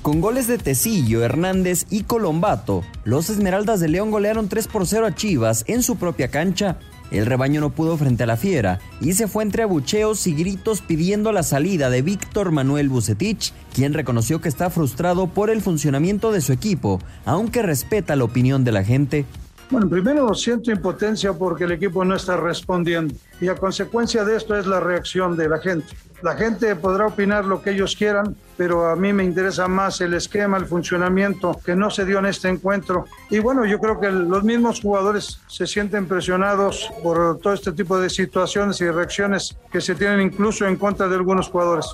Con 0.00 0.22
goles 0.22 0.46
de 0.46 0.56
Tecillo, 0.56 1.22
Hernández 1.22 1.84
y 1.90 2.04
Colombato, 2.04 2.82
los 3.04 3.28
Esmeraldas 3.28 3.80
de 3.80 3.88
León 3.88 4.10
golearon 4.10 4.48
3 4.48 4.68
por 4.68 4.86
0 4.86 5.04
a 5.04 5.14
Chivas 5.14 5.64
en 5.68 5.82
su 5.82 5.96
propia 5.96 6.28
cancha. 6.28 6.78
El 7.10 7.26
rebaño 7.26 7.60
no 7.60 7.74
pudo 7.74 7.98
frente 7.98 8.22
a 8.22 8.26
la 8.26 8.38
fiera 8.38 8.80
y 9.02 9.12
se 9.12 9.28
fue 9.28 9.42
entre 9.42 9.64
abucheos 9.64 10.26
y 10.26 10.32
gritos 10.32 10.80
pidiendo 10.80 11.30
la 11.30 11.42
salida 11.42 11.90
de 11.90 12.00
Víctor 12.00 12.52
Manuel 12.52 12.88
Bucetich, 12.88 13.52
quien 13.74 13.92
reconoció 13.92 14.40
que 14.40 14.48
está 14.48 14.70
frustrado 14.70 15.26
por 15.26 15.50
el 15.50 15.60
funcionamiento 15.60 16.32
de 16.32 16.40
su 16.40 16.54
equipo, 16.54 17.00
aunque 17.26 17.60
respeta 17.60 18.16
la 18.16 18.24
opinión 18.24 18.64
de 18.64 18.72
la 18.72 18.82
gente. 18.82 19.26
Bueno, 19.72 19.88
primero 19.88 20.34
siento 20.34 20.70
impotencia 20.70 21.32
porque 21.32 21.64
el 21.64 21.72
equipo 21.72 22.04
no 22.04 22.14
está 22.14 22.36
respondiendo 22.36 23.14
y 23.40 23.48
a 23.48 23.54
consecuencia 23.54 24.22
de 24.22 24.36
esto 24.36 24.54
es 24.54 24.66
la 24.66 24.80
reacción 24.80 25.34
de 25.34 25.48
la 25.48 25.60
gente. 25.60 25.86
La 26.20 26.36
gente 26.36 26.76
podrá 26.76 27.06
opinar 27.06 27.46
lo 27.46 27.62
que 27.62 27.70
ellos 27.70 27.96
quieran, 27.96 28.36
pero 28.58 28.86
a 28.90 28.96
mí 28.96 29.14
me 29.14 29.24
interesa 29.24 29.68
más 29.68 30.02
el 30.02 30.12
esquema, 30.12 30.58
el 30.58 30.66
funcionamiento 30.66 31.58
que 31.64 31.74
no 31.74 31.88
se 31.88 32.04
dio 32.04 32.18
en 32.18 32.26
este 32.26 32.50
encuentro. 32.50 33.06
Y 33.30 33.38
bueno, 33.38 33.64
yo 33.64 33.78
creo 33.78 33.98
que 33.98 34.10
los 34.10 34.44
mismos 34.44 34.82
jugadores 34.82 35.40
se 35.48 35.66
sienten 35.66 36.06
presionados 36.06 36.90
por 37.02 37.38
todo 37.38 37.54
este 37.54 37.72
tipo 37.72 37.98
de 37.98 38.10
situaciones 38.10 38.78
y 38.82 38.90
reacciones 38.90 39.56
que 39.72 39.80
se 39.80 39.94
tienen 39.94 40.20
incluso 40.20 40.66
en 40.66 40.76
contra 40.76 41.08
de 41.08 41.16
algunos 41.16 41.48
jugadores. 41.48 41.86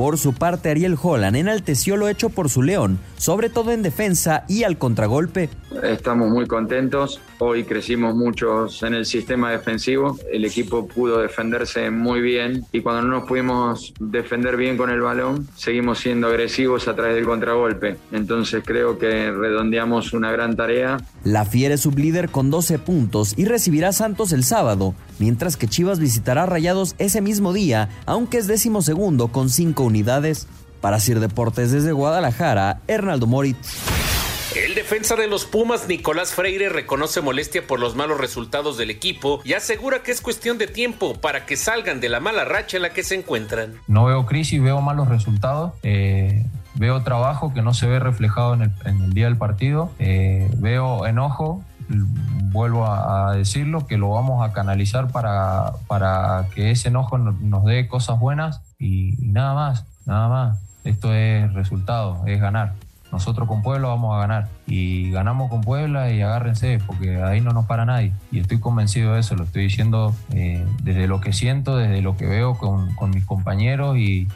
Por 0.00 0.16
su 0.16 0.32
parte, 0.32 0.70
Ariel 0.70 0.96
Holland 0.98 1.36
enalteció 1.36 1.98
lo 1.98 2.08
hecho 2.08 2.30
por 2.30 2.48
su 2.48 2.62
León, 2.62 2.98
sobre 3.18 3.50
todo 3.50 3.70
en 3.70 3.82
defensa 3.82 4.44
y 4.48 4.62
al 4.62 4.78
contragolpe. 4.78 5.50
Estamos 5.82 6.30
muy 6.30 6.46
contentos. 6.46 7.20
Hoy 7.42 7.64
crecimos 7.64 8.14
muchos 8.14 8.82
en 8.82 8.92
el 8.92 9.06
sistema 9.06 9.50
defensivo. 9.50 10.18
El 10.30 10.44
equipo 10.44 10.86
pudo 10.86 11.22
defenderse 11.22 11.90
muy 11.90 12.20
bien 12.20 12.66
y 12.70 12.82
cuando 12.82 13.00
no 13.00 13.18
nos 13.18 13.26
pudimos 13.26 13.94
defender 13.98 14.58
bien 14.58 14.76
con 14.76 14.90
el 14.90 15.00
balón, 15.00 15.48
seguimos 15.56 16.00
siendo 16.00 16.26
agresivos 16.26 16.86
a 16.86 16.94
través 16.94 17.14
del 17.14 17.24
contragolpe. 17.24 17.96
Entonces 18.12 18.62
creo 18.62 18.98
que 18.98 19.30
redondeamos 19.30 20.12
una 20.12 20.30
gran 20.30 20.54
tarea. 20.54 20.98
La 21.24 21.46
Fiera 21.46 21.76
es 21.76 21.80
sublíder 21.80 22.28
con 22.28 22.50
12 22.50 22.78
puntos 22.78 23.32
y 23.38 23.46
recibirá 23.46 23.88
a 23.88 23.94
Santos 23.94 24.32
el 24.32 24.44
sábado, 24.44 24.94
mientras 25.18 25.56
que 25.56 25.66
Chivas 25.66 25.98
visitará 25.98 26.44
Rayados 26.44 26.94
ese 26.98 27.22
mismo 27.22 27.54
día, 27.54 27.88
aunque 28.04 28.36
es 28.36 28.48
décimo 28.48 28.82
segundo 28.82 29.28
con 29.28 29.48
5 29.48 29.82
unidades. 29.82 30.46
Para 30.82 31.00
Sir 31.00 31.20
Deportes 31.20 31.72
desde 31.72 31.92
Guadalajara, 31.92 32.82
Hernaldo 32.86 33.26
Moritz. 33.26 34.09
El 34.56 34.74
defensa 34.74 35.14
de 35.14 35.28
los 35.28 35.44
Pumas, 35.44 35.86
Nicolás 35.86 36.34
Freire, 36.34 36.68
reconoce 36.70 37.20
molestia 37.20 37.64
por 37.64 37.78
los 37.78 37.94
malos 37.94 38.18
resultados 38.18 38.76
del 38.76 38.90
equipo 38.90 39.40
y 39.44 39.52
asegura 39.52 40.02
que 40.02 40.10
es 40.10 40.20
cuestión 40.20 40.58
de 40.58 40.66
tiempo 40.66 41.14
para 41.20 41.46
que 41.46 41.56
salgan 41.56 42.00
de 42.00 42.08
la 42.08 42.18
mala 42.18 42.44
racha 42.44 42.76
en 42.76 42.82
la 42.82 42.90
que 42.90 43.04
se 43.04 43.14
encuentran. 43.14 43.74
No 43.86 44.06
veo 44.06 44.26
crisis, 44.26 44.60
veo 44.60 44.80
malos 44.80 45.08
resultados. 45.08 45.74
Eh, 45.84 46.44
veo 46.74 47.00
trabajo 47.04 47.54
que 47.54 47.62
no 47.62 47.74
se 47.74 47.86
ve 47.86 48.00
reflejado 48.00 48.54
en 48.54 48.72
el, 48.84 49.14
día 49.14 49.26
del 49.26 49.36
partido. 49.36 49.92
Eh, 50.00 50.50
veo 50.56 51.06
enojo, 51.06 51.62
vuelvo 51.88 52.86
a, 52.86 53.36
decirlo, 53.36 53.86
que 53.86 53.98
lo 53.98 54.10
vamos 54.10 54.44
a 54.44 54.52
canalizar 54.52 55.12
para, 55.12 55.74
para 55.86 56.48
que 56.56 56.72
ese 56.72 56.88
enojo 56.88 57.18
nos, 57.18 57.64
dé 57.64 57.86
cosas 57.86 58.18
buenas 58.18 58.62
y 58.80 59.14
nada 59.20 59.54
más, 59.54 59.86
nada 60.06 60.28
más. 60.28 60.58
Esto 60.82 61.14
es 61.14 61.52
resultado, 61.52 62.24
es 62.26 62.40
ganar. 62.40 62.74
Nosotros 63.12 63.48
con 63.48 63.62
Puebla 63.62 63.88
vamos 63.88 64.16
a 64.16 64.20
ganar. 64.20 64.48
Y 64.66 65.10
ganamos 65.10 65.50
con 65.50 65.60
Puebla 65.60 66.10
y 66.10 66.22
agárrense, 66.22 66.78
porque 66.86 67.22
ahí 67.22 67.40
no 67.40 67.52
nos 67.52 67.66
para 67.66 67.84
nadie. 67.84 68.12
Y 68.30 68.40
estoy 68.40 68.60
convencido 68.60 69.14
de 69.14 69.20
eso, 69.20 69.34
lo 69.34 69.44
estoy 69.44 69.64
diciendo 69.64 70.14
eh, 70.32 70.64
desde 70.82 71.06
lo 71.06 71.20
que 71.20 71.32
siento, 71.32 71.76
desde 71.76 72.02
lo 72.02 72.16
que 72.16 72.26
veo 72.26 72.56
con, 72.56 72.94
mis 73.10 73.24
compañeros 73.24 73.96
y, 73.98 74.28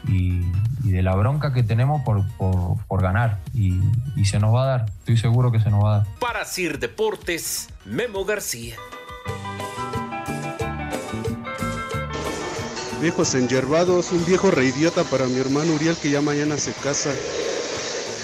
de 0.83 1.01
la 1.01 1.15
bronca 1.15 1.53
que 1.53 1.63
tenemos 1.63 2.01
por, 2.03 2.23
por, 2.37 3.01
ganar. 3.01 3.39
Y, 3.53 3.79
y 4.15 4.25
se 4.25 4.39
nos 4.39 4.53
va 4.53 4.63
a 4.63 4.65
dar, 4.65 4.85
estoy 4.99 5.17
seguro 5.17 5.51
que 5.51 5.59
se 5.59 5.69
nos 5.69 5.83
va 5.83 5.95
a 5.95 5.97
dar. 5.99 6.07
Para 6.19 6.45
Sir 6.45 6.79
Deportes, 6.79 7.69
Memo 7.85 8.25
García. 8.25 8.75
Viejos 13.01 13.35
enyerbados, 13.35 14.11
un 14.11 14.25
viejo 14.25 14.51
reidiota 14.51 15.03
para 15.03 15.25
mi 15.27 15.37
hermano 15.37 15.73
Uriel 15.73 15.95
que 15.95 16.09
ya 16.09 16.21
mañana 16.21 16.57
se 16.57 16.73
casa. 16.73 17.11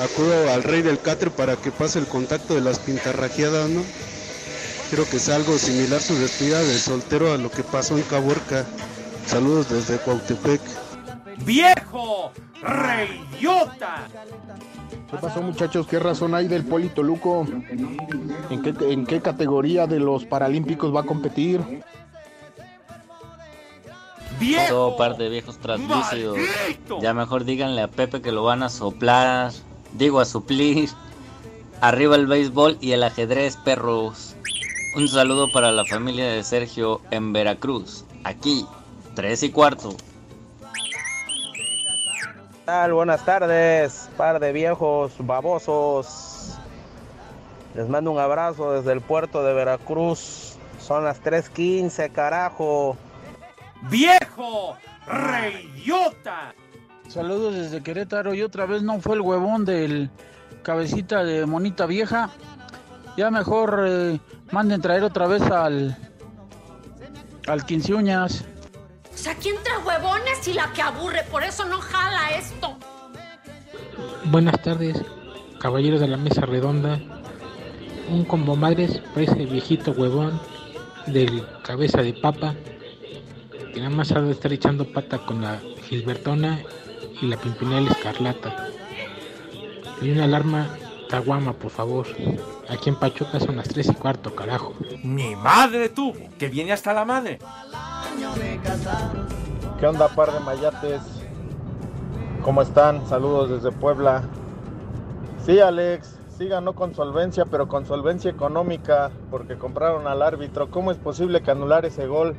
Acudo 0.01 0.51
al 0.51 0.63
rey 0.63 0.81
del 0.81 0.99
catre 0.99 1.29
para 1.29 1.55
que 1.55 1.71
pase 1.71 1.99
el 1.99 2.07
contacto 2.07 2.55
de 2.55 2.61
las 2.61 2.79
pintarrajeadas, 2.79 3.69
¿no? 3.69 3.83
Quiero 4.89 5.07
que 5.09 5.19
sea 5.19 5.35
algo 5.35 5.57
similar 5.57 6.01
su 6.01 6.15
despedida 6.15 6.59
de 6.59 6.77
soltero 6.77 7.31
a 7.31 7.37
lo 7.37 7.51
que 7.51 7.63
pasó 7.63 7.97
en 7.97 8.03
Caborca. 8.03 8.65
Saludos 9.25 9.69
desde 9.69 9.99
Cuautepec. 9.99 10.61
¡Viejo! 11.45 12.31
¡Reyota! 12.61 14.07
¿Qué 15.09 15.17
pasó 15.17 15.41
muchachos? 15.41 15.87
¿Qué 15.87 15.99
razón 15.99 16.35
hay 16.35 16.47
del 16.47 16.65
Polito 16.65 17.03
Luco? 17.03 17.45
¿En 18.49 18.61
qué, 18.61 18.73
¿En 18.91 19.05
qué 19.05 19.21
categoría 19.21 19.87
de 19.87 19.99
los 19.99 20.25
Paralímpicos 20.25 20.93
va 20.93 21.01
a 21.01 21.03
competir? 21.03 21.61
Todo 24.67 24.97
parte 24.97 25.23
de 25.23 25.29
viejos 25.29 25.57
translúcidos. 25.59 26.37
Ya 27.01 27.13
mejor 27.13 27.45
díganle 27.45 27.81
a 27.81 27.87
Pepe 27.87 28.21
que 28.21 28.31
lo 28.31 28.43
van 28.43 28.63
a 28.63 28.69
soplar. 28.69 29.51
Digo 29.93 30.19
a 30.19 30.25
suplir. 30.25 30.89
Arriba 31.81 32.15
el 32.15 32.27
béisbol 32.27 32.77
y 32.79 32.91
el 32.91 33.03
ajedrez, 33.03 33.57
perros. 33.57 34.35
Un 34.95 35.07
saludo 35.07 35.51
para 35.51 35.71
la 35.71 35.85
familia 35.85 36.27
de 36.27 36.43
Sergio 36.43 37.01
en 37.11 37.33
Veracruz. 37.33 38.05
Aquí, 38.23 38.67
3 39.15 39.43
y 39.43 39.51
cuarto. 39.51 39.95
tal? 42.65 42.93
Buenas 42.93 43.25
tardes, 43.25 44.09
par 44.17 44.39
de 44.39 44.51
viejos 44.51 45.13
babosos. 45.19 46.57
Les 47.73 47.87
mando 47.87 48.11
un 48.11 48.19
abrazo 48.19 48.73
desde 48.73 48.91
el 48.91 49.01
puerto 49.01 49.43
de 49.43 49.53
Veracruz. 49.53 50.57
Son 50.79 51.03
las 51.03 51.23
3.15, 51.23 52.11
carajo. 52.11 52.97
¡Viejo! 53.89 54.75
¡Reyota! 55.07 56.53
Saludos 57.11 57.53
desde 57.55 57.83
Querétaro 57.83 58.33
y 58.33 58.41
otra 58.41 58.65
vez 58.65 58.83
no 58.83 59.01
fue 59.01 59.15
el 59.15 59.21
huevón 59.21 59.65
del 59.65 60.09
cabecita 60.63 61.25
de 61.25 61.45
monita 61.45 61.85
vieja. 61.85 62.29
Ya 63.17 63.29
mejor 63.29 63.83
eh, 63.85 64.17
manden 64.51 64.79
traer 64.79 65.03
otra 65.03 65.27
vez 65.27 65.41
al 65.41 65.97
al 67.47 67.65
quince 67.65 67.93
uñas. 67.93 68.45
O 69.13 69.17
sea, 69.17 69.35
¿quién 69.35 69.57
trae 69.61 69.79
huevones 69.79 70.47
y 70.47 70.53
la 70.53 70.71
que 70.71 70.81
aburre? 70.81 71.25
Por 71.29 71.43
eso 71.43 71.65
no 71.65 71.81
jala 71.81 72.29
esto. 72.29 72.77
Buenas 74.23 74.61
tardes, 74.61 75.03
caballeros 75.59 75.99
de 75.99 76.07
la 76.07 76.15
mesa 76.15 76.45
redonda. 76.45 76.97
Un 78.09 78.23
combo 78.23 78.55
madres 78.55 79.01
parece 79.13 79.45
viejito 79.45 79.91
huevón 79.91 80.39
del 81.07 81.45
cabeza 81.61 82.01
de 82.03 82.13
papa 82.13 82.55
que 83.73 83.79
nada 83.81 83.89
más 83.89 84.13
ha 84.13 84.21
de 84.21 84.31
estar 84.31 84.53
echando 84.53 84.85
pata 84.85 85.17
con 85.19 85.41
la 85.41 85.59
Gilbertona 85.89 86.61
y 87.21 87.27
la 87.27 87.37
Pimpinela 87.37 87.91
Escarlata. 87.91 88.67
Y 90.01 90.11
una 90.11 90.25
alarma 90.25 90.69
Taguama, 91.09 91.53
por 91.53 91.69
favor. 91.69 92.07
Aquí 92.69 92.89
en 92.89 92.95
Pachuca 92.95 93.39
son 93.39 93.57
las 93.57 93.67
3 93.67 93.89
y 93.89 93.93
cuarto, 93.93 94.33
carajo. 94.33 94.73
¡Mi 95.03 95.35
madre 95.35 95.89
tú! 95.89 96.13
¡Que 96.39 96.47
viene 96.47 96.71
hasta 96.71 96.93
la 96.93 97.05
madre! 97.05 97.39
¿Qué 99.79 99.87
onda, 99.87 100.07
par 100.07 100.31
de 100.31 100.39
mayates? 100.39 101.01
¿Cómo 102.41 102.61
están? 102.61 103.05
Saludos 103.07 103.49
desde 103.49 103.77
Puebla. 103.77 104.23
Sí, 105.45 105.59
Alex, 105.59 106.17
sí 106.37 106.47
ganó 106.47 106.73
con 106.73 106.95
solvencia, 106.95 107.45
pero 107.45 107.67
con 107.67 107.85
solvencia 107.85 108.31
económica, 108.31 109.11
porque 109.29 109.57
compraron 109.57 110.07
al 110.07 110.21
árbitro. 110.21 110.71
¿Cómo 110.71 110.91
es 110.91 110.97
posible 110.97 111.41
que 111.41 111.51
anular 111.51 111.85
ese 111.85 112.07
gol? 112.07 112.35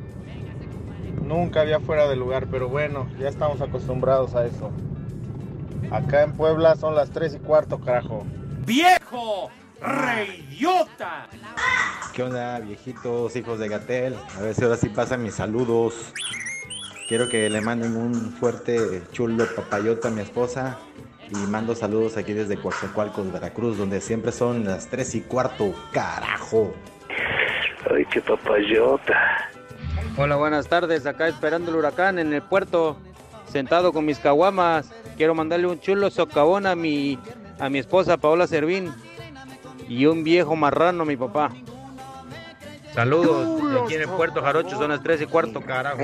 Nunca 1.23 1.61
había 1.61 1.79
fuera 1.79 2.07
de 2.07 2.17
lugar, 2.17 2.47
pero 2.51 2.67
bueno, 2.67 3.07
ya 3.17 3.29
estamos 3.29 3.61
acostumbrados 3.61 4.35
a 4.35 4.45
eso. 4.45 4.71
Acá 5.89 6.23
en 6.23 6.33
Puebla 6.33 6.75
son 6.75 6.95
las 6.95 7.11
3 7.11 7.35
y 7.35 7.39
cuarto, 7.39 7.79
carajo. 7.79 8.25
¡Viejo! 8.65 9.49
¡Reyota! 9.81 11.27
¿Qué 12.13 12.23
onda, 12.23 12.59
viejitos, 12.59 13.35
hijos 13.35 13.59
de 13.59 13.69
Gatel? 13.69 14.15
A 14.37 14.41
ver 14.41 14.53
si 14.53 14.63
ahora 14.63 14.77
sí 14.77 14.89
pasan 14.89 15.23
mis 15.23 15.35
saludos. 15.35 16.13
Quiero 17.07 17.29
que 17.29 17.49
le 17.49 17.61
manden 17.61 17.95
un 17.95 18.13
fuerte 18.33 19.01
chulo 19.11 19.45
papayota 19.55 20.09
a 20.09 20.11
mi 20.11 20.21
esposa. 20.21 20.77
Y 21.29 21.35
mando 21.47 21.73
saludos 21.73 22.17
aquí 22.17 22.33
desde 22.33 22.57
Coatzacoalcos, 22.57 23.31
Veracruz, 23.31 23.77
donde 23.77 24.01
siempre 24.01 24.31
son 24.31 24.65
las 24.65 24.87
3 24.87 25.15
y 25.15 25.21
cuarto, 25.21 25.73
carajo. 25.91 26.73
Ay, 27.89 28.05
qué 28.11 28.21
papayota. 28.21 29.49
Hola, 30.15 30.35
buenas 30.35 30.67
tardes. 30.67 31.07
Acá 31.07 31.27
esperando 31.27 31.71
el 31.71 31.77
huracán 31.77 32.19
en 32.19 32.33
el 32.33 32.43
puerto, 32.43 32.97
sentado 33.51 33.91
con 33.91 34.05
mis 34.05 34.19
caguamas. 34.19 34.91
Quiero 35.17 35.33
mandarle 35.33 35.65
un 35.65 35.79
chulo 35.79 36.11
socavón 36.11 36.67
a 36.67 36.75
mi, 36.75 37.17
a 37.59 37.67
mi 37.69 37.79
esposa 37.79 38.17
Paola 38.17 38.45
Servín 38.45 38.93
y 39.89 40.05
un 40.05 40.23
viejo 40.23 40.55
marrano 40.55 41.01
a 41.01 41.05
mi 41.07 41.17
papá. 41.17 41.49
Saludos. 42.93 43.59
aquí 43.83 43.95
en 43.95 44.01
el 44.01 44.09
puerto 44.09 44.43
Jarocho 44.43 44.77
son 44.77 44.89
las 44.89 45.01
3 45.01 45.21
y 45.21 45.25
cuarto, 45.25 45.61
carajo. 45.61 45.97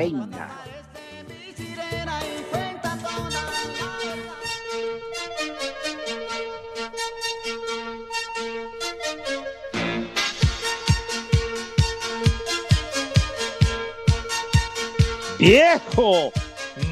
Viejo 15.40 16.32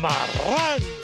marrán. 0.02 0.97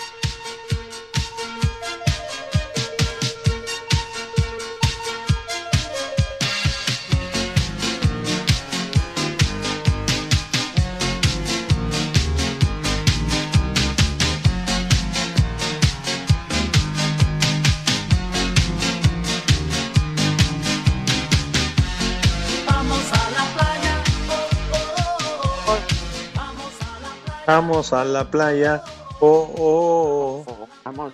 Vamos 27.45 27.91
a 27.93 28.05
la 28.05 28.29
playa. 28.29 28.81
Oh, 29.19 29.53
oh, 29.57 30.43
oh. 30.47 30.67
Vamos. 30.85 31.13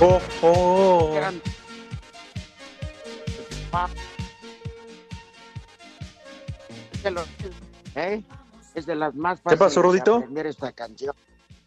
Oh, 0.00 0.20
oh. 0.42 1.12
Gran- 1.14 1.42
Ah. 3.72 3.88
Es 6.92 7.02
de, 7.04 7.10
los- 7.12 7.28
¿eh? 7.94 8.22
Es 8.74 8.86
de 8.86 8.94
las 8.96 9.14
más 9.14 9.38
¿Qué 9.38 9.42
fáciles 9.44 9.58
pasó, 9.60 9.80
de 9.80 9.86
Rudito? 9.86 10.16
aprender 10.16 10.46
esta 10.46 10.72
canción. 10.72 11.14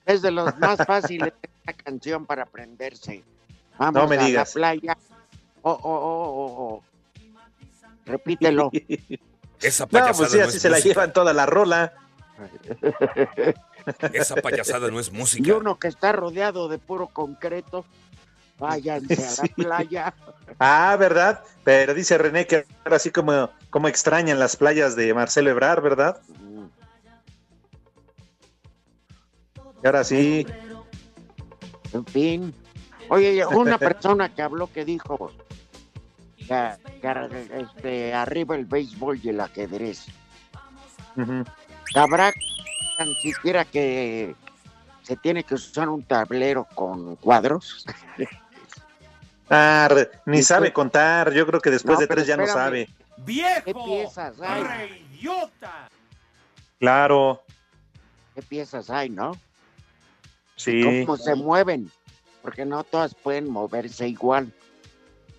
Es 0.05 0.21
de 0.21 0.31
los 0.31 0.57
más 0.59 0.77
fáciles 0.85 1.33
esta 1.41 1.73
canción 1.73 2.25
para 2.25 2.43
aprenderse. 2.43 3.23
Vamos 3.77 3.93
No 4.03 4.07
me 4.09 4.17
a 4.17 4.25
digas. 4.25 4.49
la 4.49 4.53
playa. 4.53 4.97
Oh, 5.61 5.71
oh, 5.71 5.79
oh, 5.83 6.29
oh, 6.35 6.73
oh. 6.75 6.83
Repítelo. 8.05 8.69
Esa 9.63 9.85
No, 9.85 9.89
payasada 9.89 10.17
pues 10.17 10.31
sí, 10.31 10.37
no 10.37 10.43
así 10.45 10.55
es 10.57 10.61
se 10.61 10.69
la 10.69 10.75
música. 10.77 10.89
llevan 10.93 11.13
toda 11.13 11.33
la 11.33 11.45
rola. 11.45 11.93
Esa 14.13 14.35
payasada 14.35 14.89
no 14.89 14.99
es 14.99 15.09
Y 15.09 15.11
música. 15.11 15.55
uno 15.57 15.77
que 15.79 15.87
está 15.87 16.11
rodeado 16.11 16.67
de 16.67 16.77
puro 16.79 17.07
concreto, 17.07 17.85
váyanse 18.59 19.25
a 19.25 19.31
la 19.43 19.43
playa. 19.55 20.13
Ah, 20.59 20.95
¿verdad? 20.99 21.43
Pero 21.63 21.93
dice 21.93 22.17
René 22.17 22.45
que 22.47 22.65
ahora 22.85 22.99
sí 22.99 23.11
como, 23.11 23.49
como 23.69 23.87
extrañan 23.87 24.39
las 24.39 24.55
playas 24.55 24.95
de 24.95 25.13
Marcelo 25.13 25.49
Ebrar, 25.49 25.81
¿verdad? 25.81 26.19
Y 29.83 29.85
ahora 29.85 30.03
sí. 30.03 30.45
En 31.91 32.05
fin. 32.05 32.53
Oye, 33.09 33.45
una 33.45 33.77
persona 33.79 34.33
que 34.33 34.41
habló 34.41 34.71
que 34.71 34.85
dijo 34.85 35.31
este, 36.49 38.13
arriba 38.13 38.55
el 38.55 38.65
béisbol 38.65 39.19
y 39.23 39.29
el 39.29 39.39
ajedrez. 39.39 40.05
Ujú. 41.15 41.43
Habrá 41.95 42.31
tan 42.97 43.13
siquiera 43.21 43.65
que 43.65 44.35
se 45.03 45.15
tiene 45.17 45.43
que 45.43 45.55
usar 45.55 45.89
un 45.89 46.03
tablero 46.03 46.65
con 46.75 47.15
cuadros. 47.17 47.85
Ah, 49.49 49.87
re- 49.91 50.09
ni 50.25 50.39
¿Y 50.39 50.41
sabe 50.43 50.71
contar. 50.73 51.31
Yo 51.33 51.45
creo 51.45 51.59
que 51.59 51.69
después 51.69 51.95
No, 51.97 51.99
de 52.01 52.07
tres 52.07 52.25
ya 52.25 52.37
no 52.37 52.47
sabe. 52.47 52.89
¡Viejo! 53.17 53.61
¿Qué 53.65 53.73
piezas 53.73 54.39
hay? 54.41 54.63
¡Reyota! 54.63 55.89
Claro, 56.79 57.43
¿Qué 58.33 58.41
piezas 58.41 58.89
hay, 58.89 59.09
no? 59.09 59.33
sí, 60.55 60.81
¿Cómo 61.05 61.17
se 61.17 61.35
mueven? 61.35 61.91
Porque 62.41 62.65
no 62.65 62.83
todas 62.83 63.13
pueden 63.13 63.49
moverse 63.51 64.07
igual. 64.07 64.51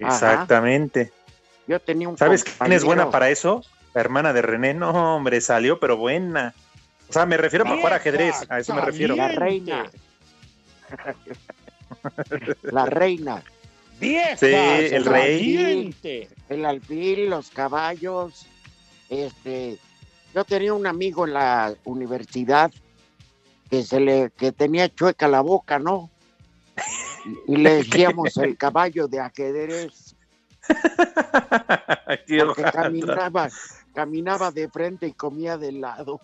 Ajá. 0.02 0.14
exactamente. 0.14 1.12
Yo 1.66 1.80
tenía 1.80 2.08
un 2.08 2.18
¿Sabes 2.18 2.44
quién 2.44 2.72
es 2.72 2.84
buena 2.84 3.10
para 3.10 3.30
eso? 3.30 3.64
La 3.94 4.00
hermana 4.00 4.32
de 4.32 4.42
René. 4.42 4.74
No, 4.74 5.16
hombre, 5.16 5.40
salió, 5.40 5.78
pero 5.78 5.96
buena. 5.96 6.54
O 7.08 7.12
sea, 7.12 7.26
me 7.26 7.36
refiero 7.36 7.64
para 7.64 7.76
jugar 7.76 7.92
ajedrez. 7.94 8.34
A 8.48 8.58
eso 8.58 8.74
me 8.74 8.80
refiero. 8.80 9.14
La 9.14 9.28
reina. 9.28 9.90
La 12.62 12.86
reina. 12.86 13.42
¡Vieja! 14.00 14.36
Sí, 14.36 14.46
el 14.46 15.04
rey. 15.04 15.94
El 16.48 16.64
alfil, 16.64 17.30
los 17.30 17.50
caballos. 17.50 18.46
Este, 19.08 19.78
yo 20.34 20.44
tenía 20.44 20.74
un 20.74 20.86
amigo 20.86 21.26
en 21.26 21.34
la 21.34 21.74
universidad 21.84 22.70
que 23.70 23.82
se 23.84 24.00
le 24.00 24.30
que 24.36 24.52
tenía 24.52 24.92
chueca 24.92 25.28
la 25.28 25.40
boca, 25.40 25.78
¿no? 25.78 26.10
Y, 27.46 27.56
le 27.56 27.76
decíamos 27.76 28.36
el 28.36 28.56
caballo 28.56 29.08
de 29.08 29.20
ajedrez 29.20 30.14
porque 32.46 32.62
caminaba 32.72 33.48
caminaba 33.94 34.50
de 34.50 34.68
frente 34.68 35.06
y 35.06 35.12
comía 35.12 35.56
de 35.56 35.72
lado. 35.72 36.20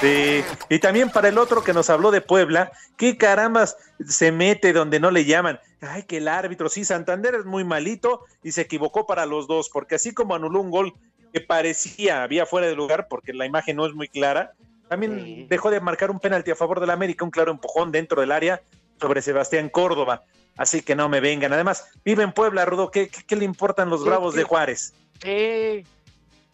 Sí. 0.00 0.44
Y 0.68 0.78
también 0.78 1.10
para 1.10 1.28
el 1.28 1.38
otro 1.38 1.62
que 1.64 1.72
nos 1.72 1.90
habló 1.90 2.10
de 2.12 2.20
Puebla, 2.20 2.70
¿qué 2.96 3.16
carambas 3.16 3.76
se 4.06 4.30
mete 4.30 4.72
donde 4.72 5.00
no 5.00 5.10
le 5.10 5.24
llaman? 5.24 5.58
Ay, 5.80 6.04
que 6.04 6.18
el 6.18 6.28
árbitro, 6.28 6.68
sí, 6.68 6.84
Santander 6.84 7.34
es 7.34 7.44
muy 7.44 7.64
malito 7.64 8.24
y 8.42 8.52
se 8.52 8.62
equivocó 8.62 9.06
para 9.06 9.26
los 9.26 9.48
dos, 9.48 9.68
porque 9.70 9.96
así 9.96 10.14
como 10.14 10.36
anuló 10.36 10.60
un 10.60 10.70
gol 10.70 10.94
que 11.32 11.40
parecía 11.40 12.22
había 12.22 12.46
fuera 12.46 12.68
de 12.68 12.76
lugar, 12.76 13.08
porque 13.08 13.32
la 13.32 13.44
imagen 13.44 13.76
no 13.76 13.86
es 13.86 13.92
muy 13.92 14.08
clara, 14.08 14.52
también 14.88 15.20
Sí. 15.24 15.46
dejó 15.48 15.70
de 15.70 15.80
marcar 15.80 16.10
un 16.10 16.20
penalti 16.20 16.50
a 16.50 16.56
favor 16.56 16.80
del 16.80 16.90
América, 16.90 17.24
un 17.24 17.30
claro 17.30 17.50
empujón 17.52 17.92
dentro 17.92 18.20
del 18.20 18.32
área 18.32 18.62
sobre 19.00 19.22
Sebastián 19.22 19.68
Córdoba. 19.68 20.22
Así 20.56 20.82
que 20.82 20.96
no 20.96 21.08
me 21.08 21.20
vengan. 21.20 21.52
Además, 21.52 21.86
vive 22.04 22.24
en 22.24 22.32
Puebla, 22.32 22.64
Rudo. 22.64 22.90
¿Qué, 22.90 23.08
qué, 23.08 23.22
qué 23.24 23.36
le 23.36 23.44
importan 23.44 23.90
los 23.90 24.02
Sí, 24.02 24.08
bravos 24.08 24.34
sí. 24.34 24.38
de 24.40 24.44
Juárez? 24.44 24.92
Sí, 25.22 25.84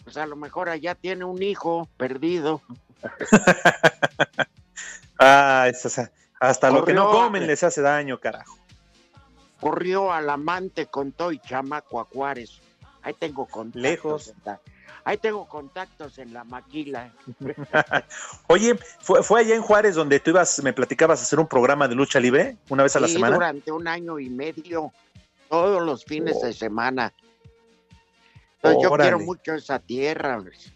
pues 0.04 0.16
a 0.18 0.26
lo 0.26 0.36
mejor 0.36 0.68
allá 0.68 0.94
tiene 0.94 1.24
un 1.24 1.42
hijo 1.42 1.88
perdido. 1.96 2.60
Ah, 5.18 5.66
es- 5.70 5.86
o 5.86 5.88
sea, 5.88 6.10
hasta 6.40 6.70
lo 6.70 6.84
que 6.84 6.92
no 6.92 7.10
comen 7.10 7.46
les 7.46 7.62
hace 7.62 7.80
daño, 7.80 8.18
carajo. 8.18 8.58
Corrió 9.60 10.12
al 10.12 10.28
amante 10.28 10.86
con 10.86 11.12
todo 11.12 11.30
y 11.32 11.38
chamaco 11.38 12.00
a 12.00 12.04
Juárez. 12.04 12.60
Ahí 13.02 13.14
tengo 13.14 13.46
contactos. 13.46 13.80
Lejos. 13.82 14.34
Ahí 15.04 15.16
tengo 15.18 15.46
contactos 15.46 16.18
en 16.18 16.32
la 16.32 16.44
maquila. 16.44 17.12
Oye, 18.48 18.74
¿fue, 19.00 19.22
¿fue 19.22 19.40
allá 19.40 19.54
en 19.54 19.62
Juárez 19.62 19.94
donde 19.94 20.20
tú 20.20 20.30
ibas, 20.30 20.62
me 20.62 20.72
platicabas, 20.72 21.22
hacer 21.22 21.38
un 21.38 21.46
programa 21.46 21.86
de 21.88 21.94
lucha 21.94 22.18
libre 22.20 22.56
una 22.70 22.82
vez 22.82 22.96
a 22.96 23.00
la 23.00 23.06
Sí, 23.08 23.14
semana? 23.14 23.34
durante 23.36 23.70
un 23.72 23.86
año 23.86 24.18
y 24.18 24.30
medio, 24.30 24.92
todos 25.48 25.82
los 25.82 26.04
fines 26.04 26.36
Oh. 26.42 26.46
de 26.46 26.52
semana. 26.52 27.12
Entonces, 28.56 28.82
yo 28.82 28.96
quiero 28.96 29.18
mucho 29.18 29.54
esa 29.54 29.78
tierra. 29.78 30.40
pues. 30.42 30.72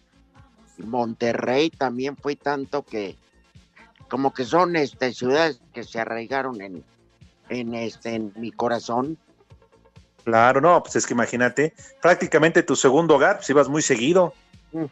Monterrey 0.77 1.69
también 1.71 2.15
fue 2.15 2.35
tanto 2.35 2.83
que, 2.83 3.15
como 4.09 4.33
que 4.33 4.45
son 4.45 4.75
este, 4.75 5.13
ciudades 5.13 5.59
que 5.73 5.83
se 5.83 5.99
arraigaron 5.99 6.61
en, 6.61 6.83
en, 7.49 7.73
este, 7.73 8.13
en 8.15 8.31
mi 8.35 8.51
corazón. 8.51 9.17
Claro, 10.29 10.61
no, 10.61 10.83
pues 10.83 10.95
es 10.95 11.07
que 11.07 11.13
imagínate, 11.15 11.73
prácticamente 11.99 12.61
tu 12.61 12.75
segundo 12.75 13.15
hogar, 13.15 13.37
pues 13.37 13.49
ibas 13.49 13.67
muy 13.67 13.81
seguido. 13.81 14.35
Ya 14.71 14.85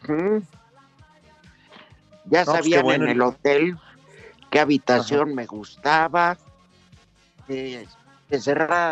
pues, 2.24 2.44
sabían 2.44 2.82
bueno. 2.82 3.04
en 3.04 3.10
el 3.10 3.22
hotel 3.22 3.78
qué 4.50 4.58
habitación 4.58 5.36
me 5.36 5.46
gustaba, 5.46 6.36
que, 7.46 7.86
que 8.28 8.40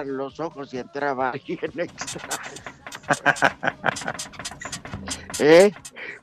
los 0.06 0.38
ojos 0.38 0.72
y 0.72 0.78
entraba 0.78 1.30
alguien 1.32 1.59
extra. 1.80 2.28
¿Eh? 5.40 5.72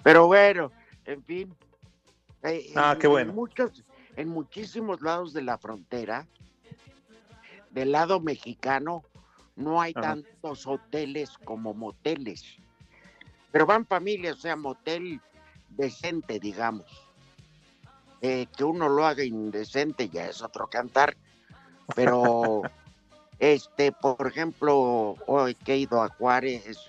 Pero 0.03 0.27
bueno, 0.27 0.71
en 1.03 1.21
fin. 1.25 1.53
eh, 2.43 2.71
Ah, 2.77 2.93
en- 2.93 2.99
qué 2.99 3.07
bueno. 3.07 3.31
En, 3.31 3.35
muchos, 3.35 3.83
en 4.15 4.29
muchísimos 4.29 5.01
lados 5.01 5.33
de 5.33 5.41
la 5.41 5.57
frontera, 5.57 6.25
del 7.71 7.91
lado 7.91 8.21
mexicano, 8.21 9.03
no 9.55 9.81
hay 9.81 9.93
Ajá. 9.93 10.15
tantos 10.15 10.65
hoteles 10.67 11.37
como 11.43 11.73
moteles. 11.73 12.43
Pero 13.51 13.65
van 13.65 13.85
familias, 13.85 14.37
o 14.37 14.41
sea, 14.41 14.55
motel 14.55 15.21
decente, 15.69 16.39
digamos. 16.39 16.85
Eh, 18.21 18.47
que 18.55 18.63
uno 18.63 18.87
lo 18.89 19.05
haga 19.05 19.23
indecente 19.23 20.09
ya 20.09 20.27
es 20.27 20.41
otro 20.41 20.67
cantar. 20.67 21.15
Pero, 21.95 22.61
este, 23.39 23.91
por 23.91 24.25
ejemplo, 24.27 25.17
hoy 25.27 25.55
que 25.55 25.73
he 25.73 25.77
ido 25.79 26.01
a 26.01 26.09
Juárez, 26.09 26.79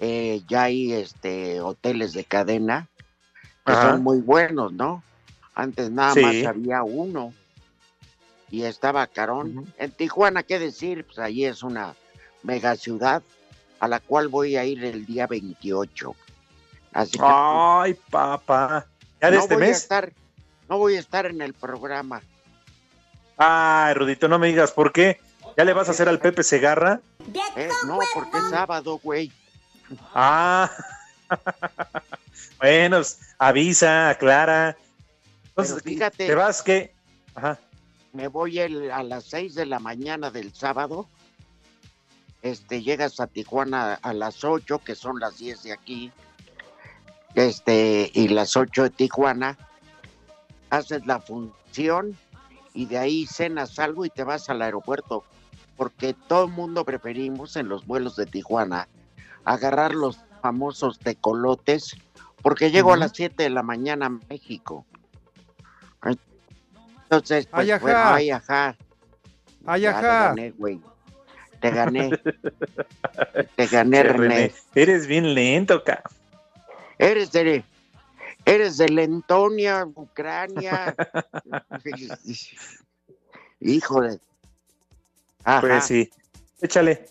eh, 0.00 0.42
ya 0.48 0.64
hay 0.64 0.92
este 0.92 1.60
hoteles 1.60 2.12
de 2.12 2.24
cadena 2.24 2.88
que 3.66 3.72
Ajá. 3.72 3.92
son 3.92 4.02
muy 4.02 4.20
buenos, 4.20 4.72
¿no? 4.72 5.02
Antes 5.54 5.90
nada 5.90 6.14
Sí. 6.14 6.22
más 6.22 6.44
había 6.44 6.82
uno 6.82 7.32
y 8.54 8.64
estaba 8.64 9.04
carón. 9.08 9.66
En 9.78 9.90
Tijuana, 9.90 10.44
¿qué 10.44 10.60
decir? 10.60 11.04
Pues 11.04 11.18
ahí 11.18 11.44
es 11.44 11.64
una 11.64 11.96
mega 12.44 12.76
ciudad 12.76 13.20
a 13.80 13.88
la 13.88 13.98
cual 13.98 14.28
voy 14.28 14.56
a 14.56 14.64
ir 14.64 14.84
el 14.84 15.04
día 15.06 15.26
28. 15.26 16.14
Así 16.92 17.18
que 17.18 17.24
Ay, 17.26 17.94
papá. 18.10 18.86
¿Ya 19.20 19.30
de 19.32 19.36
no 19.38 19.42
este 19.42 19.54
voy 19.56 19.64
a 19.64 19.66
mes? 19.66 19.76
estar, 19.78 20.12
no 20.68 20.78
voy 20.78 20.94
a 20.94 21.00
estar 21.00 21.26
en 21.26 21.42
el 21.42 21.52
programa. 21.52 22.22
Ay, 23.36 23.94
Rudito, 23.94 24.28
no 24.28 24.38
me 24.38 24.46
digas 24.46 24.70
por 24.70 24.92
qué. 24.92 25.20
¿Ya 25.56 25.64
le 25.64 25.72
vas 25.72 25.88
a 25.88 25.90
hacer 25.90 26.08
al 26.08 26.20
Pepe 26.20 26.44
Segarra? 26.44 27.00
Eh, 27.56 27.68
no, 27.88 27.98
porque 28.14 28.38
es 28.38 28.50
sábado, 28.50 29.00
güey. 29.02 29.32
Ah. 30.14 30.70
bueno, 32.58 32.98
pues, 32.98 33.18
avisa, 33.36 34.10
aclara. 34.10 34.76
Entonces, 35.48 35.74
Pero 35.82 35.84
fíjate- 35.96 36.26
¿te 36.28 36.34
vas 36.36 36.62
qué? 36.62 36.94
Ajá. 37.34 37.58
Me 38.14 38.28
voy 38.28 38.60
el- 38.60 38.90
a 38.92 39.02
las 39.02 39.24
6 39.24 39.54
de 39.56 39.66
la 39.66 39.80
mañana 39.80 40.30
del 40.30 40.54
sábado. 40.54 41.08
Este, 42.42 42.82
llegas 42.82 43.18
a 43.20 43.26
Tijuana 43.26 43.94
a 43.94 44.12
las 44.14 44.44
8, 44.44 44.78
que 44.78 44.94
son 44.94 45.18
las 45.18 45.38
10 45.38 45.62
de 45.64 45.72
aquí. 45.72 46.12
Este, 47.34 48.10
y 48.14 48.28
las 48.28 48.56
8 48.56 48.84
de 48.84 48.90
Tijuana. 48.90 49.58
Haces 50.70 51.04
la 51.06 51.20
función 51.20 52.16
y 52.72 52.86
de 52.86 52.98
ahí 52.98 53.26
cenas 53.26 53.78
algo 53.80 54.04
y 54.04 54.10
te 54.10 54.24
vas 54.24 54.48
al 54.48 54.62
aeropuerto. 54.62 55.24
porque 55.76 56.14
todo 56.14 56.44
el 56.44 56.52
mundo 56.52 56.84
preferimos 56.84 57.56
en 57.56 57.68
los 57.68 57.84
vuelos 57.84 58.14
de 58.14 58.26
Tijuana 58.26 58.86
agarrar 59.44 59.92
los 59.92 60.20
famosos 60.40 61.00
tecolotes, 61.00 61.96
porque 62.42 62.70
llego 62.70 62.92
a 62.92 62.96
las 62.96 63.10
7 63.12 63.42
de 63.42 63.50
la 63.50 63.64
mañana 63.64 64.06
a 64.06 64.10
México. 64.10 64.86
Entonces, 67.14 67.46
pues, 67.46 67.62
Ay, 67.62 67.70
ajá. 67.70 67.82
bueno, 67.82 67.98
ay, 68.04 68.30
ajá. 68.30 68.76
Ay, 69.66 69.80
Ya 69.82 70.00
te 70.00 70.06
gané, 70.06 70.50
güey. 70.50 70.80
Te 71.60 71.70
gané. 71.70 72.10
te 73.56 73.66
gané, 73.66 74.02
René. 74.02 74.18
René, 74.18 74.54
Eres 74.74 75.06
bien 75.06 75.32
lento, 75.32 75.84
ca. 75.84 76.02
Eres 76.98 77.30
de, 77.30 77.64
eres 78.44 78.78
de 78.78 78.88
Lentonia, 78.88 79.86
Ucrania. 79.94 80.94
Hijo 83.60 84.00
de. 84.00 84.18
Ajá. 85.44 85.60
Pues 85.60 85.84
sí. 85.84 86.10
Échale. 86.60 87.06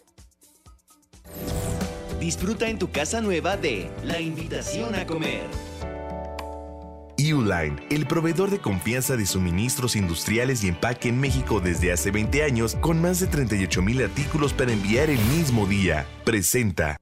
Disfruta 2.20 2.68
en 2.68 2.78
tu 2.78 2.92
casa 2.92 3.22
nueva 3.22 3.56
de 3.56 3.90
La 4.04 4.20
Invitación 4.20 4.96
a 4.96 5.06
Comer. 5.08 5.73
Uline, 7.32 7.76
el 7.90 8.08
proveedor 8.08 8.50
de 8.50 8.60
confianza 8.60 9.16
de 9.16 9.26
suministros 9.26 9.96
industriales 9.96 10.64
y 10.64 10.68
empaque 10.68 11.10
en 11.10 11.20
México 11.20 11.62
desde 11.62 11.94
hace 11.94 12.12
20 12.12 12.44
años, 12.44 12.76
con 12.82 13.02
más 13.02 13.20
de 13.20 13.28
38 13.28 13.82
mil 13.82 14.04
artículos 14.04 14.52
para 14.52 14.74
enviar 14.74 15.10
el 15.10 15.20
mismo 15.26 15.66
día, 15.68 16.06
presenta 16.26 16.98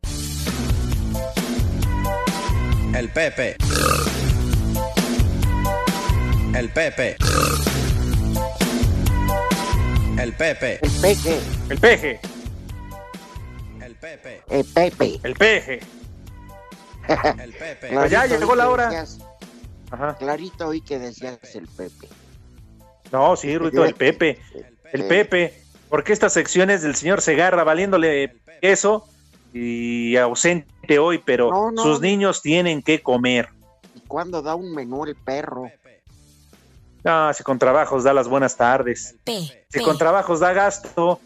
El 2.94 3.10
Pepe. 3.10 3.56
El 6.54 6.70
Pepe. 6.70 7.16
El 10.20 10.34
Pepe. 10.34 10.80
El 10.84 10.92
peje. 11.02 11.40
El 11.70 11.80
peje. 11.80 12.20
El 13.82 13.96
Pepe. 13.96 14.42
El 14.50 14.66
Pepe. 14.66 15.20
El 15.24 15.34
peje. 15.36 15.80
El 17.08 17.54
Pepe. 17.54 17.90
Pues 17.94 18.12
ya 18.12 18.26
llegó 18.26 18.56
la 18.56 18.70
hora. 18.70 19.06
Ajá. 19.92 20.16
Clarito 20.16 20.68
oí 20.68 20.82
que 20.82 20.98
decías 21.00 21.38
el 21.54 21.68
Pepe. 21.68 22.08
No, 23.12 23.36
sí, 23.36 23.58
Ruito, 23.58 23.84
el 23.86 23.94
Pepe. 23.94 24.40
El 24.92 25.06
Pepe. 25.06 25.62
Porque 25.90 26.14
esta 26.14 26.30
sección 26.30 26.70
es 26.70 26.82
del 26.82 26.96
señor 26.96 27.22
Segarra 27.22 27.64
valiéndole 27.66 28.38
queso 28.62 29.06
y 29.54 30.16
ausente 30.16 30.98
hoy, 30.98 31.18
pero 31.18 31.50
No, 31.50 31.72
no. 31.72 31.84
sus 31.84 32.00
niños 32.00 32.42
tienen 32.42 32.82
que 32.82 33.02
comer. 33.02 33.50
¿Y 33.94 34.00
cuándo 34.08 34.42
da 34.42 34.56
un 34.56 34.74
menú 34.74 35.04
el 35.06 35.16
perro? 35.16 35.70
Ah, 37.04 37.34
si 37.36 37.44
con 37.44 37.60
trabajos 37.60 38.04
da 38.04 38.14
las 38.14 38.30
buenas 38.30 38.56
tardes. 38.56 39.16
Si 39.70 39.82
con 39.84 39.98
trabajos 39.98 40.40
da 40.40 40.54
gasto. 40.54 41.20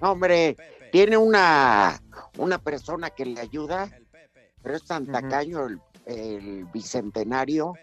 No, 0.00 0.12
hombre, 0.12 0.56
tiene 0.92 1.18
una, 1.18 2.00
una 2.38 2.58
persona 2.58 3.10
que 3.10 3.26
le 3.26 3.40
ayuda, 3.40 3.90
pero 4.62 4.76
es 4.76 4.84
tan 4.86 5.06
tacaño 5.06 5.66
el, 5.66 5.78
el 6.10 6.64
bicentenario 6.66 7.74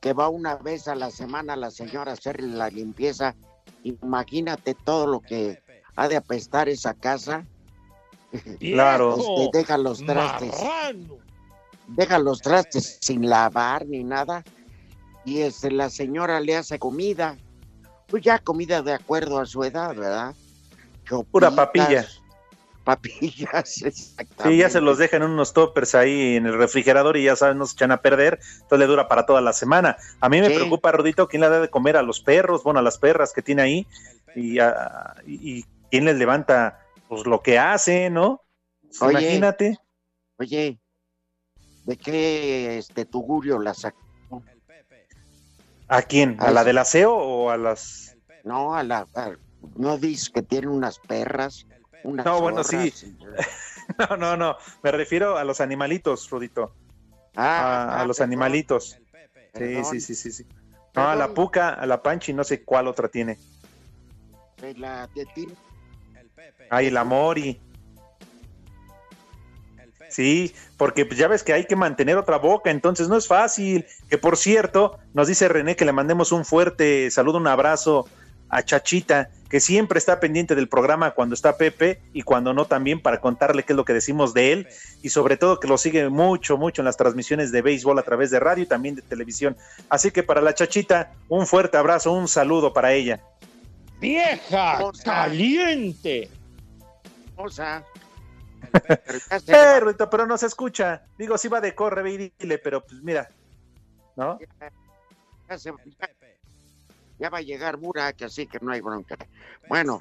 que 0.00 0.12
va 0.12 0.28
una 0.28 0.56
vez 0.56 0.88
a 0.88 0.94
la 0.94 1.10
semana 1.10 1.54
a 1.54 1.56
la 1.56 1.70
señora 1.70 2.12
a 2.12 2.14
hacerle 2.14 2.48
la 2.48 2.70
limpieza. 2.70 3.34
Imagínate 3.82 4.74
todo 4.74 5.06
lo 5.06 5.20
que 5.20 5.62
ha 5.96 6.08
de 6.08 6.16
apestar 6.16 6.68
esa 6.68 6.94
casa. 6.94 7.44
Claro. 8.60 9.16
Este, 9.16 9.58
deja 9.58 9.78
los 9.78 10.04
trastes. 10.04 10.54
Deja 11.88 12.18
los 12.18 12.40
trastes 12.40 12.98
sin 13.00 13.28
lavar 13.28 13.86
ni 13.86 14.04
nada. 14.04 14.44
Y 15.24 15.40
este, 15.40 15.70
la 15.70 15.90
señora 15.90 16.40
le 16.40 16.56
hace 16.56 16.78
comida. 16.78 17.36
Pues 18.06 18.22
ya 18.22 18.38
comida 18.38 18.82
de 18.82 18.94
acuerdo 18.94 19.38
a 19.38 19.46
su 19.46 19.64
edad, 19.64 19.94
¿verdad? 19.96 20.34
Pura 21.30 21.50
papilla. 21.50 22.06
Papillas, 22.86 23.82
exactamente. 23.84 24.44
Sí, 24.48 24.58
ya 24.58 24.70
se 24.70 24.80
los 24.80 24.96
dejan 24.96 25.24
en 25.24 25.30
unos 25.30 25.52
toppers 25.52 25.96
ahí 25.96 26.36
en 26.36 26.46
el 26.46 26.56
refrigerador 26.56 27.16
y 27.16 27.24
ya 27.24 27.34
saben, 27.34 27.58
no 27.58 27.66
se 27.66 27.72
echan 27.74 27.90
a 27.90 28.00
perder, 28.00 28.38
entonces 28.62 28.78
le 28.78 28.86
dura 28.86 29.08
para 29.08 29.26
toda 29.26 29.40
la 29.40 29.52
semana. 29.52 29.96
A 30.20 30.28
mí 30.28 30.40
me 30.40 30.50
Sí. 30.50 30.54
preocupa, 30.54 30.92
Rodito, 30.92 31.26
quién 31.26 31.42
le 31.42 31.48
da 31.48 31.58
de 31.60 31.68
comer 31.68 31.96
a 31.96 32.02
los 32.02 32.20
perros, 32.20 32.62
bueno, 32.62 32.78
a 32.78 32.82
las 32.82 32.96
perras 32.98 33.32
que 33.32 33.42
tiene 33.42 33.62
ahí, 33.62 33.86
y, 34.36 34.60
a- 34.60 35.16
y- 35.26 35.58
y 35.58 35.64
quién 35.90 36.04
les 36.04 36.16
levanta 36.16 36.78
pues 37.08 37.26
lo 37.26 37.42
que 37.42 37.58
hace, 37.58 38.08
¿no? 38.08 38.42
Pues, 38.82 39.02
Oye. 39.02 39.18
Imagínate. 39.18 39.78
Oye, 40.38 40.78
¿de 41.86 41.96
qué 41.96 42.78
este 42.78 43.04
tugurio 43.04 43.58
la 43.58 43.74
sacó? 43.74 43.96
¿A 45.88 46.02
quién? 46.02 46.36
¿A 46.40 46.52
la 46.52 46.62
del 46.62 46.78
aseo 46.78 47.14
o 47.14 47.50
a 47.50 47.56
las...? 47.56 48.16
No, 48.44 48.76
a 48.76 48.84
la... 48.84 49.06
a- 49.16 49.32
no 49.76 49.98
dices 49.98 50.30
que 50.30 50.42
tiene 50.42 50.68
unas 50.68 50.98
perras, 51.00 51.66
No, 52.06 52.40
bueno, 52.40 52.64
sí. 52.64 52.92
No, 53.98 54.16
no, 54.16 54.36
no, 54.36 54.56
me 54.82 54.90
refiero 54.90 55.38
a 55.38 55.44
los 55.44 55.60
animalitos, 55.60 56.28
Rodito. 56.28 56.74
Ah, 57.36 57.44
a, 57.44 57.98
a 57.98 58.00
ah, 58.00 58.06
los 58.06 58.16
perdón. 58.16 58.30
animalitos. 58.30 58.98
Sí, 59.56 59.84
sí, 59.84 60.00
sí, 60.00 60.14
sí, 60.16 60.32
sí. 60.32 60.46
No, 60.94 61.08
a 61.08 61.14
la 61.14 61.32
Puca, 61.32 61.70
a 61.70 61.86
la 61.86 62.02
Panchi, 62.02 62.32
no 62.32 62.42
sé 62.42 62.64
cuál 62.64 62.88
otra 62.88 63.08
tiene. 63.08 63.38
La 64.76 65.08
de 65.14 65.24
ti- 65.26 65.48
Ay, 66.70 66.86
el 66.86 66.96
Amori. 66.96 67.60
Sí, 70.08 70.54
porque 70.76 71.04
pues, 71.04 71.18
ya 71.18 71.28
ves 71.28 71.42
que 71.42 71.52
hay 71.52 71.66
que 71.66 71.76
mantener 71.76 72.16
otra 72.16 72.38
boca, 72.38 72.70
entonces 72.70 73.08
no 73.08 73.16
es 73.16 73.26
fácil. 73.26 73.86
Que 74.08 74.18
por 74.18 74.36
cierto, 74.36 74.98
nos 75.14 75.28
dice 75.28 75.48
René 75.48 75.76
que 75.76 75.84
le 75.84 75.92
mandemos 75.92 76.32
un 76.32 76.44
fuerte 76.44 77.10
saludo, 77.10 77.38
un 77.38 77.46
abrazo 77.46 78.08
a 78.48 78.62
Chachita, 78.62 79.30
que 79.48 79.60
siempre 79.60 79.98
está 79.98 80.18
pendiente 80.20 80.54
del 80.54 80.68
programa 80.68 81.12
cuando 81.12 81.34
está 81.34 81.56
Pepe 81.56 82.00
y 82.12 82.22
cuando 82.22 82.52
no 82.52 82.64
también 82.64 83.00
para 83.00 83.20
contarle 83.20 83.62
qué 83.64 83.72
es 83.72 83.76
lo 83.76 83.84
que 83.84 83.92
decimos 83.92 84.34
de 84.34 84.52
él 84.52 84.68
y 85.02 85.08
sobre 85.10 85.36
todo 85.36 85.60
que 85.60 85.68
lo 85.68 85.78
sigue 85.78 86.08
mucho, 86.08 86.56
mucho 86.56 86.80
en 86.82 86.86
las 86.86 86.96
transmisiones 86.96 87.52
de 87.52 87.62
béisbol 87.62 87.98
a 87.98 88.02
través 88.02 88.30
de 88.30 88.40
radio 88.40 88.64
y 88.64 88.66
también 88.66 88.94
de 88.96 89.02
televisión. 89.02 89.56
Así 89.88 90.10
que 90.10 90.22
para 90.22 90.40
la 90.40 90.54
Chachita, 90.54 91.12
un 91.28 91.46
fuerte 91.46 91.76
abrazo, 91.76 92.12
un 92.12 92.28
saludo 92.28 92.72
para 92.72 92.92
ella. 92.92 93.20
¡Vieja 94.00 94.80
caliente! 95.04 96.28
O 97.36 97.48
sea, 97.48 97.84
Ruito, 99.80 100.08
pero 100.10 100.26
no 100.26 100.36
se 100.38 100.46
escucha. 100.46 101.02
Digo, 101.18 101.38
sí 101.38 101.48
va 101.48 101.60
de 101.60 101.74
corre, 101.74 102.02
ve 102.02 102.12
y 102.12 102.32
dile, 102.38 102.58
pero 102.58 102.80
pues 102.84 103.02
mira, 103.02 103.28
¿no? 104.16 104.38
ya, 105.48 105.58
se- 105.58 105.70
ya- 105.70 106.10
ya 107.18 107.30
va 107.30 107.38
a 107.38 107.42
llegar 107.42 107.76
Burak, 107.76 108.22
así 108.22 108.46
que 108.46 108.58
no 108.60 108.72
hay 108.72 108.80
bronca. 108.80 109.16
Bueno, 109.68 109.98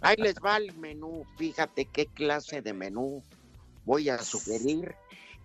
ahí 0.00 0.16
les 0.16 0.36
va 0.36 0.56
el 0.56 0.76
menú. 0.76 1.24
Fíjate 1.36 1.86
qué 1.86 2.06
clase 2.06 2.62
de 2.62 2.72
menú 2.72 3.22
voy 3.84 4.08
a 4.10 4.18
sugerir 4.18 4.94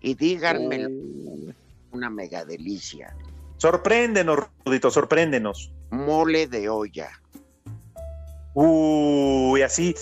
y 0.00 0.14
díganme 0.14 0.86
una 1.92 2.10
mega 2.10 2.44
delicia. 2.44 3.16
Sorpréndenos, 3.56 4.38
Rudito, 4.64 4.90
sorpréndenos. 4.90 5.72
Mole 5.90 6.46
de 6.46 6.68
olla. 6.68 7.10
Uy, 8.52 9.62
así 9.62 9.94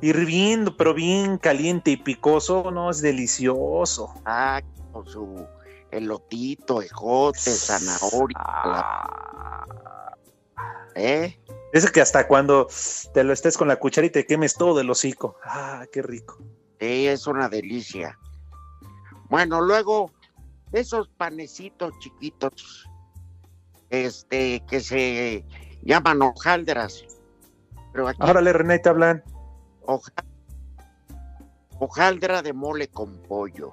hirviendo, 0.00 0.76
pero 0.76 0.94
bien 0.94 1.36
caliente 1.36 1.90
y 1.90 1.96
picoso, 1.96 2.70
no 2.70 2.90
es 2.90 3.02
delicioso. 3.02 4.14
Ah, 4.24 4.62
con 4.92 5.06
su 5.06 5.46
elotito, 5.90 6.80
ejote, 6.80 7.50
zanahoria. 7.50 8.38
Ah. 8.38 10.16
¿Eh? 10.94 11.38
Es 11.72 11.90
que 11.90 12.00
hasta 12.00 12.26
cuando 12.26 12.66
te 13.14 13.22
lo 13.22 13.32
estés 13.32 13.56
con 13.56 13.68
la 13.68 13.76
cucharita 13.76 14.18
y 14.18 14.22
te 14.22 14.26
quemes 14.26 14.54
todo 14.54 14.80
el 14.80 14.90
hocico. 14.90 15.36
Ah, 15.44 15.84
qué 15.92 16.02
rico. 16.02 16.38
Sí, 16.80 17.06
es 17.06 17.26
una 17.26 17.48
delicia. 17.48 18.18
Bueno, 19.28 19.60
luego, 19.60 20.10
esos 20.72 21.08
panecitos 21.16 21.92
chiquitos, 22.00 22.88
este, 23.90 24.64
que 24.68 24.80
se 24.80 25.44
llaman 25.82 26.22
hojaldras. 26.22 27.04
Pero 27.92 28.08
aquí, 28.08 28.18
Órale, 28.22 28.52
René, 28.52 28.78
te 28.80 28.88
hablan. 28.88 29.22
hoja- 29.82 30.12
hojaldra 31.78 32.42
de 32.42 32.52
mole 32.52 32.88
con 32.88 33.16
pollo. 33.22 33.72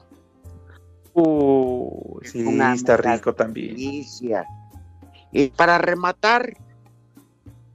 Uy, 1.14 2.28
sí, 2.28 2.60
está 2.76 2.98
rico 2.98 3.34
también. 3.34 3.70
Delicia. 3.76 4.46
Y 5.32 5.48
para 5.50 5.78
rematar, 5.80 6.54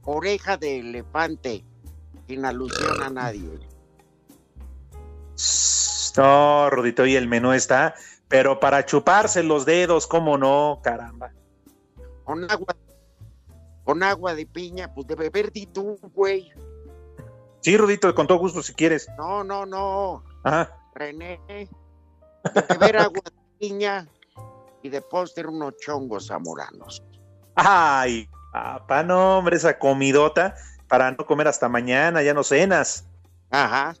oreja 0.05 0.57
de 0.57 0.79
elefante, 0.79 1.63
sin 2.27 2.45
alusión 2.45 3.01
a 3.01 3.09
nadie. 3.09 3.59
No, 6.15 6.69
Rudito, 6.69 7.05
y 7.05 7.15
el 7.15 7.27
menú 7.27 7.53
está, 7.53 7.95
pero 8.27 8.59
para 8.59 8.85
chuparse 8.85 9.41
los 9.43 9.65
dedos, 9.65 10.05
¿cómo 10.07 10.37
no? 10.37 10.79
Caramba. 10.83 11.31
Con 12.23 12.49
agua, 12.49 12.75
con 13.83 14.03
agua 14.03 14.35
de 14.35 14.45
piña, 14.45 14.93
pues 14.93 15.07
de 15.07 15.15
beber 15.15 15.51
di 15.51 15.65
tú, 15.65 15.97
güey. 16.13 16.51
Sí, 17.61 17.77
Rudito, 17.77 18.13
con 18.13 18.27
todo 18.27 18.37
gusto 18.37 18.61
si 18.61 18.73
quieres. 18.73 19.07
No, 19.17 19.43
no, 19.43 19.65
no. 19.65 20.23
Ajá. 20.43 20.77
René, 20.95 21.39
de 21.47 21.69
beber 22.69 22.97
agua 22.97 23.21
de 23.23 23.57
piña 23.57 24.07
y 24.83 24.89
de 24.89 25.01
póster 25.01 25.47
unos 25.47 25.77
chongos 25.77 26.27
zamoranos. 26.27 27.01
Ay, 27.55 28.29
papá, 28.53 29.03
no, 29.03 29.39
hombre, 29.39 29.57
esa 29.57 29.77
comidota 29.77 30.55
para 30.87 31.11
no 31.11 31.25
comer 31.25 31.49
hasta 31.49 31.67
mañana, 31.67 32.21
ya 32.21 32.33
no 32.33 32.43
cenas. 32.43 33.09
Ajá. 33.49 33.95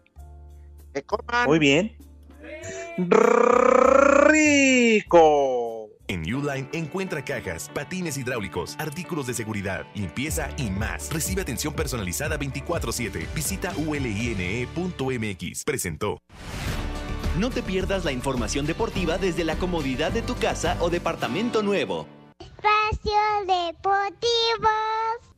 Que 0.93 1.03
coman. 1.03 1.47
Muy 1.47 1.59
bien. 1.59 1.97
Rico. 4.27 5.89
En 6.07 6.21
Uline 6.21 6.69
encuentra 6.73 7.25
cajas, 7.25 7.69
patines 7.73 8.17
hidráulicos, 8.17 8.75
artículos 8.77 9.25
de 9.25 9.33
seguridad, 9.33 9.85
limpieza 9.95 10.49
y 10.57 10.69
más. 10.69 11.11
Recibe 11.11 11.41
atención 11.41 11.73
personalizada 11.73 12.37
24/7. 12.37 13.27
Visita 13.33 13.73
uline.mx. 13.77 15.63
Presentó. 15.63 16.19
No 17.39 17.49
te 17.49 17.63
pierdas 17.63 18.05
la 18.05 18.11
información 18.11 18.67
deportiva 18.67 19.17
desde 19.17 19.43
la 19.43 19.55
comodidad 19.55 20.11
de 20.11 20.21
tu 20.21 20.35
casa 20.35 20.77
o 20.79 20.91
departamento 20.91 21.63
nuevo. 21.63 22.05
Espacio 22.63 23.19
Deportivo. 23.41 24.69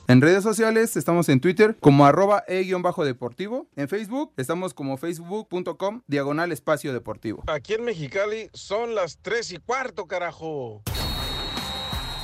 En 0.07 0.21
redes 0.21 0.43
sociales 0.43 0.95
estamos 0.95 1.27
en 1.29 1.39
Twitter 1.39 1.75
como 1.79 2.05
arroba 2.05 2.43
e-deportivo. 2.47 3.67
En 3.75 3.89
Facebook 3.89 4.31
estamos 4.37 4.75
como 4.75 4.97
facebook.com 4.97 6.01
diagonal 6.05 6.51
espacio 6.51 6.93
deportivo. 6.93 7.43
Aquí 7.47 7.73
en 7.73 7.83
Mexicali 7.83 8.49
son 8.53 8.93
las 8.93 9.17
3 9.23 9.53
y 9.53 9.57
cuarto, 9.57 10.05
carajo. 10.05 10.83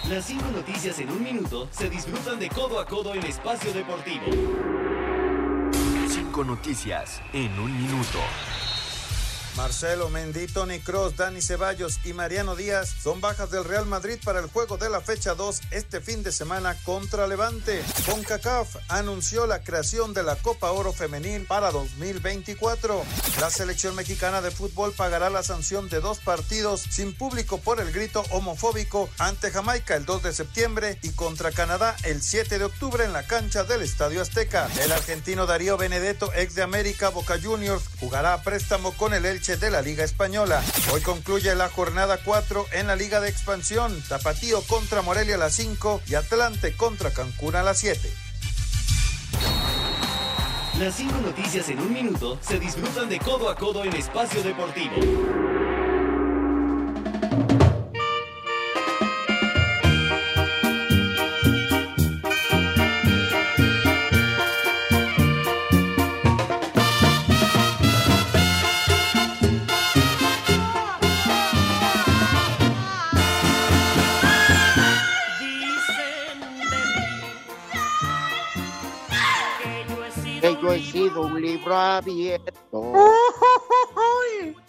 Las 0.08 0.26
cinco 0.26 0.46
noticias 0.52 1.00
en 1.00 1.10
un 1.10 1.24
minuto 1.24 1.68
se 1.72 1.90
disfrutan 1.90 2.40
de 2.40 2.50
codo 2.50 2.80
a 2.80 2.86
codo 2.86 3.16
en 3.16 3.24
espacio 3.24 3.74
deportivo. 3.74 4.26
Cinco 6.10 6.44
noticias 6.44 7.22
en 7.34 7.58
un 7.60 7.76
minuto. 7.76 8.20
Marcelo 9.58 10.10
Mendy, 10.10 10.48
Tony 10.48 10.80
Cross, 10.80 11.18
Dani 11.18 11.42
Ceballos 11.42 12.00
y 12.06 12.14
Mariano 12.14 12.56
Díaz 12.56 12.96
son 13.02 13.22
bajas 13.22 13.52
del 13.52 13.66
Real 13.66 13.86
Madrid 13.86 14.18
para 14.24 14.40
el 14.40 14.48
juego 14.48 14.78
de 14.78 14.90
la 14.90 15.02
fecha 15.02 15.36
2 15.36 15.62
este 15.72 16.00
fin 16.02 16.24
de 16.24 16.32
semana 16.32 16.76
contra 16.84 17.28
Levante. 17.28 17.84
CONCACAF 18.06 18.78
anunció 18.88 19.46
la 19.48 19.64
creación 19.64 20.14
de 20.14 20.24
la 20.24 20.36
Copa 20.36 20.72
Oro 20.72 20.94
Femenil 20.94 21.46
para 21.46 21.72
2024. 21.72 23.04
La 23.40 23.50
selección 23.50 23.96
mexicana 23.96 24.42
de 24.42 24.52
fútbol 24.52 24.94
pagará 24.94 25.30
la 25.30 25.44
sanción 25.44 25.90
de 25.90 26.00
dos 26.00 26.20
partidos 26.20 26.82
sin 26.82 27.14
público 27.14 27.58
por 27.60 27.82
el 27.82 27.92
grito 27.92 28.24
homofóbico 28.32 29.10
ante 29.18 29.52
Jamaica 29.52 29.96
el 29.96 30.06
2 30.06 30.24
de 30.24 30.34
septiembre 30.34 30.98
y 31.02 31.10
contra 31.12 31.52
Canadá 31.52 31.96
el 32.04 32.22
7 32.22 32.58
de 32.58 32.66
octubre 32.66 33.04
en 33.04 33.14
la 33.14 33.28
cancha 33.28 33.64
del 33.64 33.82
Estadio 33.82 34.22
Azteca. 34.22 34.70
El 34.82 34.92
argentino 34.92 35.46
Darío 35.46 35.78
Benedetto, 35.78 36.32
ex 36.34 36.56
de 36.56 36.64
América 36.64 37.10
Boca 37.10 37.38
Juniors, 37.42 37.84
jugará 38.00 38.34
a 38.34 38.44
préstamo 38.44 38.92
con 38.94 39.14
el 39.14 39.26
De 39.42 39.72
la 39.72 39.82
Liga 39.82 40.04
Española. 40.04 40.64
Hoy 40.94 41.02
concluye 41.02 41.56
la 41.56 41.68
jornada 41.68 42.20
4 42.24 42.68
en 42.74 42.86
la 42.86 42.96
Liga 42.96 43.20
de 43.20 43.28
Expansión. 43.28 43.92
Tapatío 44.08 44.62
contra 44.62 45.02
Morelia 45.02 45.34
a 45.34 45.40
las 45.40 45.56
5 45.56 46.04
y 46.08 46.14
Atlante 46.14 46.74
contra 46.78 47.10
Cancún 47.10 47.56
a 47.56 47.64
las 47.64 47.80
7. 47.80 48.08
Las 50.80 50.96
cinco 50.96 51.18
noticias 51.22 51.68
en 51.70 51.80
un 51.80 51.92
minuto 51.92 52.38
se 52.40 52.60
disfrutan 52.60 53.10
de 53.10 53.18
codo 53.18 53.50
a 53.50 53.56
codo 53.56 53.84
en 53.84 53.94
espacio 53.96 54.44
deportivo. 54.44 54.96
Sido 80.92 81.22
un 81.22 81.42
libro 81.42 81.76
abierto. 81.76 82.94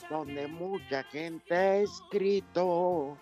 donde 0.08 0.46
mucha 0.46 1.02
gente 1.04 1.54
ha 1.54 1.76
escrito. 1.78 3.16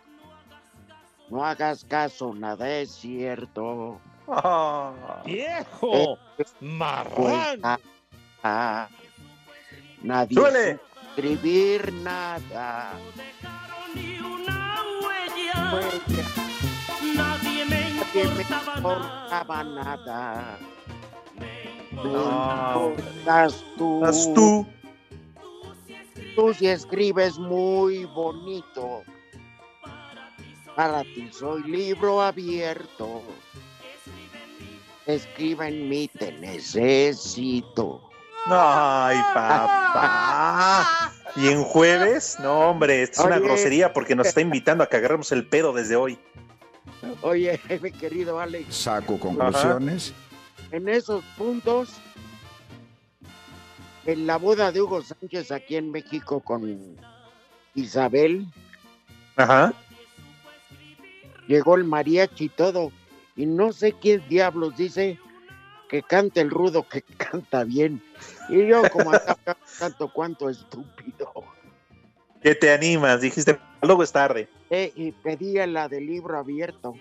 No 1.30 1.44
hagas 1.44 1.84
caso, 1.84 2.34
nada 2.34 2.68
es 2.68 2.90
cierto. 2.90 4.00
¡Viejo! 5.24 6.18
Eh, 6.38 6.44
¡Marrán! 6.60 7.60
ah, 8.42 8.88
nadie 10.02 10.36
Súbele. 10.36 10.72
supo 10.72 11.00
escribir 11.10 11.92
nada. 11.94 12.92
Huella. 15.72 15.80
Nadie 17.14 17.64
me 17.66 17.94
Nadie 17.94 18.24
me 18.24 18.42
importaba 18.42 19.64
nada. 19.64 20.58
No 22.04 22.94
importas 22.94 23.64
tú. 23.76 24.04
Estás 24.04 24.34
tú. 24.34 24.66
Tú 26.34 26.54
sí 26.54 26.68
escribes 26.68 27.38
muy 27.38 28.04
bonito. 28.06 29.02
Para 30.76 31.02
ti 31.02 31.28
soy 31.32 31.62
libro 31.64 32.22
abierto. 32.22 33.22
Escribe 35.06 35.68
en 35.68 35.88
mí, 35.88 36.08
te 36.08 36.32
necesito. 36.32 38.10
Ay, 38.46 39.18
papá. 39.34 41.12
Y 41.36 41.48
en 41.48 41.62
jueves, 41.62 42.36
no, 42.40 42.70
hombre, 42.70 43.02
esto 43.02 43.20
es 43.20 43.26
una 43.26 43.38
grosería 43.38 43.92
porque 43.92 44.14
nos 44.14 44.28
está 44.28 44.40
invitando 44.40 44.82
a 44.84 44.88
que 44.88 44.96
agarremos 44.96 45.30
el 45.32 45.46
pedo 45.46 45.72
desde 45.72 45.96
hoy. 45.96 46.18
Oye, 47.22 47.60
mi 47.82 47.90
querido 47.92 48.40
Alex, 48.40 48.74
Saco 48.74 49.18
conclusiones. 49.18 50.14
En 50.72 50.88
esos 50.88 51.24
puntos, 51.36 51.90
en 54.06 54.26
la 54.26 54.36
boda 54.36 54.72
de 54.72 54.80
Hugo 54.82 55.02
Sánchez 55.02 55.50
aquí 55.52 55.76
en 55.76 55.90
México 55.90 56.40
con 56.40 56.96
Isabel, 57.74 58.46
Ajá. 59.36 59.72
llegó 61.46 61.76
el 61.76 61.84
mariachi 61.84 62.44
y 62.44 62.48
todo, 62.48 62.92
y 63.36 63.46
no 63.46 63.72
sé 63.72 63.92
quién 63.92 64.26
diablos 64.28 64.76
dice 64.76 65.18
que 65.88 66.02
cante 66.02 66.40
el 66.40 66.50
rudo, 66.50 66.86
que 66.88 67.02
canta 67.16 67.64
bien. 67.64 68.02
Y 68.48 68.66
yo 68.66 68.88
como 68.90 69.12
acá, 69.12 69.36
tanto 69.78 70.12
cuanto 70.12 70.48
estúpido. 70.48 71.32
¿Qué 72.42 72.54
te 72.54 72.72
animas? 72.72 73.20
Dijiste, 73.20 73.58
luego 73.82 74.02
es 74.02 74.12
tarde. 74.12 74.48
Eh, 74.70 74.92
y 74.94 75.12
pedía 75.12 75.66
la 75.66 75.88
del 75.88 76.06
libro 76.06 76.38
abierto. 76.38 76.94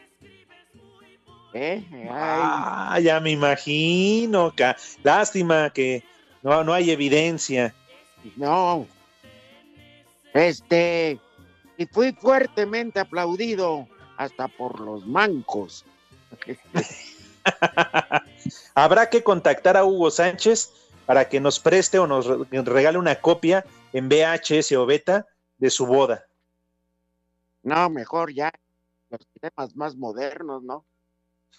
¿Eh? 1.53 1.83
Ah, 2.11 2.99
ya 3.01 3.19
me 3.19 3.31
imagino. 3.31 4.53
ca- 4.55 4.77
Lástima 5.03 5.69
que 5.71 6.03
no, 6.43 6.63
no 6.63 6.73
hay 6.73 6.91
evidencia. 6.91 7.73
no. 8.35 8.87
Este, 10.33 11.19
y 11.77 11.85
fui 11.87 12.11
fuertemente 12.13 12.99
aplaudido 12.99 13.87
hasta 14.17 14.47
por 14.47 14.79
los 14.79 15.07
mancos. 15.07 15.83
Habrá 18.75 19.09
que 19.09 19.23
contactar 19.23 19.75
a 19.77 19.85
Hugo 19.85 20.11
Sánchez 20.11 20.71
para 21.05 21.27
que 21.27 21.39
nos 21.39 21.59
preste 21.59 21.97
o 21.99 22.05
nos 22.07 22.25
re- 22.27 22.61
regale 22.61 22.97
una 22.99 23.15
copia 23.15 23.65
en 23.93 24.07
VHS 24.07 24.71
o 24.73 24.85
beta 24.85 25.25
de 25.57 25.69
su 25.71 25.85
boda. 25.87 26.25
No, 27.63 27.89
mejor 27.89 28.31
ya 28.33 28.51
los 29.09 29.21
temas 29.41 29.75
más 29.75 29.95
modernos, 29.95 30.61
¿no? 30.63 30.85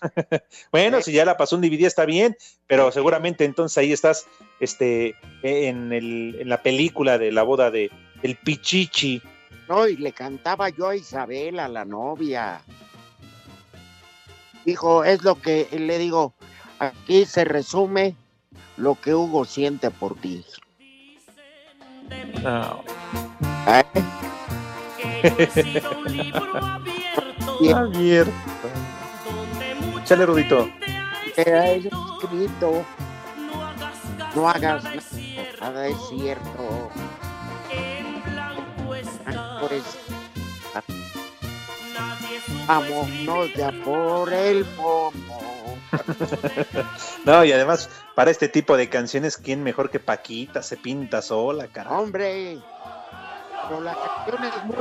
Bueno, 0.72 1.00
si 1.02 1.12
ya 1.12 1.24
la 1.24 1.36
pasó 1.36 1.56
un 1.56 1.62
DVD 1.62 1.86
está 1.86 2.04
bien, 2.04 2.36
pero 2.66 2.90
seguramente 2.92 3.44
entonces 3.44 3.78
ahí 3.78 3.92
estás 3.92 4.26
este, 4.60 5.14
en, 5.42 5.92
el, 5.92 6.36
en 6.40 6.48
la 6.48 6.62
película 6.62 7.18
de 7.18 7.32
la 7.32 7.42
boda 7.42 7.70
de 7.70 7.90
El 8.22 8.36
Pichichi. 8.36 9.22
No, 9.68 9.86
y 9.86 9.96
le 9.96 10.12
cantaba 10.12 10.68
yo 10.68 10.88
a 10.88 10.96
Isabel, 10.96 11.58
a 11.60 11.68
la 11.68 11.84
novia. 11.84 12.62
Dijo, 14.64 15.04
es 15.04 15.22
lo 15.22 15.40
que 15.40 15.68
le 15.72 15.98
digo, 15.98 16.34
aquí 16.78 17.24
se 17.24 17.44
resume 17.44 18.14
lo 18.76 19.00
que 19.00 19.14
Hugo 19.14 19.44
siente 19.44 19.90
por 19.90 20.16
ti. 20.20 20.44
No. 22.42 22.82
¿Eh? 23.68 23.84
Abierto. 27.74 28.32
Chale, 30.10 30.26
Rudito. 30.26 30.68
Ha 31.36 31.70
escrito, 31.70 32.84
no 34.34 34.48
hagas 34.48 34.82
nada, 34.82 35.00
nada 35.60 35.86
es 35.86 35.96
cierto. 36.08 36.90
Pues, 39.60 39.84
vámonos 42.66 43.54
ya 43.54 43.70
por 43.84 44.32
el 44.32 44.64
pomo. 44.64 45.78
No, 47.24 47.44
y 47.44 47.52
además, 47.52 47.88
para 48.16 48.32
este 48.32 48.48
tipo 48.48 48.76
de 48.76 48.88
canciones, 48.88 49.36
¿quién 49.36 49.62
mejor 49.62 49.90
que 49.90 50.00
Paquita 50.00 50.60
se 50.64 50.76
pinta 50.76 51.22
sola, 51.22 51.68
cara? 51.68 51.90
Hombre, 51.92 52.58
pero 53.68 53.80
la 53.80 53.94
canción 53.94 54.44
es 54.44 54.64
muy 54.64 54.76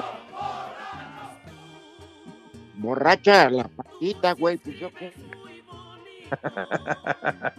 borracha, 2.79 3.49
la 3.49 3.67
paquita, 3.67 4.33
güey, 4.33 4.57
pues 4.57 4.79
yo 4.79 4.89
qué. 4.93 5.13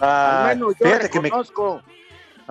Ah, 0.00 0.46
menos 0.48 0.74
yo 0.80 0.84
que 0.84 0.88
me- 0.88 0.98
reconozco 0.98 1.80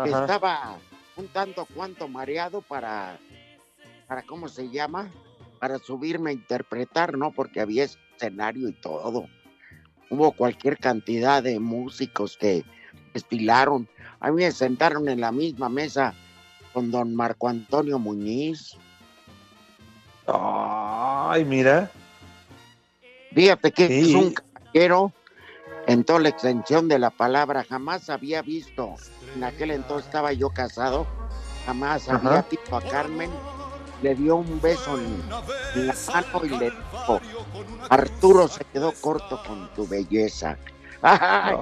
que 0.02 0.10
Ajá. 0.10 0.22
estaba 0.22 0.78
un 1.18 1.28
tanto 1.28 1.66
cuanto 1.76 2.08
mareado 2.08 2.62
para, 2.62 3.18
para, 4.08 4.22
¿cómo 4.24 4.48
se 4.48 4.70
llama? 4.70 5.12
Para 5.60 5.78
subirme 5.78 6.30
a 6.30 6.34
interpretar, 6.34 7.18
¿no? 7.18 7.32
Porque 7.32 7.60
había 7.60 7.84
escenario 7.84 8.70
y 8.70 8.74
todo. 8.74 9.28
Hubo 10.10 10.32
cualquier 10.32 10.80
cantidad 10.80 11.44
de 11.44 11.60
músicos 11.60 12.38
que 12.38 12.64
desfilaron. 13.14 13.90
A 14.22 14.32
mí 14.32 14.44
me 14.44 14.52
sentaron 14.52 15.10
en 15.10 15.20
la 15.20 15.34
misma 15.34 15.68
mesa 15.68 16.14
con 16.72 16.92
don 16.92 17.14
Marco 17.14 17.50
Antonio 17.50 18.00
Muñiz. 18.00 18.78
Ay, 21.34 21.46
mira. 21.46 21.90
Fíjate 23.34 23.72
que 23.72 23.88
Sí. 23.88 24.12
es 24.12 24.16
un 24.16 24.36
caballero 24.36 25.12
en 25.88 26.04
toda 26.04 26.20
la 26.20 26.30
extensión 26.30 26.88
de 26.88 27.00
la 27.00 27.10
palabra. 27.10 27.66
Jamás 27.68 28.12
había 28.12 28.44
visto, 28.44 28.94
en 29.36 29.44
aquel 29.44 29.72
entonces 29.72 30.06
estaba 30.06 30.32
yo 30.34 30.52
casado, 30.52 31.08
jamás 31.66 32.08
Ajá. 32.08 32.18
había 32.18 32.42
visto 32.44 32.76
a 32.76 32.82
Carmen. 32.84 33.32
Le 34.04 34.14
dio 34.14 34.36
un 34.36 34.62
beso 34.62 35.00
en, 35.00 35.28
la 35.88 35.96
mano 36.14 36.46
y 36.46 36.50
le 36.50 36.66
dijo, 36.70 37.20
Arturo 37.90 38.48
se 38.48 38.64
quedó 38.66 38.92
corto 39.02 39.42
con 39.48 39.74
tu 39.74 39.88
belleza. 39.88 40.60
Ay, 41.02 41.56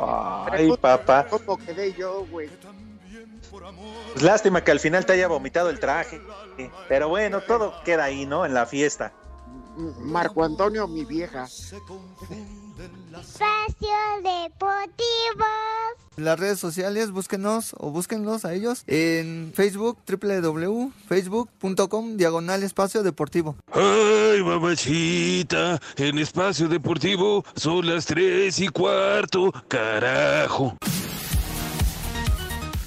Ay, 0.52 0.78
papá. 0.82 1.28
¿Cómo 1.30 1.58
quedé 1.58 1.94
yo, 1.94 2.26
güey? 2.30 2.50
Pues 4.12 4.22
lástima 4.22 4.66
que 4.66 4.72
al 4.72 4.82
final 4.82 5.06
te 5.06 5.14
haya 5.14 5.30
vomitado 5.30 5.70
el 5.70 5.80
traje. 5.80 6.20
Pero 6.90 7.08
bueno, 7.08 7.40
todo 7.40 7.74
queda 7.86 8.04
ahí, 8.04 8.26
¿no? 8.26 8.46
En 8.46 8.54
la 8.54 8.66
fiesta. 8.66 9.14
Marco 9.78 10.44
Antonio, 10.44 10.88
mi 10.88 11.06
vieja. 11.06 11.48
Espacio 13.12 13.90
Deportivo. 14.24 15.46
Las 16.18 16.40
redes 16.40 16.60
sociales, 16.60 17.12
búsquenos 17.12 17.76
o 17.78 17.92
búsquenlos 17.92 18.44
a 18.46 18.54
ellos 18.54 18.84
en 18.88 19.52
Facebook, 19.56 19.98
www.facebook.com, 20.08 22.18
diagonal 22.18 22.64
espacio 22.64 23.04
deportivo. 23.04 23.56
Ay, 23.72 24.42
mamachita, 24.44 25.80
en 25.96 26.20
espacio 26.20 26.68
deportivo 26.68 27.46
son 27.56 27.88
las 27.88 28.06
tres 28.06 28.60
y 28.60 28.68
cuarto, 28.68 29.54
carajo. 29.68 30.76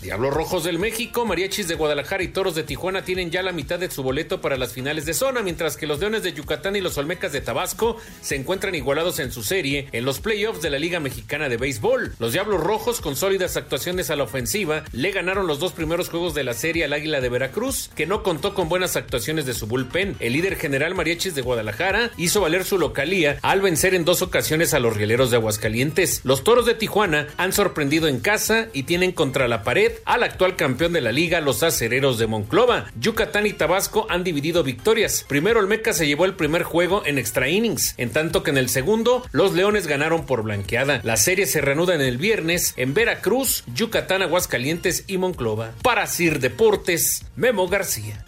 Diablos 0.04 0.34
Rojos 0.34 0.64
del 0.64 0.78
México, 0.78 1.24
Mariachis 1.24 1.66
de 1.66 1.76
Guadalajara 1.76 2.22
y 2.22 2.28
Toros 2.28 2.54
de 2.54 2.62
Tijuana 2.62 3.06
tienen 3.06 3.30
ya 3.30 3.42
la 3.42 3.52
mitad 3.52 3.78
de 3.78 3.90
su 3.90 4.02
boleto 4.02 4.42
para 4.42 4.58
las 4.58 4.74
finales 4.74 5.06
de 5.06 5.14
zona, 5.14 5.40
mientras 5.40 5.78
que 5.78 5.86
los 5.86 5.98
Leones 5.98 6.22
de 6.22 6.34
Yucatán 6.34 6.76
y 6.76 6.82
los 6.82 6.98
Olmecas 6.98 7.32
de 7.32 7.40
Tabasco 7.40 7.96
se 8.20 8.36
encuentran 8.36 8.74
igualados 8.74 9.18
en 9.18 9.32
su 9.32 9.42
serie 9.42 9.88
en 9.92 10.04
los 10.04 10.20
playoffs 10.20 10.60
de 10.60 10.68
la 10.68 10.78
Liga 10.78 11.00
Mexicana 11.00 11.48
de 11.48 11.56
Béisbol. 11.56 12.16
Los 12.18 12.34
Diablos 12.34 12.60
Rojos, 12.60 13.00
con 13.00 13.16
sólidas 13.16 13.56
actuaciones 13.56 14.10
a 14.10 14.16
la 14.16 14.24
ofensiva, 14.24 14.84
le 14.92 15.10
ganaron 15.10 15.46
los 15.46 15.58
dos 15.58 15.72
primeros 15.72 16.10
juegos 16.10 16.34
de 16.34 16.44
la 16.44 16.52
serie 16.52 16.84
al 16.84 16.92
Águila 16.92 17.22
de 17.22 17.30
Veracruz, 17.30 17.90
que 17.96 18.04
no 18.04 18.22
contó 18.22 18.52
con 18.52 18.68
buenas 18.68 18.96
actuaciones 18.96 19.46
de 19.46 19.54
su 19.54 19.66
bullpen. 19.66 20.16
El 20.20 20.34
líder 20.34 20.56
general 20.56 20.94
Mariachis 20.94 21.34
de 21.34 21.40
Guadalajara 21.40 22.10
hizo 22.18 22.42
valer 22.42 22.66
su 22.66 22.76
localía 22.76 23.38
al 23.40 23.62
vencer 23.62 23.94
en 23.94 24.04
dos 24.04 24.20
ocasiones 24.20 24.74
a 24.74 24.80
los 24.80 24.94
Rieleros 24.94 25.30
de 25.30 25.38
Aguascalientes. 25.38 26.20
Los 26.24 26.44
Toros 26.44 26.66
de 26.66 26.74
Tijuana 26.74 27.28
han 27.38 27.54
sorprendido 27.54 28.06
en 28.06 28.20
casa 28.20 28.68
y 28.74 28.82
tienen 28.82 29.12
contra 29.12 29.48
la 29.48 29.62
pared 29.62 29.93
al 30.04 30.22
actual 30.22 30.56
campeón 30.56 30.92
de 30.92 31.00
la 31.00 31.12
liga, 31.12 31.40
los 31.40 31.62
acereros 31.62 32.18
de 32.18 32.26
Monclova. 32.26 32.90
Yucatán 33.00 33.46
y 33.46 33.52
Tabasco 33.52 34.06
han 34.08 34.24
dividido 34.24 34.62
victorias. 34.62 35.24
Primero 35.28 35.60
Olmeca 35.60 35.92
se 35.92 36.06
llevó 36.06 36.24
el 36.24 36.34
primer 36.34 36.62
juego 36.62 37.02
en 37.06 37.18
extra 37.18 37.48
innings, 37.48 37.94
en 37.98 38.10
tanto 38.10 38.42
que 38.42 38.50
en 38.50 38.58
el 38.58 38.68
segundo 38.68 39.24
los 39.32 39.54
Leones 39.54 39.86
ganaron 39.86 40.26
por 40.26 40.42
blanqueada. 40.42 41.00
La 41.04 41.16
serie 41.16 41.46
se 41.46 41.60
reanuda 41.60 41.94
en 41.94 42.00
el 42.00 42.18
viernes 42.18 42.74
en 42.76 42.94
Veracruz, 42.94 43.64
Yucatán, 43.74 44.22
Aguascalientes 44.22 45.04
y 45.06 45.18
Monclova. 45.18 45.72
Para 45.82 46.06
Sir 46.06 46.40
Deportes, 46.40 47.24
Memo 47.36 47.68
García. 47.68 48.24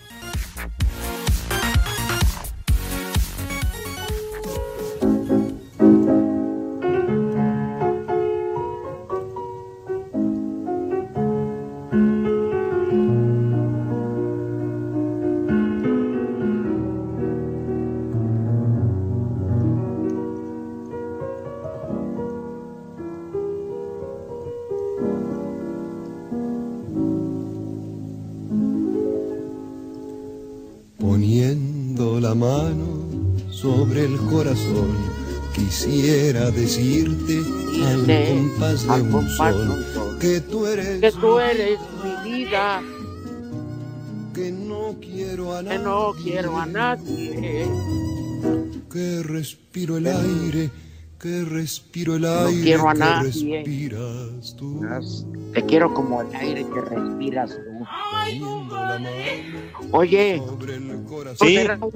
Corazón, 34.57 34.97
quisiera 35.55 36.51
decirte 36.51 37.43
al 37.85 38.07
compás 38.29 38.87
de 38.87 38.93
al 38.95 39.03
un 39.03 39.11
compás 39.13 39.37
sol 39.37 40.17
que 40.21 40.41
tú 40.41 40.67
eres, 40.67 41.01
Que 41.01 41.13
tú 41.13 41.39
eres 41.39 41.79
mi 42.03 42.31
vida, 42.31 42.83
que 44.35 44.51
no 44.53 44.97
quiero 45.01 45.55
a 45.55 45.63
que 45.63 45.69
nadie, 45.69 45.79
no 45.85 46.13
quiero 46.23 46.57
a 46.57 46.67
nadie. 46.67 47.67
que 48.91 49.23
respiro 49.23 49.99
el 49.99 50.07
aire, 50.07 50.71
que 51.19 51.43
respiro 51.45 52.17
el 52.17 52.23
No 52.23 52.47
aire, 52.47 52.63
quiero 52.63 52.89
a 52.89 52.93
que 52.95 52.99
nadie. 52.99 53.59
respiras 53.59 54.57
tú. 54.57 54.81
Te 55.53 55.65
quiero 55.67 55.93
como 55.95 56.23
el 56.23 56.35
aire 56.35 56.67
que 56.73 56.81
respiras 56.81 57.51
tú. 57.51 57.85
Oye, 59.93 60.39
¿no 60.39 60.57
Sí. 61.39 61.55
será 61.57 61.79
un 61.81 61.91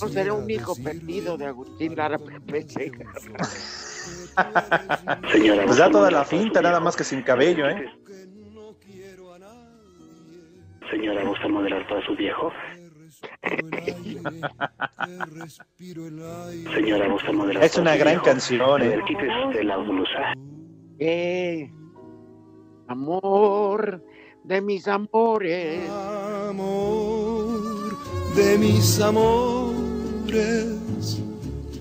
no 0.00 0.08
será 0.08 0.32
un 0.34 0.48
hijo 0.50 0.74
perdido 0.76 1.36
de 1.36 1.46
Agustín 1.46 1.94
Lara 1.96 2.18
Pepe? 2.18 2.66
Señora, 5.32 5.64
pues 5.66 5.76
da 5.78 5.90
toda 5.90 6.10
la 6.10 6.24
finta, 6.24 6.60
nada 6.62 6.80
más 6.80 6.96
que 6.96 7.04
sin 7.04 7.22
cabello, 7.22 7.68
¿eh? 7.68 7.84
Señora, 10.90 11.24
¿gusta 11.24 11.48
modelar 11.48 11.86
para 11.88 12.04
su 12.04 12.14
viejo? 12.16 12.50
Señora, 16.74 17.08
¿gusta 17.08 17.32
modelar 17.32 17.64
Es 17.64 17.76
una 17.76 17.92
su 17.92 17.98
gran 17.98 18.12
viejo? 18.14 18.24
canción, 18.24 18.82
A 18.82 18.84
¿eh? 18.84 19.64
la 19.64 19.76
blusa. 19.78 20.34
Eh, 20.98 21.70
amor 22.88 24.04
de 24.44 24.60
mis 24.60 24.86
amores. 24.88 25.88
Amor 25.90 27.96
de 28.36 28.58
mis 28.58 29.00
amores, 29.00 29.61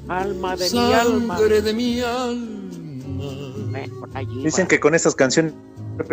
Alma 0.08 0.56
de 0.56 0.70
mi 0.72 0.94
alma. 0.94 1.40
de 1.40 1.74
mi 1.74 2.02
alma. 2.02 3.80
Por 4.00 4.10
allí 4.18 4.44
Dicen 4.44 4.66
va. 4.66 4.68
que 4.68 4.80
con 4.80 4.96
estas 4.96 5.16
canciones 5.16 5.54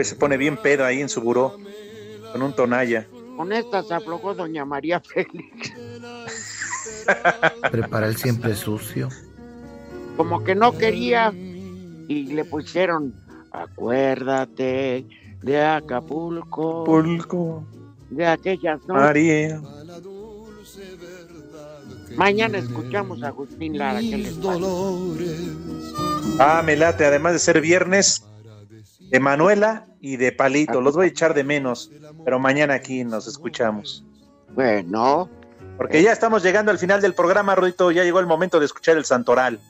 se 0.03 0.15
pone 0.15 0.37
bien 0.37 0.57
pedo 0.57 0.85
ahí 0.85 1.01
en 1.01 1.09
su 1.09 1.21
buró, 1.21 1.57
con 2.33 2.43
un 2.43 2.53
tonalla. 2.55 3.07
Con 3.37 3.53
esta 3.53 3.83
se 3.83 3.95
aflojó 3.95 4.35
doña 4.35 4.65
María 4.65 5.01
Félix. 5.05 5.73
Prepara 7.71 8.07
el 8.07 8.17
siempre 8.17 8.55
sucio. 8.55 9.09
Como 10.17 10.43
que 10.45 10.55
no 10.55 10.77
quería 10.77 11.33
y 11.33 12.27
le 12.33 12.45
pusieron 12.45 13.15
acuérdate 13.53 15.07
de 15.43 15.65
Acapulco. 15.65 16.83
Acapulco. 16.83 17.65
De 18.11 18.27
aquellas 18.27 18.81
noches. 18.87 19.03
María. 19.03 19.61
Mañana 22.19 22.59
escuchamos 22.59 23.23
a 23.23 23.29
Agustín 23.29 23.79
Lara. 23.79 24.01
¿qué 24.01 24.19
les? 24.19 24.37
Ah, 26.41 26.63
me 26.65 26.75
late, 26.77 27.07
además 27.07 27.33
de 27.35 27.39
ser 27.39 27.61
viernes, 27.61 28.25
de 29.11 29.21
Manuela 29.21 29.87
y 30.01 30.17
de 30.17 30.33
Palito. 30.33 30.81
Los 30.81 30.97
voy 30.97 31.07
a 31.07 31.09
echar 31.11 31.33
de 31.33 31.45
menos, 31.45 31.93
pero 32.25 32.41
mañana 32.41 32.75
aquí 32.75 33.05
nos 33.05 33.29
escuchamos. 33.29 34.05
Bueno. 34.55 35.31
Porque 35.77 36.03
ya 36.03 36.11
estamos 36.11 36.43
llegando 36.43 36.73
al 36.73 36.79
final 36.79 37.01
del 37.01 37.15
programa, 37.15 37.55
Rodito. 37.55 37.93
Ya 37.93 38.03
llegó 38.03 38.19
el 38.19 38.27
momento 38.27 38.59
de 38.59 38.67
escuchar 38.67 38.97
el 38.97 39.05
Santoral. 39.05 39.61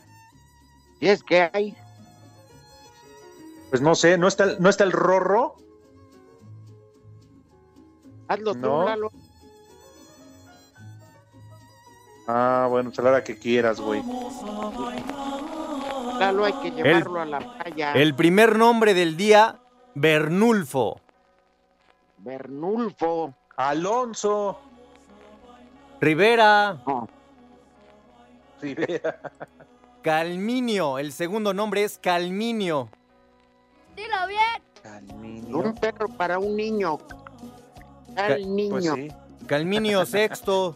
¿Y 1.00 1.08
es 1.08 1.22
que 1.22 1.50
hay? 1.52 1.76
Pues 3.68 3.82
no 3.82 3.94
sé, 3.94 4.16
¿no 4.16 4.26
está, 4.26 4.44
el- 4.44 4.56
no 4.58 4.70
está 4.70 4.84
el 4.84 4.92
Rorro? 4.92 5.56
Hazlo 8.26 8.54
tú, 8.54 8.60
No. 8.60 8.84
Lalo. 8.86 9.12
Ah, 12.30 12.66
bueno, 12.68 12.90
pues 12.90 12.98
a 12.98 13.02
la 13.02 13.08
hora 13.08 13.24
que 13.24 13.38
quieras, 13.38 13.80
güey. 13.80 14.02
Lalo 16.18 16.44
hay 16.44 16.52
que 16.52 16.70
llevarlo 16.70 17.20
a 17.20 17.24
la 17.24 17.38
playa. 17.38 17.94
El 17.94 18.14
primer 18.14 18.58
nombre 18.58 18.92
del 18.92 19.16
día, 19.16 19.60
Bernulfo. 19.94 21.00
Bernulfo. 22.18 23.32
Alonso. 23.56 24.58
Rivera. 26.02 26.76
Rivera. 28.60 29.20
Calminio. 30.02 30.98
El 30.98 31.12
segundo 31.12 31.54
nombre 31.54 31.82
es 31.82 31.96
Calminio. 31.96 32.90
Dilo 33.96 34.26
bien. 34.28 35.54
Un 35.54 35.74
perro 35.76 36.08
para 36.08 36.38
un 36.38 36.54
niño. 36.56 36.98
Al 38.16 38.54
niño. 38.54 38.70
Pues 38.70 38.84
sí. 38.84 39.08
Calminio 39.46 40.04
sexto. 40.04 40.74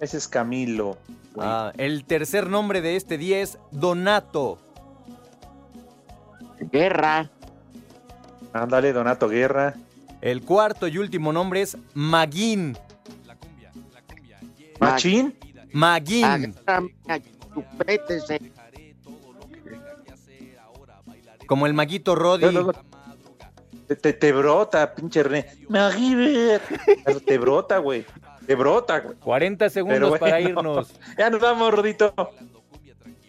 Ese 0.00 0.16
es 0.16 0.28
Camilo. 0.28 0.96
Ah, 1.38 1.72
el 1.76 2.04
tercer 2.04 2.48
nombre 2.48 2.80
de 2.80 2.96
este 2.96 3.18
día 3.18 3.40
es 3.40 3.58
Donato. 3.70 4.58
Guerra. 6.60 7.30
Ándale, 8.52 8.92
Donato 8.92 9.28
Guerra. 9.28 9.74
El 10.20 10.42
cuarto 10.42 10.88
y 10.88 10.98
último 10.98 11.32
nombre 11.32 11.62
es 11.62 11.76
Maguín. 11.94 12.76
Machín. 14.80 15.36
Maguín. 15.72 16.24
Agárrame 16.24 16.94
a 17.08 17.18
chupétese. 17.54 18.52
Como 21.46 21.66
el 21.66 21.74
maguito 21.74 22.14
Roddy. 22.14 22.46
Te, 23.86 23.96
te, 23.96 24.12
te 24.12 24.32
brota, 24.32 24.94
pinche 24.94 25.22
René. 25.22 25.46
Te 27.26 27.38
brota, 27.38 27.78
güey. 27.78 28.04
Te 28.48 28.54
brota, 28.54 29.00
güey. 29.00 29.14
40 29.16 29.68
segundos 29.68 30.18
para 30.18 30.40
irnos. 30.40 30.90
Ya 31.18 31.28
nos 31.28 31.38
vamos, 31.40 31.70
Rodito. 31.70 32.14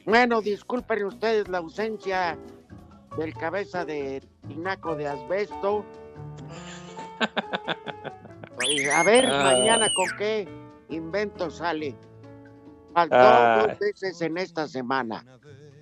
Bueno, 0.06 0.40
disculpen 0.42 1.04
ustedes 1.04 1.50
la 1.50 1.58
ausencia 1.58 2.38
del 3.18 3.34
cabeza 3.34 3.84
de 3.84 4.24
tinaco 4.48 4.96
de 4.96 5.08
asbesto. 5.10 5.84
Pues, 8.56 8.90
a 8.94 9.04
ver, 9.04 9.26
Ah. 9.30 9.44
mañana 9.44 9.90
con 9.94 10.08
qué 10.18 10.48
invento 10.90 11.50
sale. 11.50 11.96
Faltó 12.94 13.16
Ah. 13.18 13.66
dos 13.68 13.80
veces 13.80 14.22
en 14.22 14.38
esta 14.38 14.68
semana. 14.70 15.26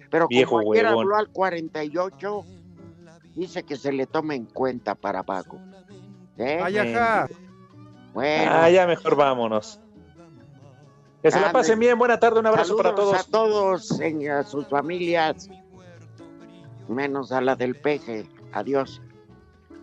Pero 0.10 0.28
Viejo 0.28 0.58
como 0.58 0.72
ayer 0.74 0.86
huevón. 0.86 1.04
habló 1.04 1.16
al 1.16 1.28
48, 1.30 2.44
dice 3.36 3.62
que 3.64 3.76
se 3.76 3.92
le 3.92 4.08
tome 4.08 4.34
en 4.36 4.46
cuenta 4.46 4.96
para 4.96 5.22
Paco. 5.22 5.60
¿Eh? 6.40 6.60
Ay, 6.64 6.78
ajá. 6.80 7.28
Bueno, 8.18 8.52
Ah, 8.52 8.68
ya 8.72 8.88
mejor 8.88 9.16
vámonos. 9.16 9.80
Que 11.22 11.30
se 11.30 11.40
la 11.40 11.52
pasen 11.52 11.78
bien. 11.78 12.00
Buena 12.00 12.20
tarde, 12.20 12.40
un 12.40 12.48
abrazo 12.48 12.76
para 12.76 12.96
todos. 12.96 13.16
a 13.16 13.24
todos, 13.30 14.00
en- 14.00 14.28
a 14.32 14.42
sus 14.44 14.68
familias, 14.68 15.48
menos 16.88 17.32
a 17.32 17.42
la 17.42 17.56
del 17.56 17.76
peje. 17.80 18.26
Adiós. 18.54 19.04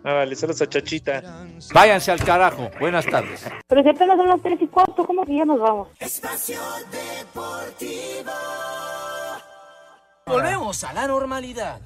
Árale, 0.03 0.35
saludos 0.35 0.61
a 0.63 0.67
Chachita. 0.67 1.23
Váyanse 1.73 2.11
al 2.11 2.21
carajo. 2.25 2.69
Buenas 2.77 3.05
tardes. 3.05 3.45
Pero 3.67 3.83
si 3.83 3.87
apenas 3.89 4.17
son 4.17 4.27
las 4.27 4.41
tres 4.41 4.61
y 4.61 4.67
cuarto, 4.67 5.05
¿cómo 5.05 5.25
que 5.25 5.37
ya 5.37 5.45
nos 5.45 5.59
vamos? 5.61 5.87
Espacio 5.97 6.59
Deportivo. 6.91 8.31
Volvemos 10.25 10.83
a 10.83 10.91
la 10.91 11.07
normalidad. 11.07 11.79